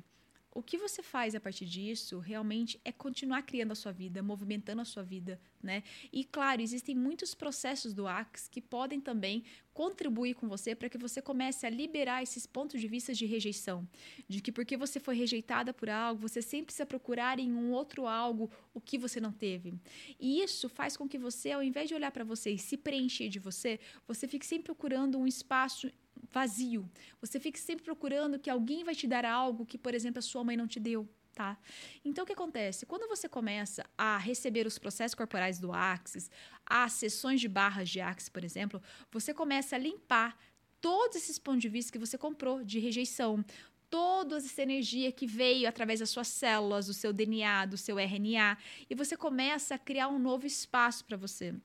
o 0.55 0.61
que 0.61 0.77
você 0.77 1.01
faz 1.01 1.33
a 1.33 1.39
partir 1.39 1.65
disso 1.65 2.19
realmente 2.19 2.79
é 2.85 2.91
continuar 2.91 3.41
criando 3.41 3.71
a 3.71 3.75
sua 3.75 3.91
vida, 3.91 4.21
movimentando 4.21 4.81
a 4.81 4.85
sua 4.85 5.01
vida, 5.01 5.39
né? 5.61 5.83
E 6.11 6.23
claro, 6.23 6.61
existem 6.61 6.95
muitos 6.95 7.33
processos 7.33 7.93
do 7.93 8.07
Axe 8.07 8.49
que 8.49 8.61
podem 8.61 9.01
também 9.01 9.43
contribuir 9.73 10.35
com 10.35 10.47
você 10.47 10.75
para 10.75 10.87
que 10.87 10.97
você 10.97 11.21
comece 11.21 11.65
a 11.65 11.69
liberar 11.69 12.21
esses 12.21 12.45
pontos 12.45 12.79
de 12.79 12.87
vista 12.87 13.13
de 13.13 13.25
rejeição, 13.25 13.87
de 14.27 14.39
que 14.41 14.51
porque 14.51 14.77
você 14.77 14.99
foi 14.99 15.15
rejeitada 15.15 15.73
por 15.73 15.89
algo, 15.89 16.21
você 16.21 16.41
sempre 16.41 16.67
precisa 16.67 16.85
procurar 16.85 17.39
em 17.39 17.51
um 17.51 17.71
outro 17.71 18.05
algo 18.05 18.51
o 18.73 18.79
que 18.79 18.97
você 18.97 19.19
não 19.19 19.31
teve. 19.31 19.73
E 20.19 20.41
isso 20.41 20.69
faz 20.69 20.95
com 20.95 21.09
que 21.09 21.17
você, 21.17 21.51
ao 21.51 21.63
invés 21.63 21.89
de 21.89 21.95
olhar 21.95 22.11
para 22.11 22.23
você 22.23 22.51
e 22.51 22.59
se 22.59 22.77
preencher 22.77 23.29
de 23.29 23.39
você, 23.39 23.79
você 24.07 24.27
fique 24.27 24.45
sempre 24.45 24.65
procurando 24.65 25.17
um 25.17 25.25
espaço 25.25 25.89
vazio. 26.31 26.89
Você 27.21 27.39
fica 27.39 27.59
sempre 27.59 27.83
procurando 27.83 28.39
que 28.39 28.49
alguém 28.49 28.83
vai 28.83 28.95
te 28.95 29.07
dar 29.07 29.25
algo 29.25 29.65
que, 29.65 29.77
por 29.77 29.93
exemplo, 29.93 30.19
a 30.19 30.21
sua 30.21 30.43
mãe 30.43 30.57
não 30.57 30.67
te 30.67 30.79
deu. 30.79 31.07
Tá? 31.33 31.57
Então, 32.05 32.23
o 32.23 32.27
que 32.27 32.33
acontece? 32.33 32.85
Quando 32.85 33.07
você 33.07 33.27
começa 33.27 33.83
a 33.97 34.19
receber 34.19 34.67
os 34.67 34.77
processos 34.77 35.15
corporais 35.15 35.57
do 35.57 35.73
Axis, 35.73 36.29
as 36.63 36.93
sessões 36.93 37.41
de 37.41 37.47
barras 37.47 37.89
de 37.89 37.99
Axis, 37.99 38.29
por 38.29 38.43
exemplo, 38.43 38.79
você 39.11 39.33
começa 39.33 39.75
a 39.75 39.79
limpar 39.79 40.37
todos 40.79 41.17
esses 41.17 41.39
pontos 41.39 41.63
de 41.63 41.69
vista 41.69 41.91
que 41.91 41.97
você 41.97 42.19
comprou 42.19 42.63
de 42.63 42.77
rejeição, 42.77 43.43
toda 43.89 44.37
essa 44.37 44.61
energia 44.61 45.11
que 45.11 45.25
veio 45.25 45.67
através 45.67 46.01
das 46.01 46.09
suas 46.09 46.27
células, 46.27 46.85
do 46.85 46.93
seu 46.93 47.11
DNA, 47.11 47.65
do 47.65 47.77
seu 47.77 47.97
RNA, 47.97 48.57
e 48.89 48.93
você 48.93 49.17
começa 49.17 49.75
a 49.75 49.79
criar 49.79 50.09
um 50.09 50.19
novo 50.19 50.45
espaço 50.45 51.03
para 51.05 51.17
você. 51.17 51.55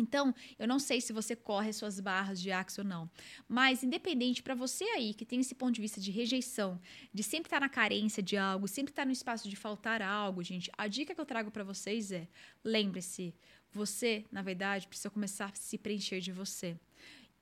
Então, 0.00 0.34
eu 0.58 0.66
não 0.66 0.78
sei 0.78 1.00
se 1.00 1.12
você 1.12 1.36
corre 1.36 1.72
suas 1.72 2.00
barras 2.00 2.40
de 2.40 2.50
axo 2.50 2.80
ou 2.80 2.86
não, 2.86 3.10
mas 3.46 3.84
independente 3.84 4.42
para 4.42 4.54
você 4.54 4.84
aí 4.84 5.12
que 5.12 5.26
tem 5.26 5.40
esse 5.40 5.54
ponto 5.54 5.74
de 5.74 5.80
vista 5.80 6.00
de 6.00 6.10
rejeição, 6.10 6.80
de 7.12 7.22
sempre 7.22 7.48
estar 7.48 7.58
tá 7.58 7.66
na 7.66 7.68
carência 7.68 8.22
de 8.22 8.36
algo, 8.36 8.66
sempre 8.66 8.92
estar 8.92 9.02
tá 9.02 9.06
no 9.06 9.12
espaço 9.12 9.48
de 9.48 9.56
faltar 9.56 10.00
algo, 10.00 10.42
gente, 10.42 10.70
a 10.76 10.88
dica 10.88 11.14
que 11.14 11.20
eu 11.20 11.26
trago 11.26 11.50
para 11.50 11.62
vocês 11.62 12.10
é: 12.10 12.26
lembre-se, 12.64 13.34
você, 13.70 14.24
na 14.32 14.42
verdade, 14.42 14.88
precisa 14.88 15.10
começar 15.10 15.46
a 15.46 15.54
se 15.54 15.76
preencher 15.76 16.20
de 16.20 16.32
você 16.32 16.76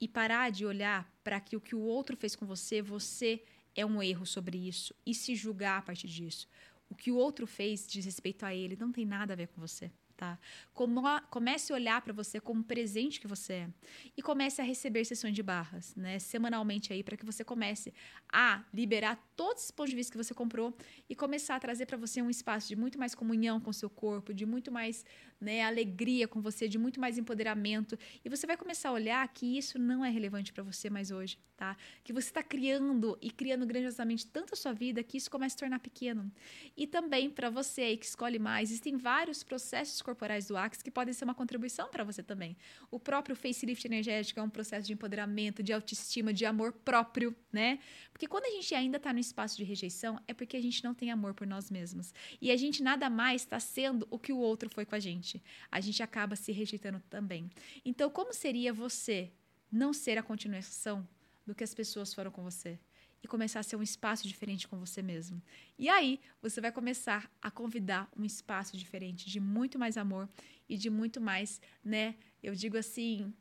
e 0.01 0.09
parar 0.09 0.51
de 0.51 0.67
olhar 0.67 1.11
para 1.23 1.41
que 1.41 1.57
o 1.57 1.61
que 1.61 1.75
o 1.75 1.81
outro 1.81 2.17
fez 2.17 2.35
com 2.35 2.45
você, 2.45 2.83
você 2.83 3.43
é 3.75 3.87
um 3.87 4.03
erro 4.03 4.27
sobre 4.27 4.59
isso 4.59 4.93
e 5.07 5.15
se 5.15 5.35
julgar 5.37 5.79
a 5.79 5.83
partir 5.83 6.09
disso. 6.09 6.49
O 6.91 6.95
que 6.95 7.11
o 7.11 7.17
outro 7.17 7.47
fez 7.47 7.87
diz 7.87 8.05
respeito 8.05 8.45
a 8.45 8.55
ele, 8.55 8.77
não 8.77 8.91
tem 8.91 9.05
nada 9.07 9.33
a 9.33 9.37
ver 9.37 9.49
com 9.49 9.61
você 9.61 9.91
tá? 10.19 10.37
Comece 11.31 11.73
a 11.73 11.77
olhar 11.77 12.03
para 12.03 12.13
você 12.13 12.41
como 12.41 12.63
presente 12.65 13.21
que 13.21 13.29
você 13.29 13.53
é 13.53 13.69
e 14.17 14.21
comece 14.21 14.61
a 14.61 14.65
receber 14.65 15.05
sessões 15.05 15.33
de 15.33 15.43
barras, 15.43 15.95
né? 15.95 16.19
Semanalmente 16.19 16.93
aí 16.93 17.05
para 17.05 17.17
que 17.17 17.25
você 17.25 17.45
comece 17.45 17.95
a 18.31 18.65
liberar 18.75 19.17
todos 19.37 19.67
os 19.67 19.71
pontos 19.71 19.91
de 19.91 19.97
vista 19.97 20.11
que 20.11 20.19
você 20.19 20.35
comprou 20.35 20.77
e 21.09 21.15
começar 21.15 21.55
a 21.55 21.61
trazer 21.61 21.87
para 21.87 21.97
você 21.97 22.21
um 22.21 22.29
espaço 22.29 22.67
de 22.67 22.75
muito 22.75 22.99
mais 22.99 23.15
comunhão 23.15 23.61
com 23.61 23.71
o 23.71 23.75
seu 23.75 23.89
corpo, 23.89 24.35
de 24.35 24.45
muito 24.45 24.73
mais 24.73 25.05
né, 25.41 25.63
alegria 25.63 26.27
com 26.27 26.41
você, 26.41 26.69
de 26.69 26.79
muito 26.79 27.01
mais 27.01 27.17
empoderamento. 27.17 27.99
E 28.25 28.29
você 28.29 28.47
vai 28.47 28.57
começar 28.57 28.89
a 28.89 28.93
olhar 28.93 29.27
que 29.29 29.59
isso 29.59 29.79
não 29.79 30.05
é 30.05 30.11
relevante 30.11 30.53
para 30.53 30.63
você 30.63 30.91
mais 30.91 31.11
hoje, 31.11 31.39
tá? 31.57 31.77
Que 32.03 32.13
você 32.13 32.29
está 32.29 32.43
criando 32.43 33.17
e 33.23 33.31
criando 33.31 33.65
grandiosamente 33.65 34.27
tanto 34.27 34.55
a 34.55 34.57
sua 34.57 34.73
vida 34.73 35.03
que 35.03 35.17
isso 35.17 35.31
começa 35.31 35.55
a 35.55 35.57
se 35.57 35.57
tornar 35.59 35.79
pequeno. 35.79 36.31
E 36.77 36.87
também 36.87 37.31
para 37.31 37.51
você 37.51 37.83
aí 37.83 37.97
que 37.97 38.07
escolhe 38.07 38.39
mais, 38.39 38.71
existem 38.71 38.97
vários 38.97 39.43
processos 39.43 40.03
corporais 40.03 40.49
do 40.49 40.57
Axis 40.57 40.83
que 40.83 40.91
podem 40.91 41.15
ser 41.15 41.25
uma 41.25 41.35
contribuição 41.35 41.89
para 41.89 42.03
você 42.03 42.23
também. 42.23 42.57
O 42.91 42.99
próprio 42.99 43.37
facelift 43.37 43.87
energético 43.87 44.41
é 44.41 44.43
um 44.43 44.51
processo 44.51 44.87
de 44.87 44.93
empoderamento, 44.93 45.63
de 45.63 45.73
autoestima, 45.73 46.33
de 46.33 46.45
amor 46.45 46.73
próprio, 46.73 47.35
né? 47.53 47.79
Porque 48.13 48.27
quando 48.27 48.45
a 48.45 48.51
gente 48.51 48.75
ainda 48.75 48.97
está 48.97 49.13
no 49.13 49.21
espaço 49.21 49.57
de 49.57 49.63
rejeição, 49.63 50.19
é 50.27 50.35
porque 50.35 50.57
a 50.57 50.61
gente 50.61 50.83
não 50.83 50.95
tem 50.95 51.11
amor 51.11 51.35
por 51.35 51.47
nós 51.47 51.71
mesmos. 51.71 52.13
E 52.41 52.51
a 52.51 52.57
gente 52.57 52.83
nada 52.83 53.09
mais 53.09 53.43
está 53.43 53.61
sendo 53.61 54.07
o 54.11 54.19
que 54.19 54.33
o 54.33 54.39
outro 54.39 54.69
foi 54.69 54.85
com 54.85 54.97
a 54.97 54.99
gente 54.99 55.28
gente, 55.29 55.43
a 55.71 55.81
gente 55.81 56.03
acaba 56.03 56.35
se 56.35 56.53
rejeitando 56.53 57.03
também. 57.11 57.51
Então, 57.85 58.09
como 58.11 58.33
seria 58.33 58.73
você 58.73 59.31
não 59.71 59.93
ser 59.93 60.17
a 60.17 60.23
continuação 60.23 61.07
do 61.47 61.55
que 61.55 61.65
as 61.65 61.75
pessoas 61.75 62.15
foram 62.15 62.31
com 62.31 62.43
você? 62.43 62.79
E 63.23 63.27
começar 63.27 63.61
a 63.61 63.65
ser 63.65 63.77
um 63.77 63.83
espaço 63.83 64.29
diferente 64.29 64.69
com 64.69 64.79
você 64.79 65.03
mesmo. 65.03 65.43
E 65.77 65.89
aí, 65.89 66.21
você 66.41 66.61
vai 66.61 66.71
começar 66.71 67.31
a 67.43 67.51
convidar 67.51 68.09
um 68.17 68.25
espaço 68.25 68.77
diferente, 68.77 69.29
de 69.29 69.41
muito 69.41 69.79
mais 69.79 69.97
amor 69.97 70.29
e 70.69 70.77
de 70.77 70.89
muito 70.89 71.21
mais, 71.21 71.61
né? 71.85 72.15
Eu 72.41 72.55
digo 72.55 72.77
assim, 72.77 73.35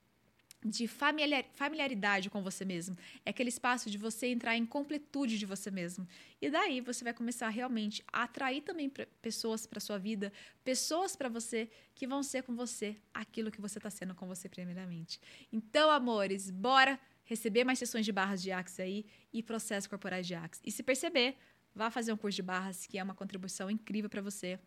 de 0.66 0.88
familiaridade 0.88 2.30
com 2.30 2.42
você 2.42 2.66
mesmo. 2.66 2.98
É 3.26 3.30
aquele 3.30 3.50
espaço 3.50 3.90
de 3.90 3.98
você 3.98 4.28
entrar 4.28 4.56
em 4.56 4.66
completude 4.66 5.38
de 5.38 5.46
você 5.46 5.70
mesmo. 5.70 6.08
E 6.42 6.50
daí 6.50 6.82
você 6.82 7.04
vai 7.04 7.14
começar 7.14 7.50
realmente 7.50 8.04
a 8.12 8.24
atrair 8.24 8.62
também 8.62 8.92
pessoas 9.22 9.66
para 9.66 9.80
sua 9.80 9.98
vida, 9.98 10.32
pessoas 10.64 11.16
para 11.16 11.30
você 11.30 11.70
que 11.94 12.08
vão 12.08 12.24
ser 12.24 12.44
com 12.44 12.56
você 12.56 12.98
aquilo 13.14 13.52
que 13.52 13.62
você 13.62 13.78
está 13.78 13.90
sendo 13.90 14.16
com 14.16 14.28
você 14.28 14.50
primeiramente. 14.50 15.20
Então, 15.52 15.90
amores, 15.90 16.50
bora 16.50 17.00
receber 17.24 17.64
mais 17.64 17.78
sessões 17.80 18.06
de 18.06 18.12
barras 18.12 18.42
de 18.42 18.52
Axis 18.52 18.80
aí 18.80 19.06
e 19.32 19.44
processos 19.44 19.88
corporais 19.88 20.26
de 20.26 20.34
Axis. 20.34 20.62
E 20.66 20.72
se 20.72 20.82
perceber, 20.82 21.38
vá 21.76 21.92
fazer 21.92 22.12
um 22.14 22.18
curso 22.18 22.36
de 22.36 22.42
barras, 22.42 22.86
que 22.86 22.98
é 22.98 23.04
uma 23.04 23.14
contribuição 23.14 23.70
incrível 23.70 24.10
para 24.10 24.22
você 24.22 24.60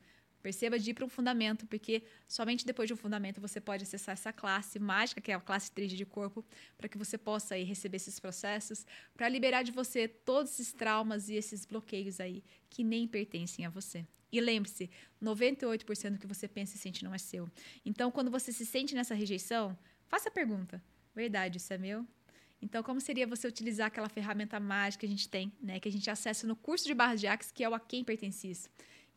Perceba 0.42 0.79
de 0.79 0.90
ir 0.90 0.94
para 0.94 1.05
um 1.05 1.09
fundamento, 1.09 1.66
porque 1.66 2.03
somente 2.26 2.64
depois 2.64 2.87
de 2.87 2.94
um 2.94 2.96
fundamento 2.96 3.40
você 3.40 3.61
pode 3.61 3.83
acessar 3.85 4.14
essa 4.14 4.33
classe 4.33 4.79
mágica, 4.79 5.20
que 5.20 5.31
é 5.31 5.35
a 5.35 5.40
classe 5.40 5.70
3 5.72 5.92
de 5.92 6.07
corpo, 6.07 6.44
para 6.79 6.88
que 6.88 6.96
você 6.96 7.18
possa 7.18 7.55
aí 7.55 7.62
receber 7.62 7.96
esses 7.96 8.18
processos, 8.18 8.87
para 9.14 9.29
liberar 9.29 9.62
de 9.62 9.72
você 9.72 10.09
todos 10.09 10.53
esses 10.53 10.72
traumas 10.72 11.29
e 11.29 11.35
esses 11.35 11.66
bloqueios 11.66 12.20
aí 12.20 12.42
que 12.68 12.83
nem 12.83 13.07
pertencem 13.07 13.66
a 13.66 13.70
você. 13.70 14.07
E 14.33 14.40
lembre-se, 14.40 14.88
98% 15.22 16.12
do 16.12 16.18
que 16.18 16.26
você 16.26 16.46
pensa 16.46 16.76
e 16.76 16.79
sente 16.79 17.05
não 17.05 17.12
é 17.12 17.18
seu. 17.18 17.48
Então, 17.85 18.11
quando 18.11 18.31
você 18.31 18.53
se 18.53 18.64
sente 18.64 18.94
nessa 18.94 19.14
rejeição, 19.14 19.76
faça 20.07 20.29
a 20.29 20.33
pergunta: 20.33 20.83
verdade, 21.14 21.59
isso 21.59 21.72
é 21.72 21.79
meu? 21.79 22.07
Então, 22.62 22.83
como 22.83 23.00
seria 23.00 23.26
você 23.26 23.48
utilizar 23.48 23.87
aquela 23.87 24.09
ferramenta 24.09 24.61
mágica 24.61 25.00
que 25.00 25.07
a 25.07 25.09
gente 25.09 25.29
tem, 25.29 25.53
né, 25.61 25.81
que 25.81 25.88
a 25.88 25.92
gente 25.92 26.09
acessa 26.11 26.46
no 26.46 26.55
curso 26.55 26.87
de 26.87 26.94
barras 26.94 27.20
de 27.20 27.26
Axis, 27.26 27.50
que 27.50 27.64
é 27.64 27.68
o 27.68 27.74
A 27.74 27.81
Quem 27.81 28.05
Pertence 28.05 28.50
Isso? 28.50 28.68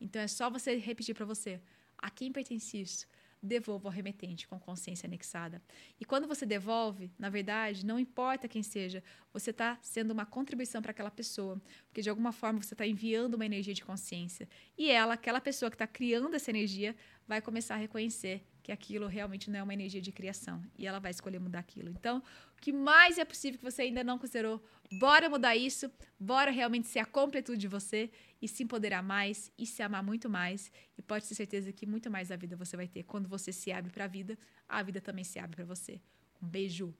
Então 0.04 0.20
é 0.20 0.28
só 0.28 0.50
você 0.50 0.76
repetir 0.76 1.14
para 1.14 1.24
você: 1.24 1.60
a 1.96 2.10
quem 2.10 2.30
pertence 2.30 2.80
isso? 2.80 3.06
Devolva 3.42 3.88
ao 3.88 3.92
remetente 3.92 4.46
com 4.46 4.58
consciência 4.58 5.06
anexada. 5.06 5.62
E 5.98 6.04
quando 6.04 6.28
você 6.28 6.46
devolve, 6.46 7.10
na 7.18 7.28
verdade, 7.28 7.84
não 7.84 7.98
importa 7.98 8.48
quem 8.48 8.62
seja, 8.62 9.02
você 9.32 9.50
está 9.50 9.78
sendo 9.82 10.12
uma 10.12 10.24
contribuição 10.24 10.80
para 10.80 10.92
aquela 10.92 11.10
pessoa, 11.10 11.60
porque 11.86 12.00
de 12.00 12.08
alguma 12.08 12.32
forma 12.32 12.62
você 12.62 12.74
está 12.74 12.86
enviando 12.86 13.34
uma 13.34 13.44
energia 13.44 13.74
de 13.74 13.84
consciência. 13.84 14.48
E 14.78 14.90
ela, 14.90 15.14
aquela 15.14 15.40
pessoa 15.40 15.70
que 15.70 15.74
está 15.74 15.86
criando 15.86 16.34
essa 16.34 16.50
energia, 16.50 16.94
vai 17.26 17.40
começar 17.42 17.74
a 17.74 17.78
reconhecer 17.78 18.46
que 18.64 18.72
aquilo 18.72 19.06
realmente 19.06 19.50
não 19.50 19.60
é 19.60 19.62
uma 19.62 19.74
energia 19.74 20.00
de 20.00 20.10
criação 20.10 20.64
e 20.78 20.86
ela 20.86 20.98
vai 20.98 21.10
escolher 21.10 21.38
mudar 21.38 21.58
aquilo. 21.58 21.90
Então, 21.90 22.22
o 22.56 22.60
que 22.62 22.72
mais 22.72 23.18
é 23.18 23.24
possível 23.24 23.58
que 23.58 23.64
você 23.64 23.82
ainda 23.82 24.02
não 24.02 24.18
considerou, 24.18 24.64
bora 24.90 25.28
mudar 25.28 25.54
isso, 25.54 25.92
bora 26.18 26.50
realmente 26.50 26.88
ser 26.88 27.00
a 27.00 27.04
completude 27.04 27.58
de 27.58 27.68
você 27.68 28.10
e 28.40 28.48
se 28.48 28.62
empoderar 28.62 29.02
mais 29.02 29.52
e 29.58 29.66
se 29.66 29.82
amar 29.82 30.02
muito 30.02 30.30
mais. 30.30 30.72
E 30.96 31.02
pode 31.02 31.28
ter 31.28 31.34
certeza 31.34 31.70
que 31.74 31.84
muito 31.84 32.10
mais 32.10 32.28
da 32.28 32.36
vida 32.36 32.56
você 32.56 32.74
vai 32.74 32.88
ter 32.88 33.02
quando 33.02 33.28
você 33.28 33.52
se 33.52 33.70
abre 33.70 33.92
para 33.92 34.06
a 34.06 34.08
vida, 34.08 34.38
a 34.66 34.82
vida 34.82 34.98
também 34.98 35.24
se 35.24 35.38
abre 35.38 35.56
para 35.56 35.66
você. 35.66 36.00
Um 36.42 36.48
beijo. 36.48 36.94